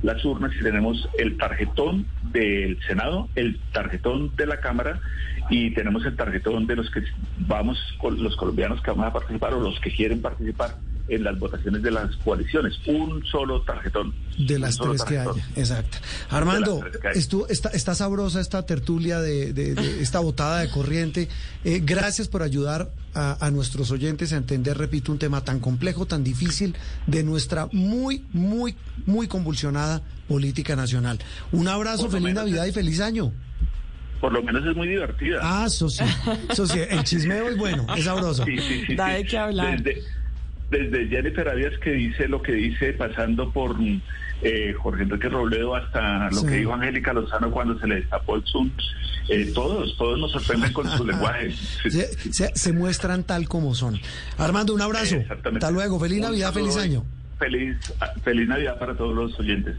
[0.03, 4.99] las urnas y tenemos el tarjetón del Senado, el tarjetón de la Cámara
[5.49, 7.01] y tenemos el tarjetón de los que
[7.47, 10.77] vamos, con los colombianos que vamos a participar o los que quieren participar
[11.09, 12.73] en las votaciones de las coaliciones.
[12.87, 14.13] Un solo tarjetón.
[14.37, 15.97] De las tres que haya, exacto.
[16.29, 16.79] Armando,
[17.13, 21.27] estu- está, está sabrosa esta tertulia de, de- de esta botada de corriente.
[21.65, 26.05] Eh, gracias por ayudar a, a nuestros oyentes a entender, repito, un tema tan complejo,
[26.05, 26.73] tan difícil
[27.05, 28.75] de nuestra muy, muy,
[29.05, 31.19] muy convulsionada política nacional.
[31.51, 33.33] Un abrazo, feliz Navidad y feliz año.
[34.23, 35.39] Por lo menos es muy divertida.
[35.41, 36.01] Ah, eso sí,
[36.49, 38.45] eso sí, el chismeo es bueno, es sabroso.
[38.45, 39.13] Sí, sí, sí, Da sí.
[39.15, 39.83] de qué hablar.
[39.83, 40.01] Desde,
[40.71, 43.75] desde Jennifer Arias que dice lo que dice, pasando por
[44.41, 46.45] eh, Jorge Enrique Robledo hasta lo Sí.
[46.45, 48.71] que dijo Angélica Lozano cuando se le destapó el Zoom.
[49.27, 51.51] Eh, todos, todos nos sorprenden con su lenguaje.
[51.51, 53.99] Sí, Se, se- se muestran tal como son.
[54.37, 55.17] Armando, un abrazo.
[55.17, 55.65] Exactamente.
[55.65, 57.03] Hasta luego, feliz Un Navidad, feliz año.
[57.39, 57.75] Feliz,
[58.23, 59.75] feliz Navidad para todos los oyentes.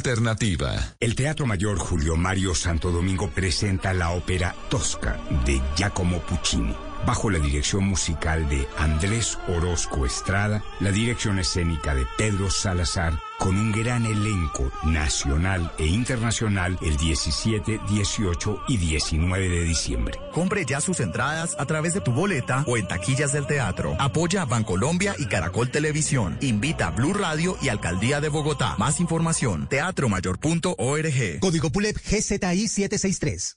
[0.00, 0.94] Alternativa.
[0.98, 6.74] El Teatro Mayor Julio Mario Santo Domingo presenta la ópera Tosca de Giacomo Puccini.
[7.06, 13.56] Bajo la dirección musical de Andrés Orozco Estrada, la dirección escénica de Pedro Salazar, con
[13.56, 20.18] un gran elenco nacional e internacional el 17, 18 y 19 de diciembre.
[20.32, 23.96] Compre ya sus entradas a través de tu boleta o en taquillas del teatro.
[23.98, 26.36] Apoya a Bancolombia y Caracol Televisión.
[26.42, 28.76] Invita a Blue Radio y Alcaldía de Bogotá.
[28.78, 31.40] Más información, teatromayor.org.
[31.40, 33.56] Código PULEP GZI 763.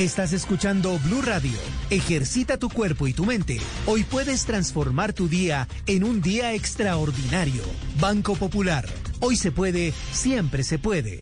[0.00, 1.58] Estás escuchando Blue Radio.
[1.90, 3.58] Ejercita tu cuerpo y tu mente.
[3.84, 7.62] Hoy puedes transformar tu día en un día extraordinario.
[8.00, 8.88] Banco Popular.
[9.20, 11.20] Hoy se puede, siempre se puede.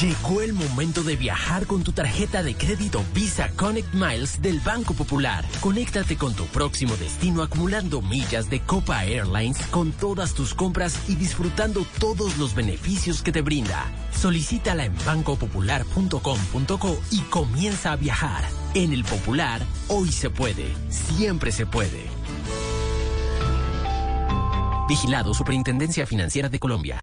[0.00, 4.94] Llegó el momento de viajar con tu tarjeta de crédito Visa Connect Miles del Banco
[4.94, 5.44] Popular.
[5.60, 11.16] Conéctate con tu próximo destino acumulando millas de Copa Airlines con todas tus compras y
[11.16, 13.86] disfrutando todos los beneficios que te brinda.
[14.12, 18.44] Solicítala en bancopopular.com.co y comienza a viajar.
[18.74, 22.04] En el Popular, hoy se puede, siempre se puede.
[24.88, 27.02] Vigilado Superintendencia Financiera de Colombia.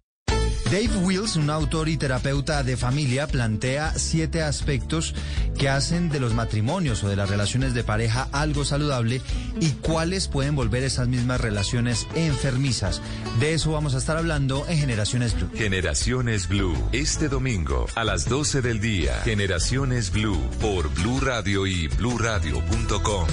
[0.70, 5.14] Dave Wills, un autor y terapeuta de familia, plantea siete aspectos
[5.56, 9.22] que hacen de los matrimonios o de las relaciones de pareja algo saludable
[9.60, 13.00] y cuáles pueden volver esas mismas relaciones enfermizas.
[13.38, 15.50] De eso vamos a estar hablando en Generaciones Blue.
[15.54, 19.20] Generaciones Blue, este domingo a las 12 del día.
[19.22, 23.26] Generaciones Blue por Blue Radio y bluradio.com.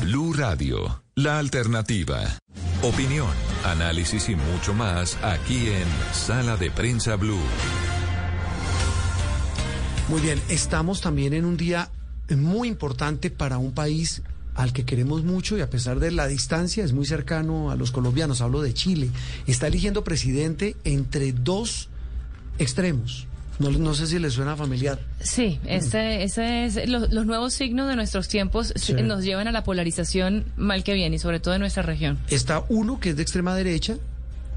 [0.00, 2.20] Blue Radio, la alternativa.
[2.82, 3.30] Opinión,
[3.64, 7.38] análisis y mucho más aquí en Sala de Prensa Blue.
[10.08, 11.90] Muy bien, estamos también en un día
[12.36, 14.22] muy importante para un país
[14.54, 17.90] al que queremos mucho y a pesar de la distancia es muy cercano a los
[17.90, 18.40] colombianos.
[18.40, 19.10] Hablo de Chile.
[19.46, 21.88] Está eligiendo presidente entre dos
[22.58, 23.26] extremos.
[23.62, 24.98] No, no sé si le suena familiar.
[25.20, 28.92] Sí, ese, ese es lo- los nuevos signos de nuestros tiempos Sí.
[28.94, 32.64] nos llevan a la polarización mal que bien y sobre todo en nuestra región, Está
[32.68, 33.96] uno que es de extrema derecha,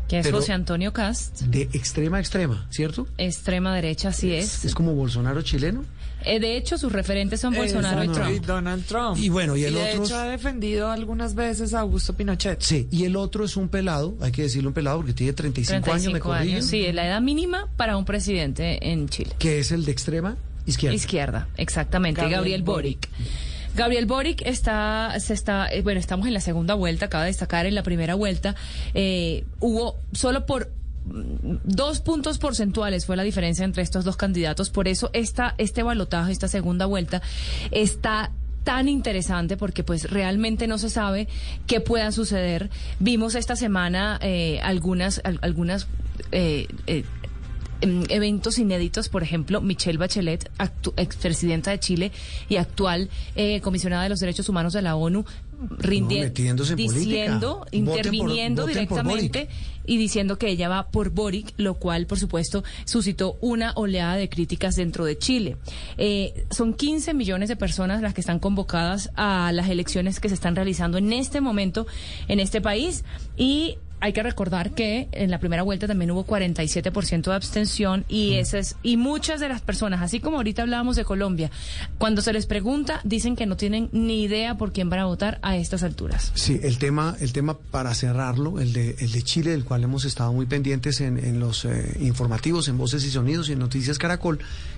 [0.07, 3.07] que es Pero- José Antonio Cast, de extrema a extrema, ¿cierto?
[3.17, 4.63] extrema derecha, así es.
[4.65, 5.83] Es como Bolsonaro chileno.
[6.25, 8.45] Eh, de hecho, sus referentes son Bolsonaro y Trump.
[8.45, 9.17] Donald Trump.
[9.17, 12.61] Y bueno, y el de otro hecho ha defendido algunas veces a Augusto Pinochet.
[12.61, 15.75] Sí, y el otro es un pelado, hay que decirlo un pelado porque tiene 35,
[15.75, 19.31] años, me 35 corrigen, años, sí, la edad mínima para un presidente en Chile.
[19.37, 20.95] que es el de extrema izquierda.
[20.95, 23.09] Izquierda, exactamente, Gabriel Gabriel, Boric.
[23.75, 27.65] Gabriel Boric está, se está, eh, bueno, estamos en la segunda vuelta, acaba de destacar
[27.65, 28.55] en la primera vuelta,
[28.93, 30.71] eh, hubo solo por
[31.05, 36.31] dos puntos porcentuales fue la diferencia entre estos dos candidatos, por eso esta, este balotaje,
[36.31, 37.21] esta segunda vuelta,
[37.71, 38.31] está
[38.63, 41.27] tan interesante porque pues realmente no se sabe
[41.67, 42.71] qué pueda suceder.
[42.99, 45.87] Vimos esta semana eh, algunas, al- algunas
[46.31, 47.03] eh, eh,
[47.81, 50.49] em, eventos inéditos, por ejemplo, Michelle Bachelet,
[50.97, 52.11] expresidenta de Chile
[52.49, 55.25] y actual eh, comisionada de los derechos humanos de la ONU,
[55.77, 56.75] rindiendo, política.
[56.75, 59.47] diciendo, Voten por- interviniendo voten directamente
[59.87, 64.29] y diciendo que ella va por Boric, lo cual, por supuesto, suscitó una oleada de
[64.29, 65.57] críticas dentro de Chile.
[65.97, 70.35] Eh, son 15 millones de personas las que están convocadas a las elecciones que se
[70.35, 71.87] están realizando en este momento
[72.27, 73.03] en este país
[73.37, 78.35] y hay que recordar que en la primera vuelta también hubo 47% de abstención y
[78.35, 81.49] ese es y muchas de las personas, así como ahorita hablábamos de Colombia,
[81.97, 85.39] cuando se les pregunta dicen que no tienen ni idea por quién van a votar
[85.41, 86.31] a estas alturas.
[86.35, 90.05] Sí, el tema, el tema para cerrarlo, el de, el de Chile, del cual hemos
[90.05, 93.97] estado muy pendientes en, en los eh, informativos, en Voces y Sonidos y en Noticias
[93.97, 94.37] Caracol,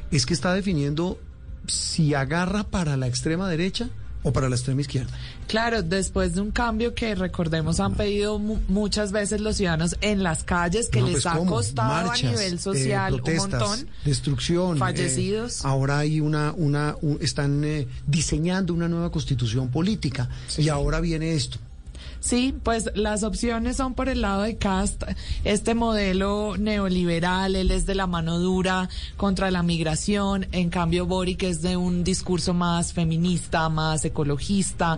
[0.09, 1.19] es que está definiendo
[1.67, 3.89] si agarra para la extrema derecha
[4.23, 5.11] o para la extrema izquierda.
[5.47, 10.23] Claro, después de un cambio que recordemos han pedido mu- muchas veces los ciudadanos en
[10.23, 13.49] las calles, que No, les pues, ha costado Marchas, a nivel eh, social protestas, un
[13.69, 13.87] montón.
[14.03, 15.63] destrucción, eh, fallecidos.
[15.65, 21.33] ahora hay una, una, un- están eh, diseñando una nueva constitución política y ahora viene
[21.33, 21.59] esto.
[22.27, 25.03] Sí, pues las opciones son por el lado de Cast,
[25.45, 31.43] este modelo neoliberal, él es de la mano dura contra la migración, en cambio Boric
[31.43, 34.97] es de un discurso más feminista, más ecologista,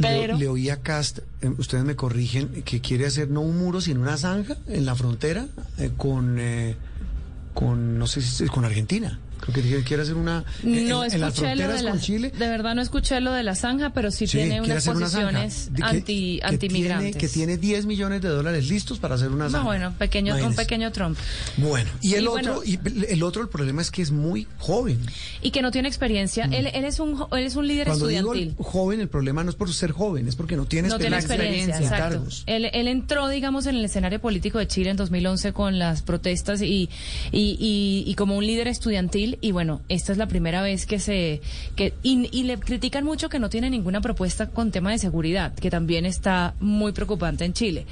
[0.00, 0.32] pero...
[0.32, 3.80] Le, le oí a Cast, eh, ustedes me corrigen, que quiere hacer no un muro,
[3.80, 5.46] sino una zanja en la frontera
[5.78, 6.74] eh, con, eh,
[7.54, 9.20] con, no sé si con Argentina.
[9.40, 10.44] Creo que quiere- quiere hacer una...
[10.62, 12.30] No en, en las escuché lo fronteras de la, con Chile.
[12.30, 15.70] de verdad no escuché lo de la zanja, pero sí, Sí, tiene unas una posiciones
[15.74, 17.12] que- anti que antimigrantes.
[17.12, 19.64] tiene- Que tiene 10 millones de dólares listos para hacer una no, zanja.
[19.66, 20.62] bueno, pequeño, un Imagínese.
[20.62, 21.18] pequeño Trump.
[21.56, 22.78] Bueno, y el Y otro, bueno- y
[23.12, 24.98] el otro, el problema es que es muy joven.
[25.42, 26.44] Y que no tiene experiencia.
[26.52, 27.90] Él, él es un él es un líder Mm.
[27.90, 28.56] Cuando digo estudiantil.
[28.58, 31.16] el joven, el problema no es por ser joven, es porque no tiene no tiene
[31.16, 31.74] experiencia.
[31.76, 32.42] experiencia, en cargos.
[32.46, 36.60] Él, él entró, digamos, en el escenario político de Chile en 2011 con las protestas
[36.62, 36.88] y,
[37.32, 39.27] y, y, y como un líder estudiantil.
[39.40, 41.42] Y bueno, esta es la primera vez que se...
[41.76, 45.52] que y, y le critican mucho que no tiene ninguna propuesta con tema de seguridad,
[45.54, 47.86] que también está muy preocupante en Chile.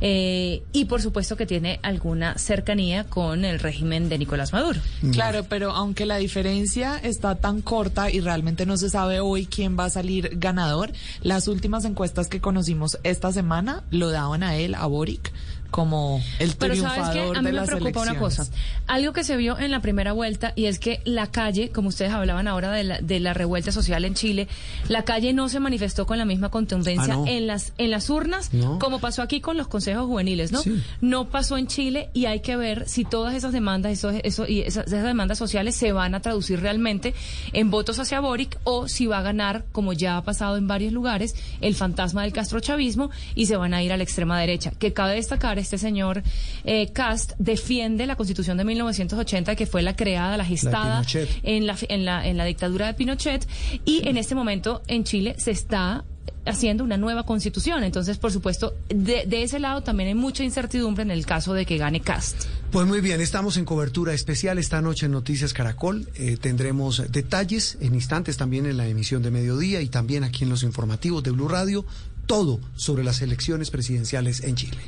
[0.00, 4.80] Eh, y por supuesto que tiene alguna cercanía con el régimen de Nicolás Maduro.
[5.12, 9.78] Claro, pero aunque la diferencia está tan corta y realmente no se sabe hoy quién
[9.78, 10.92] va a salir ganador,
[11.22, 15.32] las últimas encuestas que conocimos esta semana lo daban a él, a Boric,
[15.70, 18.46] como el Pero triunfador sabes que a mí de me preocupa una cosa.
[18.86, 22.12] Algo que se vio en la primera vuelta y es que la calle, como ustedes
[22.12, 24.48] hablaban ahora de la, de la revuelta social en Chile,
[24.88, 27.26] la calle no se manifestó con la misma contundencia Ah, no.
[27.26, 28.78] en las en las urnas No.
[28.78, 30.60] como pasó aquí con los consejos juveniles, ¿no?
[30.60, 30.82] Sí.
[31.00, 34.60] No pasó en Chile y hay que ver si todas esas demandas eso, eso, y
[34.62, 37.14] esas, esas demandas sociales se van a traducir realmente
[37.52, 40.92] en votos hacia Boric o si va a ganar, como ya ha pasado en varios
[40.92, 44.72] lugares, el fantasma del castrochavismo y se van a ir a la extrema derecha.
[44.78, 46.22] Que cabe destacar, este señor
[46.64, 51.02] eh, Cast defiende la constitución de 1980, que fue la creada, la gestada
[51.42, 53.46] en la, en, la, en la dictadura de Pinochet
[53.84, 56.04] y en este momento en Chile se está
[56.46, 57.84] haciendo una nueva constitución.
[57.84, 61.66] Entonces, por supuesto, de, de ese lado también hay mucha incertidumbre en el caso de
[61.66, 62.46] que gane Cast.
[62.70, 66.08] Pues muy bien, estamos en cobertura especial esta noche en Noticias Caracol.
[66.14, 70.50] Eh, tendremos detalles en instantes también en la emisión de mediodía y también aquí en
[70.50, 71.84] los informativos de Blue Radio,
[72.30, 74.78] todo sobre las elecciones presidenciales en Chile.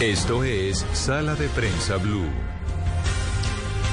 [0.00, 2.26] Esto es Sala de Prensa Blue.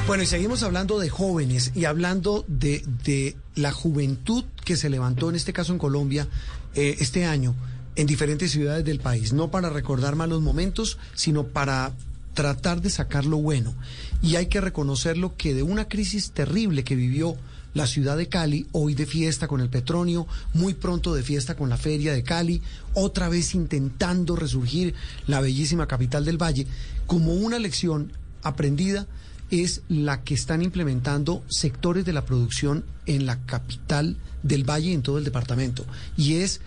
[0.08, 5.30] Bueno, y seguimos hablando de jóvenes y hablando de, de la juventud que se levantó,
[5.30, 6.28] en este caso en Colombia,
[6.74, 7.54] eh, este año,
[7.96, 9.32] en diferentes ciudades del país.
[9.32, 11.92] No para recordar malos momentos, sino para
[12.34, 13.76] tratar de sacar lo bueno.
[14.24, 17.38] Y hay que reconocerlo que de una crisis terrible que vivió
[17.80, 21.70] la ciudad de Cali, hoy de fiesta con el petróleo, muy pronto de fiesta con
[21.70, 22.62] la feria de Cali,
[22.94, 24.94] otra vez intentando resurgir
[25.28, 26.68] la bellísima capital del Valle,
[27.08, 28.12] como una lección
[28.44, 29.08] aprendida
[29.50, 34.94] es la que están implementando sectores de la producción en la capital del Valle y
[34.94, 35.86] en todo el departamento.
[36.18, 36.60] Y es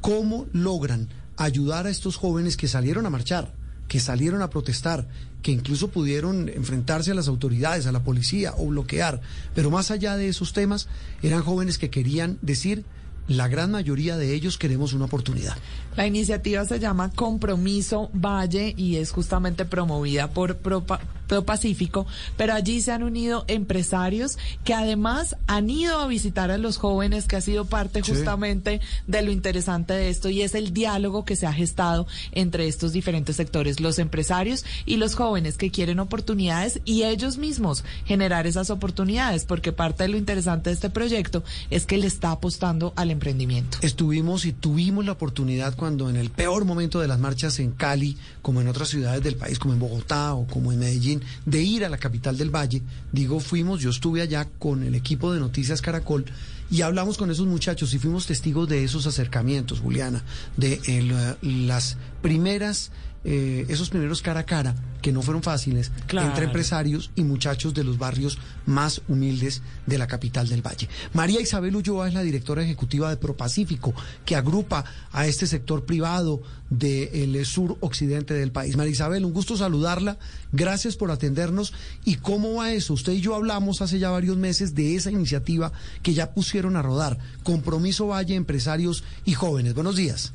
[0.00, 3.54] cómo logran ayudar a estos jóvenes que salieron a marchar,
[3.86, 5.06] que salieron a protestar,
[5.42, 9.20] que incluso pudieron enfrentarse a las autoridades, a la policía o bloquear.
[9.54, 10.88] Pero más allá de esos temas,
[11.22, 12.84] eran jóvenes que querían decir,
[13.28, 15.56] la gran mayoría de ellos queremos una oportunidad.
[15.96, 20.98] La iniciativa se llama Compromiso Valle y es justamente promovida por Pro, Pro
[21.44, 26.76] Pacífico, pero allí se han unido empresarios que además han ido a visitar a los
[26.76, 28.12] jóvenes, que ha sido parte Sí.
[28.12, 32.66] justamente de lo interesante de esto y es el diálogo que se ha gestado entre
[32.68, 38.46] estos diferentes sectores, los empresarios y los jóvenes que quieren oportunidades y ellos mismos generar
[38.46, 42.92] esas oportunidades, porque parte de lo interesante de este proyecto es que le está apostando
[42.96, 43.78] al emprendimiento.
[43.82, 48.16] Estuvimos y tuvimos la oportunidad cuando en el peor momento de las marchas en Cali,
[48.42, 51.84] como en otras ciudades del país, como en Bogotá o como en Medellín, de ir
[51.84, 52.82] a la capital del Valle.
[53.12, 56.24] Digo, fuimos, yo estuve allá con el equipo de Noticias Caracol
[56.70, 60.22] y hablamos con esos muchachos y fuimos testigos de esos acercamientos, Juliana,
[60.56, 62.92] de eh, las primeras,
[63.24, 66.28] eh, esos primeros cara a cara que no fueron fáciles Claro.
[66.28, 70.88] entre empresarios y muchachos de los barrios más humildes de la capital del Valle.
[71.14, 73.94] María Isabel Ulloa es la directora ejecutiva de ProPacífico,
[74.24, 78.76] que agrupa a este sector privado del sur occidente del país.
[78.76, 80.18] María Isabel, un gusto saludarla.
[80.52, 81.72] Gracias por atendernos.
[82.04, 82.94] ¿Y cómo va eso?
[82.94, 85.72] Usted y yo hablamos hace ya varios meses de esa iniciativa
[86.02, 87.18] que ya pusieron a rodar.
[87.42, 89.74] Compromiso Valle, empresarios y jóvenes.
[89.74, 90.32] Buenos días.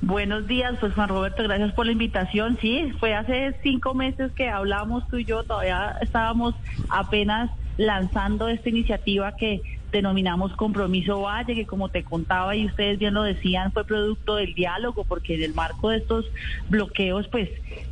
[0.00, 2.58] Buenos días, pues Juan Roberto, gracias por la invitación.
[2.60, 6.54] Sí, fue hace cinco meses que hablamos tú y yo, todavía estábamos
[6.88, 9.62] apenas lanzando esta iniciativa que
[9.96, 14.54] denominamos Compromiso Valle, que como te contaba y ustedes bien lo decían, fue producto del
[14.54, 16.26] diálogo, porque en el marco de estos
[16.68, 17.48] bloqueos, pues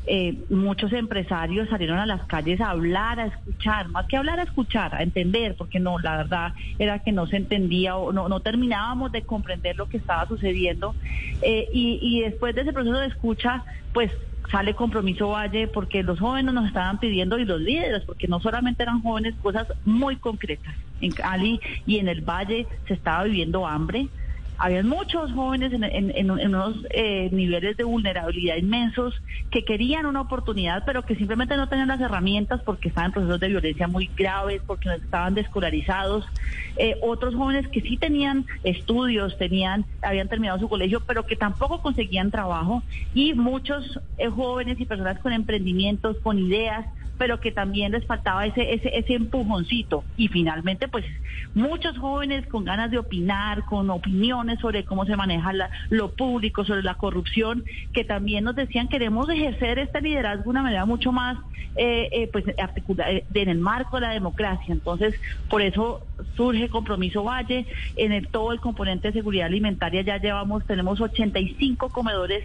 [0.06, 4.44] eh, muchos empresarios salieron a las calles a hablar, a escuchar, más que hablar, a
[4.44, 8.40] escuchar, a entender, porque no, la verdad era que no se entendía o no, no
[8.40, 10.94] terminábamos de comprender lo que estaba sucediendo.
[11.43, 14.12] Eh, y, y después de ese proceso de escucha, pues
[14.51, 18.82] sale compromiso Valle porque los jóvenes nos estaban pidiendo y los líderes, porque no solamente
[18.82, 20.74] eran jóvenes, cosas muy concretas.
[21.05, 24.09] En Cali y en el Valle se estaba viviendo hambre.
[24.56, 29.14] Había muchos jóvenes en, unos eh, niveles de vulnerabilidad inmensos
[29.51, 33.40] que querían una oportunidad, pero que simplemente no tenían las herramientas porque estaban en procesos
[33.40, 36.24] de violencia muy graves, porque no estaban descolarizados.
[36.76, 41.82] Eh, otros jóvenes que sí tenían estudios, tenían, habían terminado su colegio, pero que tampoco
[41.82, 42.82] conseguían trabajo.
[43.12, 46.86] Y muchos eh, jóvenes y personas con emprendimientos, con ideas,
[47.18, 50.05] pero que también les faltaba ese, ese, ese empujoncito.
[50.16, 51.05] Y finalmente, pues
[51.55, 53.90] muchos jóvenes con ganas de opinar, con
[54.60, 55.52] sobre cómo se maneja
[55.90, 60.62] lo público, sobre la corrupción, que también nos decían queremos ejercer este liderazgo de una
[60.62, 61.36] manera mucho más,
[61.76, 64.72] eh, eh, pues, articula- eh, en el marco de la democracia.
[64.72, 65.14] Entonces,
[65.48, 66.06] por eso
[66.36, 67.66] surge Compromiso Valle.
[67.96, 72.44] En el, todo el componente de seguridad alimentaria ya llevamos, tenemos 85 comedores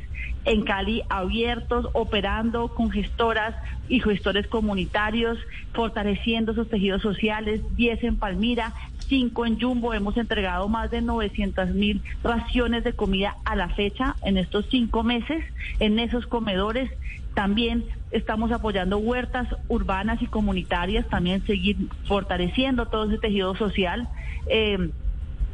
[0.49, 3.55] en Cali abiertos, operando con gestoras
[3.87, 5.37] y gestores comunitarios,
[5.73, 8.73] fortaleciendo sus tejidos sociales, 10 en Palmira,
[9.09, 9.93] 5 en Jumbo.
[9.93, 15.03] Hemos entregado más de 900 mil raciones de comida a la fecha en estos cinco
[15.03, 15.45] meses
[15.79, 16.89] en esos comedores.
[17.35, 24.07] También estamos apoyando huertas urbanas y comunitarias, también seguir fortaleciendo todo ese tejido social.
[24.47, 24.89] eh,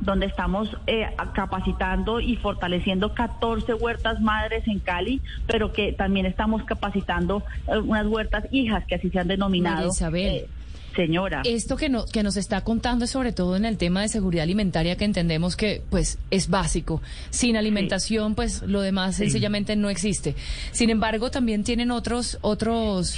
[0.01, 6.63] donde estamos eh, capacitando y fortaleciendo 14 huertas madres en Cali, pero que también estamos
[6.63, 9.89] capacitando eh, unas huertas hijas, que así se han denominado.
[9.89, 10.27] Isabel.
[10.27, 10.47] Eh,
[10.95, 11.41] Señora.
[11.43, 14.43] Esto que, no, que nos está contando es sobre todo en el tema de seguridad
[14.43, 17.01] alimentaria que entendemos que pues es básico.
[17.31, 20.35] Sin alimentación pues lo demás sencillamente no existe.
[20.71, 23.17] Sin embargo también tienen otros otros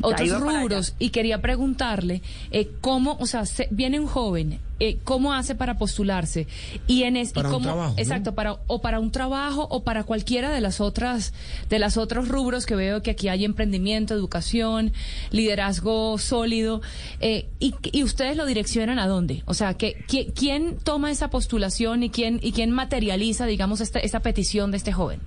[0.00, 2.22] otros rubros y quería preguntarle
[2.52, 6.46] eh, cómo, o sea, se- viene un joven eh, ¿Cómo hace para postularse?
[6.86, 8.02] Y en es, y Para un cómo- trabajo, ¿no?
[8.02, 11.32] exacto, para o para un trabajo o para cualquiera de las otras
[11.68, 14.92] de las otros rubros que veo que aquí hay emprendimiento, educación,
[15.30, 16.80] liderazgo sólido
[17.20, 19.42] eh, y, y ustedes lo direccionan a dónde?
[19.46, 23.98] O sea, que qui- quién toma esa postulación y quién y quién materializa, digamos, esta,
[24.00, 25.20] esta petición de este joven.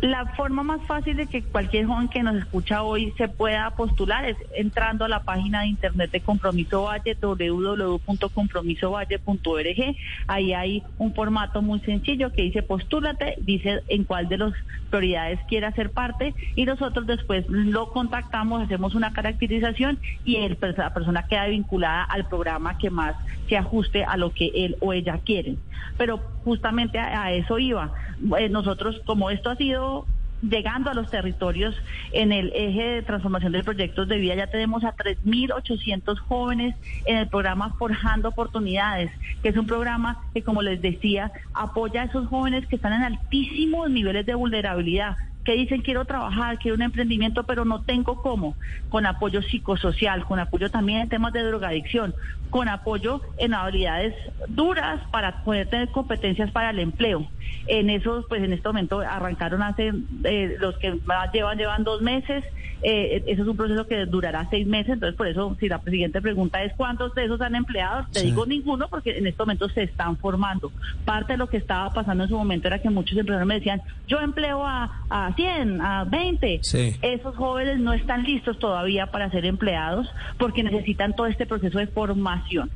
[0.00, 4.26] La forma más fácil de que cualquier joven que nos escucha hoy se pueda postular
[4.26, 9.96] es entrando a la página de internet de Compromiso Valle, www.compromisovalle.org.
[10.28, 14.52] Ahí hay un formato muy sencillo que dice postúlate, dice en cuál de las
[14.88, 20.78] prioridades quiera ser parte y nosotros después lo contactamos, hacemos una caracterización y el, pues,
[20.78, 23.16] la persona queda vinculada al programa que más
[23.48, 25.58] se ajuste a lo que él o ella quieren.
[25.96, 27.92] Pero justamente a, eso iba.
[28.38, 30.06] Eh, nosotros, como esto ha sido
[30.40, 31.74] llegando a los territorios
[32.12, 36.76] en el eje de transformación de proyectos de vida, ya tenemos a 3.800 jóvenes
[37.06, 39.10] en el programa Forjando Oportunidades,
[39.42, 43.02] que es un programa que, como les decía, apoya a esos jóvenes que están en
[43.02, 45.16] altísimos niveles de vulnerabilidad
[45.48, 48.54] que dicen quiero trabajar, quiero un emprendimiento, pero no tengo cómo,
[48.90, 52.14] con apoyo psicosocial, con apoyo también en temas de drogadicción,
[52.50, 54.14] con apoyo en habilidades
[54.48, 57.26] duras para poder tener competencias para el empleo.
[57.66, 59.94] En eso, pues en este momento arrancaron hace,
[60.24, 62.44] eh, los que más llevan, llevan dos meses,
[62.80, 66.20] eh, eso es un proceso que durará seis meses, entonces por eso, si la siguiente
[66.22, 68.26] pregunta es cuántos de esos han empleado, te Sí.
[68.26, 70.70] digo ninguno, porque en este momento se están formando.
[71.04, 73.82] Parte de lo que estaba pasando en su momento era que muchos empresarios me decían,
[74.06, 76.60] yo empleo a, a 100, a 20.
[76.62, 76.96] Sí.
[77.00, 81.86] Esos jóvenes no están listos todavía para ser empleados porque necesitan todo este proceso de
[81.86, 82.70] formación.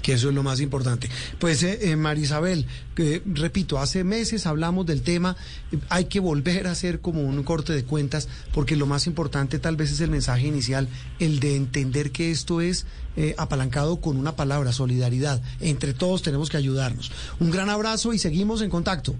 [0.00, 1.08] que eso es lo más importante.
[1.40, 5.34] Pues, eh, eh, Marisabel, que, repito, hace meses hablamos del tema,
[5.72, 9.58] eh, hay que volver a hacer como un corte de cuentas, porque lo más importante
[9.58, 10.86] tal vez es el mensaje inicial,
[11.18, 12.86] el de entender que esto es
[13.16, 15.40] eh, apalancado con una palabra, solidaridad.
[15.60, 17.10] Entre todos tenemos que ayudarnos.
[17.40, 19.16] Un gran abrazo y seguimos en contacto.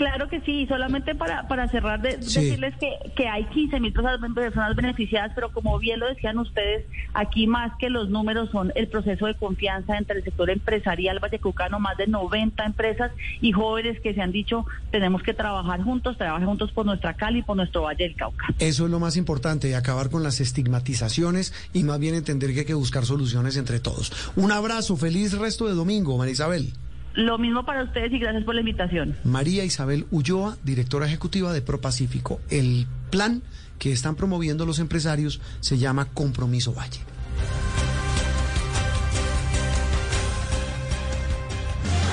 [0.00, 2.40] Claro que sí, solamente para, para cerrar, de, Sí.
[2.40, 7.46] decirles que, que hay 15 mil personas beneficiadas, pero como bien lo decían ustedes, aquí
[7.46, 11.98] más que los números son el proceso de confianza entre el sector empresarial vallecucano, más
[11.98, 13.12] de 90 empresas
[13.42, 17.42] y jóvenes que se han dicho tenemos que trabajar juntos, trabajar juntos por nuestra Cali,
[17.42, 18.46] por nuestro Valle del Cauca.
[18.58, 22.66] Eso es lo más importante, acabar con las estigmatizaciones y más bien entender que hay
[22.66, 24.32] que buscar soluciones entre todos.
[24.34, 26.72] Un abrazo, feliz resto de domingo, Marisabel.
[27.14, 29.16] Lo mismo para ustedes y gracias por la invitación.
[29.24, 32.40] María Isabel Ulloa, directora ejecutiva de ProPacífico.
[32.50, 33.42] El plan
[33.78, 37.00] que están promoviendo los empresarios se llama Compromiso Valle.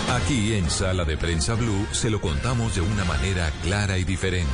[0.10, 4.48] Aquí en Sala de Prensa Blue se lo contamos de una manera clara y diferente.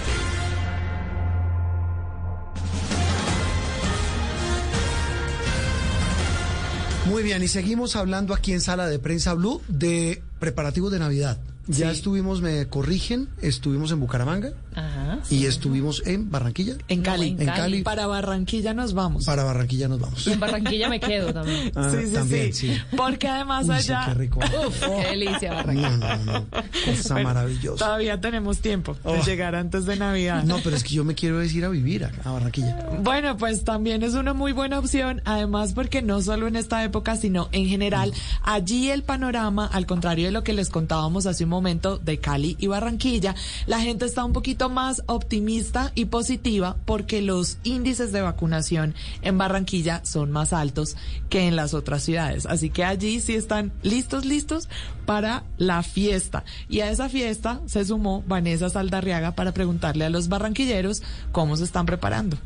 [7.06, 11.38] Muy bien, y seguimos hablando aquí en Sala de Prensa Blue de preparativos de Navidad.
[11.68, 15.20] Ya estuvimos, me corrigen, estuvimos en Bucaramanga Ajá.
[15.30, 16.76] y estuvimos en Barranquilla.
[16.88, 17.36] En Cali.
[17.40, 17.82] En Cali.
[17.84, 19.26] Para Barranquilla nos vamos.
[19.26, 20.26] Para Barranquilla nos vamos.
[20.28, 21.72] Y en Barranquilla me quedo también.
[21.76, 22.82] Ah, sí, sí, también, sí, sí.
[22.96, 24.06] Porque además Uy, sí, allá.
[24.08, 24.40] qué rico.
[24.68, 25.90] Uf, qué delicia Barranquilla.
[25.98, 26.46] No, no, no.
[26.86, 27.86] Cosa Bueno, maravillosa.
[27.86, 29.24] Todavía tenemos tiempo de Oh.
[29.26, 30.44] llegar antes de Navidad.
[30.44, 32.78] No, pero es que yo me quiero decir a vivir a, a Barranquilla.
[33.02, 37.16] Bueno, pues también es una muy buena opción, además porque no solo en esta época,
[37.16, 41.50] sino en general, allí el panorama, al contrario de lo que les contábamos hace un
[41.50, 43.36] momento de Cali y Barranquilla,
[43.68, 44.34] la gente está un
[44.70, 50.96] más optimista y positiva porque los índices de vacunación en Barranquilla son más altos
[51.30, 52.46] que en las otras ciudades.
[52.46, 54.70] Así que allí sí están listos, listos
[55.06, 56.44] para la fiesta.
[56.70, 61.64] Y a esa fiesta se sumó Vanessa Saldarriaga para preguntarle a los barranquilleros cómo se
[61.64, 62.38] están preparando.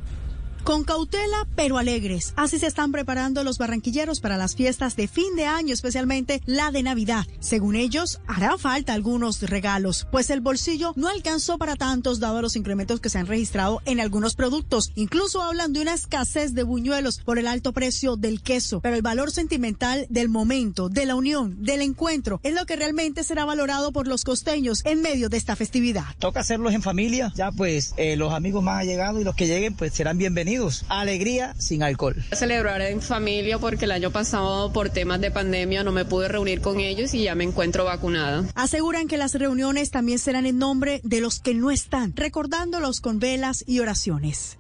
[0.68, 2.34] Con cautela, pero alegres.
[2.36, 6.72] Así se están preparando los barranquilleros para las fiestas de fin de año, especialmente la
[6.72, 7.26] de Navidad.
[7.40, 12.58] Según ellos, hará falta algunos regalos, pues el bolsillo no alcanzó para tantos dado los
[12.58, 14.92] incrementos que se han registrado en algunos productos.
[14.96, 18.82] Incluso hablan de una escasez de buñuelos por el alto precio del queso.
[18.82, 23.24] Pero el valor sentimental del momento, de la unión, del encuentro, es lo que realmente
[23.24, 26.04] será valorado por los costeños en medio de esta festividad.
[26.20, 29.74] Toca hacerlos en familia, ya pues eh, los amigos más allegados y los que lleguen
[29.74, 30.57] pues serán bienvenidos.
[30.90, 32.16] Alegría sin alcohol.
[32.34, 36.62] Celebrar en familia porque el año pasado por temas de pandemia no me pude reunir
[36.62, 38.44] con ellos y ya me encuentro vacunada.
[38.56, 43.20] Aseguran que las reuniones también serán en nombre de los que no están, recordándolos con
[43.20, 44.58] velas y oraciones.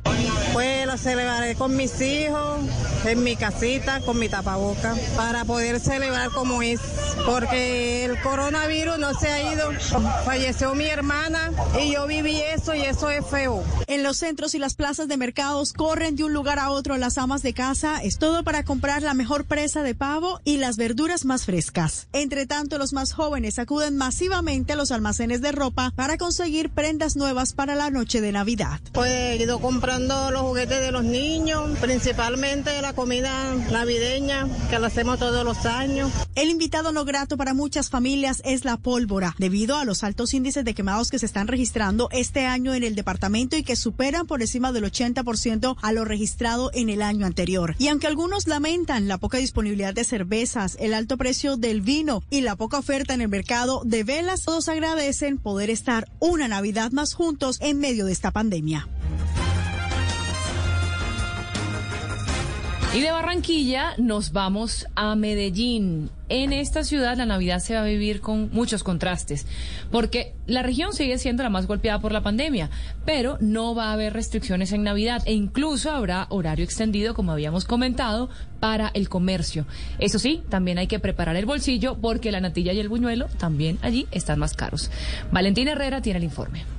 [0.53, 2.59] Pues la celebraré con mis hijos,
[3.05, 6.79] en mi casita con mi tapaboca para poder celebrar como es,
[7.25, 9.71] porque el coronavirus no se ha ido.
[10.25, 11.51] Falleció mi hermana
[11.81, 13.63] y yo viví eso y eso es feo.
[13.87, 17.17] En los centros y las plazas de mercados corren de un lugar a otro las
[17.17, 18.03] amas de casa.
[18.03, 22.09] Es todo para comprar la mejor presa de pavo y las verduras más frescas.
[22.11, 27.15] Entre tanto, los más jóvenes acuden masivamente a los almacenes de ropa para conseguir prendas
[27.15, 28.81] nuevas para la noche de Navidad.
[28.91, 34.87] Pues he ido comprando los juguetes de los niños, principalmente la comida navideña que la
[34.87, 36.11] hacemos todos los años.
[36.35, 40.65] El invitado no grato para muchas familias es la pólvora, debido a los altos índices
[40.65, 44.41] de quemados que se están registrando este año en el departamento y que superan por
[44.41, 47.75] encima del 80% a lo registrado en el año anterior.
[47.79, 52.41] Y aunque algunos lamentan la poca disponibilidad de cervezas, el alto precio del vino y
[52.41, 57.13] la poca oferta en el mercado de velas, todos agradecen poder estar una Navidad más
[57.13, 58.87] juntos en medio de esta pandemia.
[62.97, 66.09] Y de Barranquilla nos vamos a Medellín.
[66.29, 69.45] En esta ciudad la Navidad se va a vivir con muchos contrastes,
[69.91, 72.71] porque la región sigue siendo la más golpeada por la pandemia,
[73.05, 77.65] pero no va a haber restricciones en Navidad e incluso habrá horario extendido, como habíamos
[77.65, 79.67] comentado, para el comercio.
[79.99, 83.77] Eso sí, también hay que preparar el bolsillo porque la natilla y el buñuelo también
[83.83, 84.89] allí están más caros.
[85.31, 86.76] Valentina Herrera tiene el informe.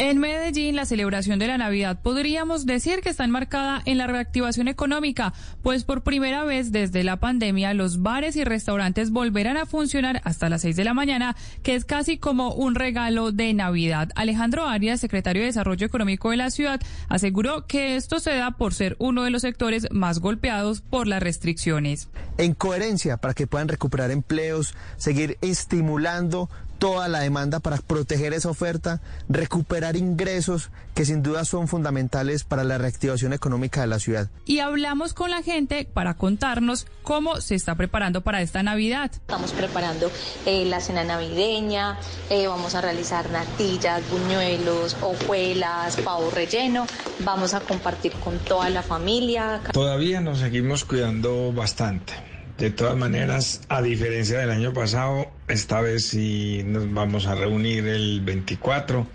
[0.00, 4.68] En Medellín, la celebración de la Navidad podríamos decir que está enmarcada en la reactivación
[4.68, 5.32] económica,
[5.64, 10.48] pues por primera vez desde la pandemia los bares y restaurantes volverán a funcionar hasta
[10.48, 11.34] las 6 de la mañana,
[11.64, 14.10] que es casi como un regalo de Navidad.
[14.14, 18.74] Alejandro Arias, secretario de Desarrollo Económico de la ciudad, aseguró que esto se da por
[18.74, 22.08] ser uno de los sectores más golpeados por las restricciones.
[22.36, 26.48] En coherencia, para que puedan recuperar empleos, seguir estimulando
[26.78, 32.64] toda la demanda para proteger esa oferta, recuperar ingresos que sin duda son fundamentales para
[32.64, 34.30] la reactivación económica de la ciudad.
[34.46, 39.10] Y hablamos con la gente para contarnos cómo se está preparando para esta Navidad.
[39.12, 40.10] Estamos preparando
[40.46, 41.98] eh, la cena navideña,
[42.30, 46.86] eh, vamos a realizar natillas, buñuelos, hojuelas, pavo relleno,
[47.20, 49.60] vamos a compartir con toda la familia.
[49.72, 52.27] Todavía nos seguimos cuidando bastante.
[52.58, 57.86] De todas maneras, a diferencia del año pasado, esta vez sí nos vamos a reunir
[57.86, 59.06] el 24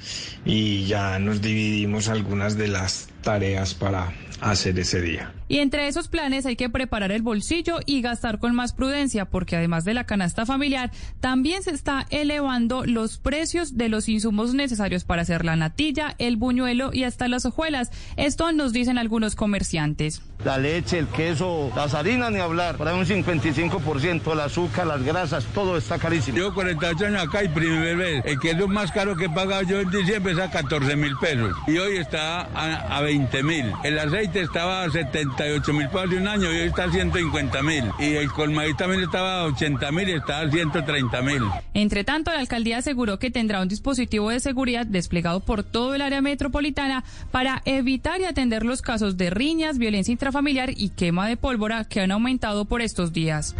[0.45, 4.13] y ya nos dividimos algunas de las tareas para
[4.43, 5.33] hacer ese día.
[5.47, 9.55] Y entre esos planes hay que preparar el bolsillo y gastar con más prudencia, porque
[9.55, 15.03] además de la canasta familiar, también se está elevando los precios de los insumos necesarios
[15.03, 17.91] para hacer la natilla, el buñuelo y hasta las hojuelas.
[18.17, 20.23] Esto nos dicen algunos comerciantes.
[20.43, 25.45] La leche, el queso, las harinas, ni hablar, para un 55%, el azúcar, las grasas,
[25.53, 26.37] todo está carísimo.
[26.37, 29.79] Yo 48 años acá y primer vez, el queso más caro que he pagado yo
[29.79, 33.73] en diciembre es a 14 mil pesos y hoy está a, a 20 mil.
[33.83, 37.61] El aceite estaba a 78 mil pesos de un año y hoy está a 150
[37.63, 37.83] mil.
[37.99, 41.43] Y el colmadí también estaba a 80 mil y está a 130 mil.
[41.73, 46.01] Entre tanto, la alcaldía aseguró que tendrá un dispositivo de seguridad desplegado por todo el
[46.01, 51.37] área metropolitana para evitar y atender los casos de riñas, violencia intrafamiliar y quema de
[51.37, 53.55] pólvora que han aumentado por estos días.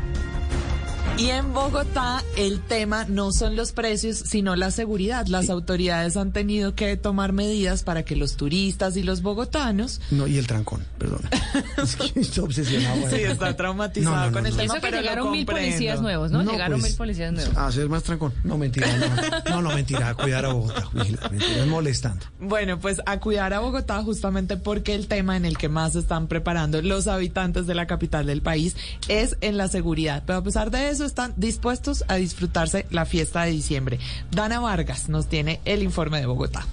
[1.18, 5.28] Y en Bogotá el tema no son los precios, sino la seguridad.
[5.28, 10.02] Las autoridades han tenido que tomar medidas para que los turistas y los bogotanos...
[10.10, 11.22] No, y el trancón, perdón.
[11.84, 13.10] es que estoy obsesionado.
[13.12, 14.62] Sí, está traumatizado No, no, con no, el no.
[14.62, 16.42] tema, Eso que pero llegaron mil policías nuevos, ¿no?
[16.44, 17.56] Llegaron pues, mil policías nuevos.
[17.56, 18.34] Hacer más trancón.
[18.44, 18.88] No, mentira.
[18.98, 20.16] No, no, no mentira.
[20.16, 20.90] Cuidar a Bogotá.
[20.94, 22.26] Mentira, es molestando.
[22.40, 26.00] Bueno, pues a cuidar a Bogotá justamente porque el tema en el que más se
[26.00, 28.76] están preparando los habitantes de la capital del país
[29.08, 30.24] es en la seguridad.
[30.26, 34.00] Pero a pesar de eso están dispuestos a disfrutarse la fiesta de diciembre.
[34.32, 36.66] Dana Vargas nos tiene el informe de Bogotá.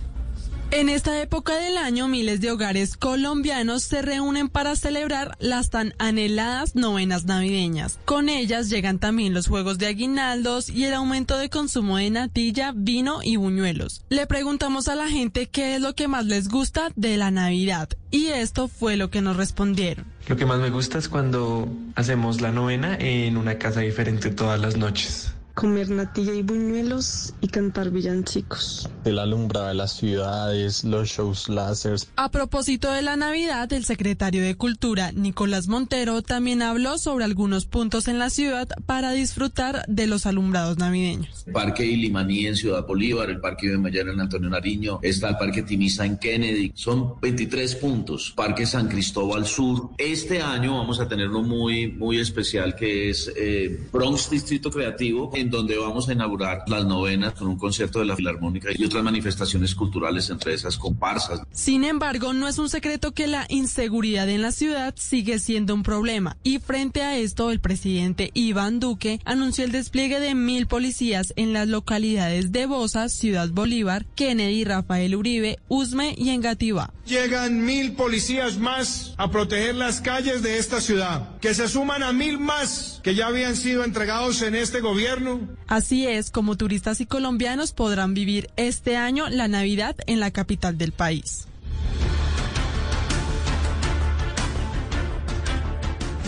[0.73, 5.95] En esta época del año, miles de hogares colombianos se reúnen para celebrar las tan
[5.99, 7.99] anheladas novenas navideñas.
[8.05, 12.73] Con ellas llegan también los juegos de aguinaldos y el aumento de consumo de natilla,
[12.73, 14.05] vino y buñuelos.
[14.11, 17.89] Le preguntamos a la gente qué es lo que más les gusta de la Navidad
[18.13, 20.05] y esto fue lo que nos respondieron.
[20.29, 24.61] Lo que más me gusta es cuando hacemos la novena en una casa diferente todas
[24.61, 25.33] las noches.
[25.55, 28.89] Comer natilla y buñuelos y cantar villancicos.
[29.05, 32.09] El alumbrado de las ciudades, los shows láseres.
[32.16, 37.66] A propósito de la Navidad, el secretario de Cultura, Nicolás Montero, también habló sobre algunos
[37.66, 41.44] puntos en la ciudad para disfrutar de los alumbrados navideños.
[41.52, 45.62] Parque Ilimaní en Ciudad Bolívar, el Parque de Mayar en Antonio Nariño, está el Parque
[45.62, 46.72] Timisa en Kennedy.
[46.74, 48.32] Son 23 puntos.
[48.36, 49.90] Parque San Cristóbal Sur.
[49.98, 55.31] Este año vamos a tener uno muy, muy especial que es eh, Bronx Distrito Creativo,
[55.35, 59.02] en donde vamos a inaugurar las novenas con un concierto de la Filarmónica y otras
[59.02, 61.43] manifestaciones culturales entre esas comparsas.
[61.52, 65.82] Sin embargo, no es un secreto que la inseguridad en la ciudad sigue siendo un
[65.82, 71.32] problema y frente a esto el presidente Iván Duque anunció el despliegue de mil policías
[71.36, 76.93] en las localidades de Bosa, Ciudad Bolívar, Kennedy, Rafael Uribe, Usme y Engativá.
[77.06, 82.12] Llegan mil policías más a proteger las calles de esta ciudad, que se suman a
[82.12, 85.30] mil más que ya habían sido entregados en este gobierno.
[85.66, 90.78] Así es como turistas y colombianos podrán vivir este año la Navidad en la capital
[90.78, 91.47] del país.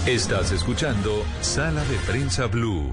[0.06, 2.92] Estás escuchando Sala de Prensa Blue.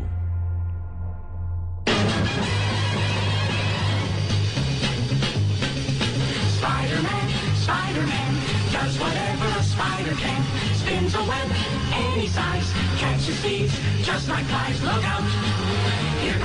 [6.59, 8.31] Spider-Man, Spider-Man,
[8.71, 10.43] does whatever a spider can.
[10.75, 11.49] Spins a web
[11.93, 13.73] any size, catches thieves
[14.03, 14.79] just like flies.
[14.83, 15.23] Look out,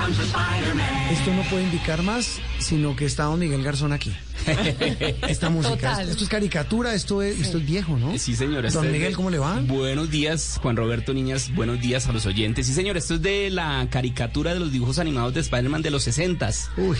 [0.06, 4.14] Esto no puede indicar más, sino que está don Miguel Garzón aquí.
[5.28, 6.08] Esta música, Total.
[6.10, 8.18] esto es caricatura, esto es, esto es viejo, ¿no?
[8.18, 8.56] Sí, señor.
[8.56, 9.60] Don este es Miguel, ¿cómo le va?
[9.60, 11.54] Buenos días, Juan Roberto Niñas.
[11.54, 12.66] Buenos días a los oyentes.
[12.66, 16.02] Sí, señor, esto es de la caricatura de los dibujos animados de Spider-Man de los
[16.02, 16.96] 60 Uy.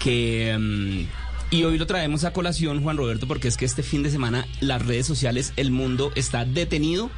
[0.00, 0.56] Que.
[0.58, 4.10] mm, y hoy lo traemos a colación, Juan Roberto, porque es que este fin de
[4.10, 7.10] semana las redes sociales, el mundo está detenido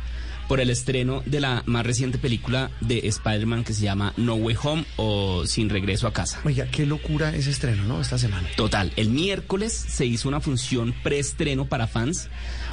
[0.48, 4.56] por el estreno de la más reciente película de Spider-Man que se llama No Way
[4.62, 6.40] Home o Sin Regreso a Casa.
[6.44, 8.00] Oiga, qué locura ese estreno, ¿no?
[8.00, 8.48] Esta semana.
[8.56, 12.28] Total, el miércoles se hizo una función preestreno para fans.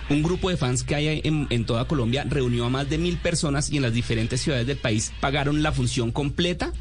[0.09, 3.17] Un grupo de fans que hay en, en toda Colombia reunió a más de mil
[3.17, 6.73] personas y en las diferentes ciudades del país pagaron la función completa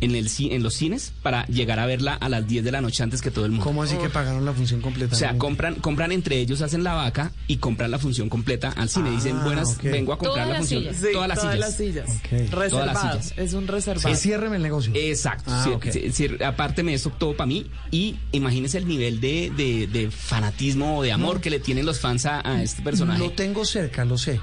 [0.00, 3.02] en, el, en los cines para llegar a verla a las 10 de la noche
[3.02, 3.64] antes que todo el mundo.
[3.64, 5.14] ¿Cómo así que pagaron la función completa?
[5.14, 8.88] O sea, compran, compran entre ellos, hacen la vaca y compran la función completa al
[8.88, 9.10] cine.
[9.10, 9.82] Dicen, Ah, buenas, ok.
[9.84, 10.82] vengo a comprar Todas la función.
[10.82, 10.96] sillas.
[10.96, 11.68] Sí, todas las todas sillas.
[11.68, 12.10] las sillas.
[12.10, 12.50] Ok.
[12.70, 13.34] Todas las sillas.
[13.36, 14.16] Es un Sí, reservado.
[14.16, 14.92] ciérreme el negocio.
[14.94, 15.50] Exacto.
[15.52, 19.52] Ah, sí, sí, sí, aparte me eso todo para mí y imagínese el nivel de,
[19.56, 21.40] de- de fanatismo o de amor No.
[21.40, 23.18] que le tienen los fans a, a este personaje.
[23.18, 24.40] Lo tengo cerca, lo sé,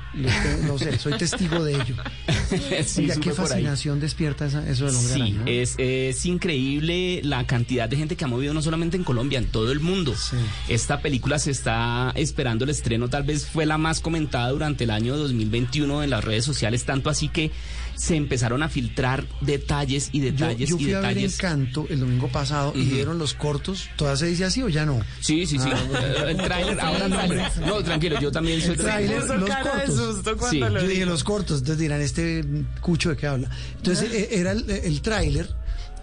[0.68, 1.96] lo, sé, soy testigo de ello.
[2.86, 5.44] Sí, Oiga, qué fascinación despierta esa- eso del hombre Sí, araña.
[5.48, 9.48] Es, es increíble la cantidad de gente que ha movido no solamente en Colombia, en
[9.48, 10.14] todo el mundo.
[10.68, 14.91] Esta película se está esperando el estreno, tal vez fue la más comentada durante el
[14.91, 17.52] año 2021 en las redes sociales, tanto así que
[17.98, 21.34] se empezaron a filtrar detalles y Yo, detalles yo y fui a ver detalles.
[21.36, 23.90] Encanto el domingo pasado y vieron los cortos.
[23.95, 24.99] ¿Todavía se dice así o ya no?
[25.19, 25.69] Sí, sí, sí.
[25.72, 27.52] Ah, el tráiler, ahora el sí, tráiler.
[27.52, 27.60] sí.
[27.65, 30.49] No, tranquilo, yo también soy El tráiler, los cortos.
[30.49, 30.60] Sí.
[30.60, 32.45] Yo dije los cortos, entonces dirán, este
[32.82, 33.49] cucho de qué habla.
[33.78, 35.49] Entonces eh, era el, el tráiler,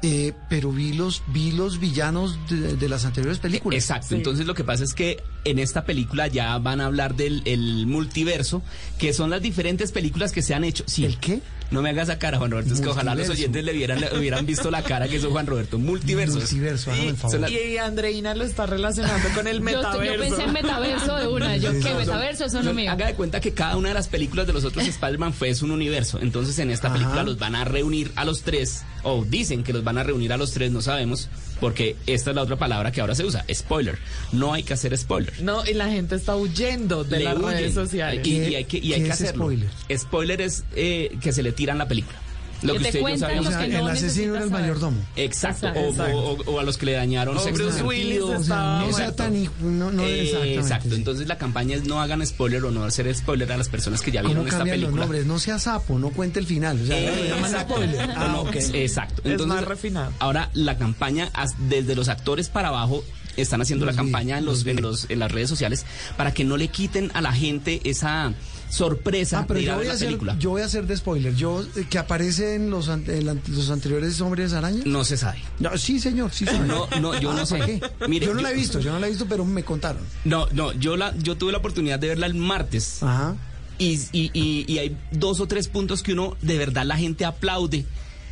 [0.03, 3.79] eh, pero vi los, vi los villanos de, de las anteriores películas.
[3.79, 7.41] Exacto, entonces lo que pasa es que en esta película ya van a hablar del
[7.47, 8.63] el multiverso,
[8.99, 10.85] que son las diferentes películas que se han hecho.
[10.87, 11.05] Sí.
[11.05, 11.41] ¿El qué?
[11.75, 14.17] No me hagas esa cara, Juan Roberto, es que ojalá los oyentes le vieran, le
[14.17, 15.77] hubieran visto la cara que hizo Juan Roberto.
[15.77, 16.37] Multiverso.
[16.39, 17.51] Multiverso, hágame el favor.
[17.51, 20.15] Y Andreina lo está relacionando con el metaverso.
[20.15, 21.57] yo pensé en metaverso de una.
[21.57, 21.93] Yo, ¿qué?
[21.95, 22.45] ¿Metaverso?
[22.45, 22.93] Eso no mío.
[22.93, 25.63] Haga de cuenta que cada una de las películas de los otros Spider-Man fue es
[25.63, 26.21] un universo.
[26.21, 26.97] Entonces en esta Ajá.
[26.97, 30.33] película los van a reunir a los tres, o dicen que los van a reunir
[30.33, 31.29] a los tres, no sabemos,
[31.65, 33.97] porque esta es la otra palabra que ahora se usa, spoiler.
[34.33, 35.33] No hay que hacer spoiler.
[35.41, 37.49] No, y la gente está huyendo de Le las huyen.
[37.53, 38.27] redes sociales.
[38.27, 39.45] Y, y hay que, y hay ¿Qué que es hacerlo.
[39.45, 39.71] spoiler?
[39.97, 42.19] Spoiler es eh, que se le tiran la película.
[42.65, 43.45] Lo Que que, te usted y yo cuentan sabíamos.
[43.53, 44.97] los que el no asesino era el mayordomo.
[45.17, 45.69] Exacto.
[45.69, 46.17] Exacto.
[46.19, 48.39] O, o- o a los que le dañaron O sexto Bruce Willis sentido.
[48.39, 50.61] O sea, no sea tan hijo, no, no Eh, exactamente.
[50.61, 50.89] exacto.
[50.91, 50.95] sí.
[50.97, 54.11] Entonces la campaña es no hagan spoiler o no hacer spoiler a las personas que
[54.11, 55.01] ya ¿Cómo vieron esta los película.
[55.03, 55.27] nombres?
[55.27, 56.81] No sea sapo, no cuente el final.
[56.83, 57.75] O sea, Eh, exacto.
[57.75, 58.11] spoiler.
[58.17, 58.55] Ah, No, ok.
[58.73, 59.23] Exacto.
[59.25, 60.13] Es Entonces, más refinado.
[60.19, 61.31] Ahora la campaña
[61.69, 63.05] desde los actores para abajo
[63.37, 65.85] están haciendo Los la vi, campaña en los los, en los en las redes sociales
[66.17, 68.33] para que no le quiten a la gente esa
[68.71, 70.37] sorpresa Ah, pero de ir yo a ver voy a, la hacer, película.
[70.39, 71.35] yo voy a hacer de spoiler.
[71.35, 74.83] Yo, eh, que aparece en los, los anteriores Hombres Araña.
[74.87, 75.39] No se sabe.
[75.61, 76.67] No, sí, señor, sí sabe.
[76.67, 77.59] No, no, yo no sé.
[77.59, 77.81] ¿Para qué?
[78.09, 80.03] Mire, yo no yo- la he visto, yo no la he visto, pero me contaron.
[80.25, 83.03] No, no, yo la, yo tuve la oportunidad de verla el martes.
[83.03, 83.37] Ajá.
[83.79, 87.25] Y, y, y, y hay dos o tres puntos que uno de verdad la gente
[87.25, 87.85] aplaude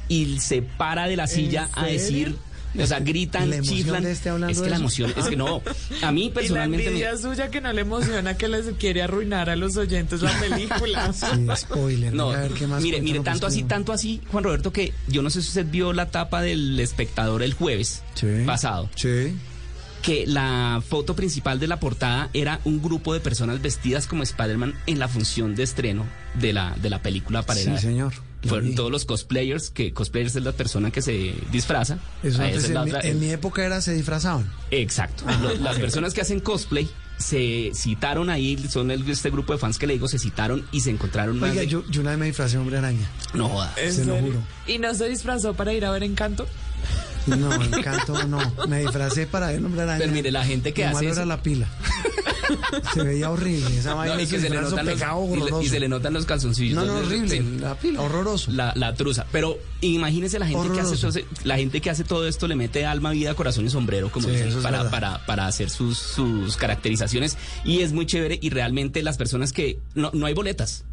[0.09, 2.37] y se para de la silla a decir,
[2.79, 4.03] o sea, gritan, La chiflan.
[4.05, 4.83] de este hablando es que de la eso.
[4.83, 5.63] emoción, es que no,
[6.03, 9.03] a mí Y la personalmente me, envidia suya que no le emociona que les quiere
[9.03, 11.13] arruinar a los oyentes la película.
[11.13, 12.13] Sí, spoiler.
[12.15, 15.23] No, a ver qué más mire, mire, tanto así, tanto así, Juan Roberto, que yo
[15.23, 18.27] no sé si usted vio la tapa del espectador el jueves Sí.
[18.47, 19.35] pasado, Sí.
[20.03, 24.75] que la foto principal de la portada era un grupo de personas vestidas como Spider-Man
[24.87, 26.05] en la función de estreno
[26.41, 28.13] de la, de la película para Sí, señor.
[28.49, 31.99] Fueron todos los cosplayers, que cosplayers es la persona que se disfraza.
[32.23, 34.51] Eso Ah, antes en, la mi, en mi época era se disfrazaban.
[34.71, 35.25] Exacto.
[35.27, 39.79] Ah, Las personas que hacen cosplay se citaron ahí, son el- este grupo de fans
[39.79, 42.19] que le digo, se citaron y se encontraron más Oiga, de- yo, yo una vez
[42.19, 43.09] me disfracé de hombre araña.
[43.35, 43.73] No joda.
[43.77, 44.43] ¿En Se lo juro.
[44.67, 46.47] ¿Y no se disfrazó para ir a ver Encanto?
[47.27, 48.41] No, encanto no.
[48.69, 49.99] Me disfracé para ver hombre araña.
[50.01, 51.69] Pero mire, la gente que Lo hace malo eso- era la pila.
[52.95, 53.79] se veía horrible.
[53.79, 56.75] Esa vaina No, y, que se le notan los, y se le notan los calzoncillos.
[56.75, 57.43] No, no, horrible.
[57.61, 58.51] La pila, horroroso.
[58.51, 59.27] La, la truza.
[59.33, 62.85] Pero imagínese la gente que hace ese- la gente que hace todo esto le mete
[62.87, 66.57] alma, vida, corazón y sombrero, como Sí, dicen, eso para, para, para hacer sus, sus
[66.57, 67.37] caracterizaciones.
[67.65, 68.39] Y es muy chévere.
[68.43, 70.85] Y realmente las personas que no, no hay boletas.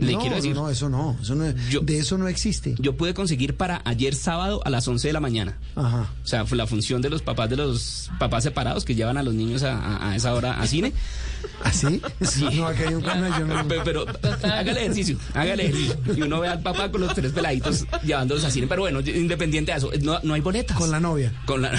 [0.00, 0.54] Le no, quiero decir.
[0.54, 1.16] no, eso no.
[1.20, 2.74] Eso no de eso no existe.
[2.78, 5.58] Yo pude conseguir para ayer sábado a las 11 de la mañana.
[5.76, 6.10] Ajá.
[6.22, 9.22] O sea, fue la función de los papás de los papás separados que llevan a
[9.22, 10.92] los niños a, esa hora a cine.
[11.64, 12.00] ¿Así?
[12.22, 12.44] Sí.
[12.60, 14.06] No, aquí hay un canal, yo no- Pero, pero
[14.54, 15.96] hágale ejercicio, hágale ejercicio.
[16.16, 18.66] Y uno ve al papá con los tres peladitos llevándolos a cine.
[18.66, 20.76] Pero bueno, independiente de eso, no, no hay boletas.
[20.76, 21.32] Con la novia.
[21.46, 21.72] Con la...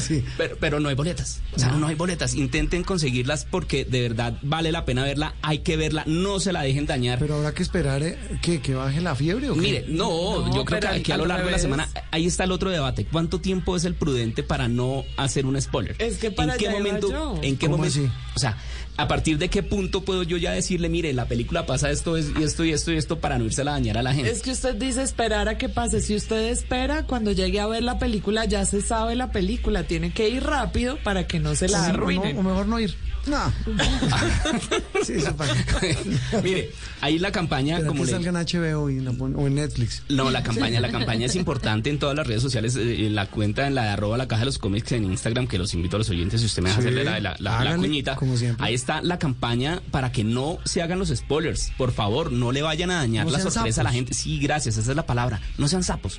[0.00, 0.24] sí.
[0.36, 1.40] pero, pero no hay boletas.
[1.54, 1.86] O sea, no.
[1.86, 2.34] hay boletas.
[2.34, 5.34] Intenten conseguirlas porque de verdad vale la pena verla.
[5.42, 6.04] Hay que verla.
[6.06, 7.18] No se la dejen dañar.
[7.18, 9.60] Pero habrá que esperar eh, que, que baje la fiebre o qué?
[9.60, 12.44] Mire, no, No, yo creo que aquí a lo largo de la semana, ahí está
[12.44, 13.06] el otro debate.
[13.10, 15.96] ¿Cuánto tiempo es el prudente para no hacer un spoiler?
[15.98, 17.10] Es que para ¿En qué momento?
[17.10, 17.38] yo.
[17.42, 17.98] ¿En qué ¿Cómo momento?
[18.00, 18.10] así?
[18.36, 18.56] O sea,
[18.96, 22.30] ¿a partir de qué punto puedo yo ya decirle, mire, la película pasa esto es-
[22.38, 24.30] y esto y esto y esto para no irse a dañar a la gente?
[24.30, 26.00] Es que usted dice esperar a que pase.
[26.00, 29.84] Si usted espera, cuando llegue a ver la película, ya se sabe la película.
[29.84, 32.94] Tiene que ir rápido para que no se la Sí, no- o mejor no ir.
[33.28, 33.52] No.
[35.04, 35.54] sí, eso para
[36.42, 39.54] mire, ahí la campaña, como que le, salga en HBO y la pon- o en
[39.56, 40.02] Netflix.
[40.08, 43.26] No, la campaña, la campaña es importante en todas las redes sociales, eh, en la
[43.26, 45.96] cuenta en la de arroba la caja de los cómics en Instagram, que los invito
[45.96, 48.16] a los oyentes, si usted me deja Sí, hacerle la, la- la- cuñita.
[48.16, 48.64] como siempre.
[48.66, 51.72] Ahí está la campaña para que no se hagan los spoilers.
[51.76, 54.14] Por favor, no le vayan a dañar No la sorpresa a la gente.
[54.14, 55.40] Sí, gracias, esa es la palabra.
[55.58, 56.18] No sean sapos.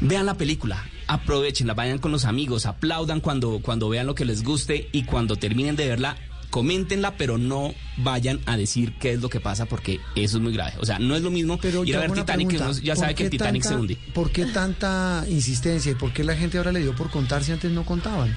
[0.00, 4.42] Vean la película, aprovechenla, vayan con los amigos, aplaudan cuando, cuando vean lo que les
[4.44, 6.16] guste y cuando terminen de verla,
[6.50, 10.52] coméntenla, pero no vayan a decir qué es lo que pasa porque eso es muy
[10.52, 10.72] grave.
[10.80, 12.94] O sea, no es lo mismo Pero ir a ver Titanic, que pregunta, uno ya
[12.94, 13.98] ¿por sabe que el Titanic tanta- se hunde.
[14.12, 17.52] ¿Por qué tanta insistencia y por qué la gente ahora le dio por contar si
[17.52, 18.34] antes no contaban?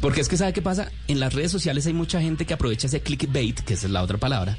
[0.00, 2.86] Porque es que sabe qué pasa, en las redes sociales hay mucha gente que aprovecha
[2.86, 4.56] ese clickbait, que esa es la otra palabra,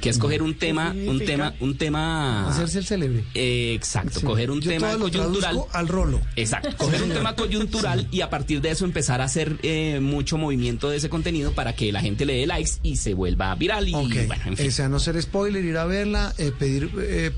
[0.00, 3.24] que es coger un tema, un tema, un tema Hacerse el célebre.
[3.34, 4.26] Eh, exacto, Sí.
[4.26, 5.58] coger un Yo tema coyuntural.
[5.72, 6.20] al rolo.
[6.36, 10.38] Exacto, coger un tema coyuntural y a partir de eso empezar a hacer eh, mucho
[10.38, 13.88] movimiento de ese contenido para que la gente le dé likes y se vuelva viral
[13.88, 14.26] y Ok.
[14.26, 14.68] bueno, en fin.
[14.68, 17.30] O sea, no ser spoiler, ir a verla, eh, pedir eh,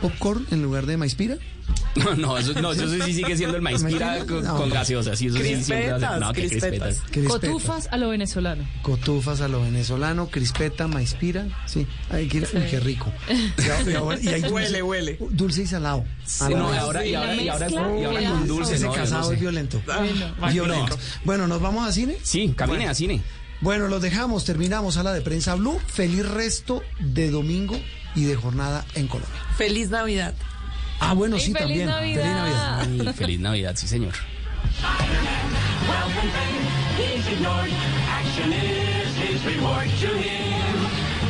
[0.00, 1.36] popcorn en lugar de maispira.
[1.96, 4.56] No, no, eso, no, eso sí sigue siendo el maíz pira con, No.
[4.56, 7.02] con gaseosa, sí, eso sí siempre va a ser- No, que crispetas.
[7.28, 8.68] Cotufas a lo venezolano.
[8.82, 11.46] Cotufas a lo venezolano, crispeta, maispira.
[11.66, 13.10] Sí, ay, qué, uy, qué rico.
[13.30, 15.18] Y, y ahora- y hay dulce- Huele, huele.
[15.30, 16.04] Dulce y salado.
[16.26, 18.74] Sí, no, ahora, y ahora, y ahora, y ahora con dulce.
[18.74, 19.34] Ese no, yo no casado sé.
[19.34, 19.80] es violento.
[19.86, 20.98] Bueno, violento.
[21.24, 22.16] Bueno, ¿nos vamos a cine?
[22.22, 23.22] Sí, camine a cine.
[23.60, 25.80] Bueno, los dejamos, terminamos a la de prensa Blue.
[25.86, 27.76] Feliz resto de domingo
[28.14, 29.34] y de jornada en Colombia.
[29.56, 30.34] Feliz Navidad.
[31.00, 31.86] Ah, bueno, Y sí, feliz también.
[31.86, 32.22] Navidad.
[32.22, 33.06] Feliz Navidad.
[33.08, 34.12] Ay, feliz Navidad, sí, señor.
[38.08, 40.53] Action is his reward to him.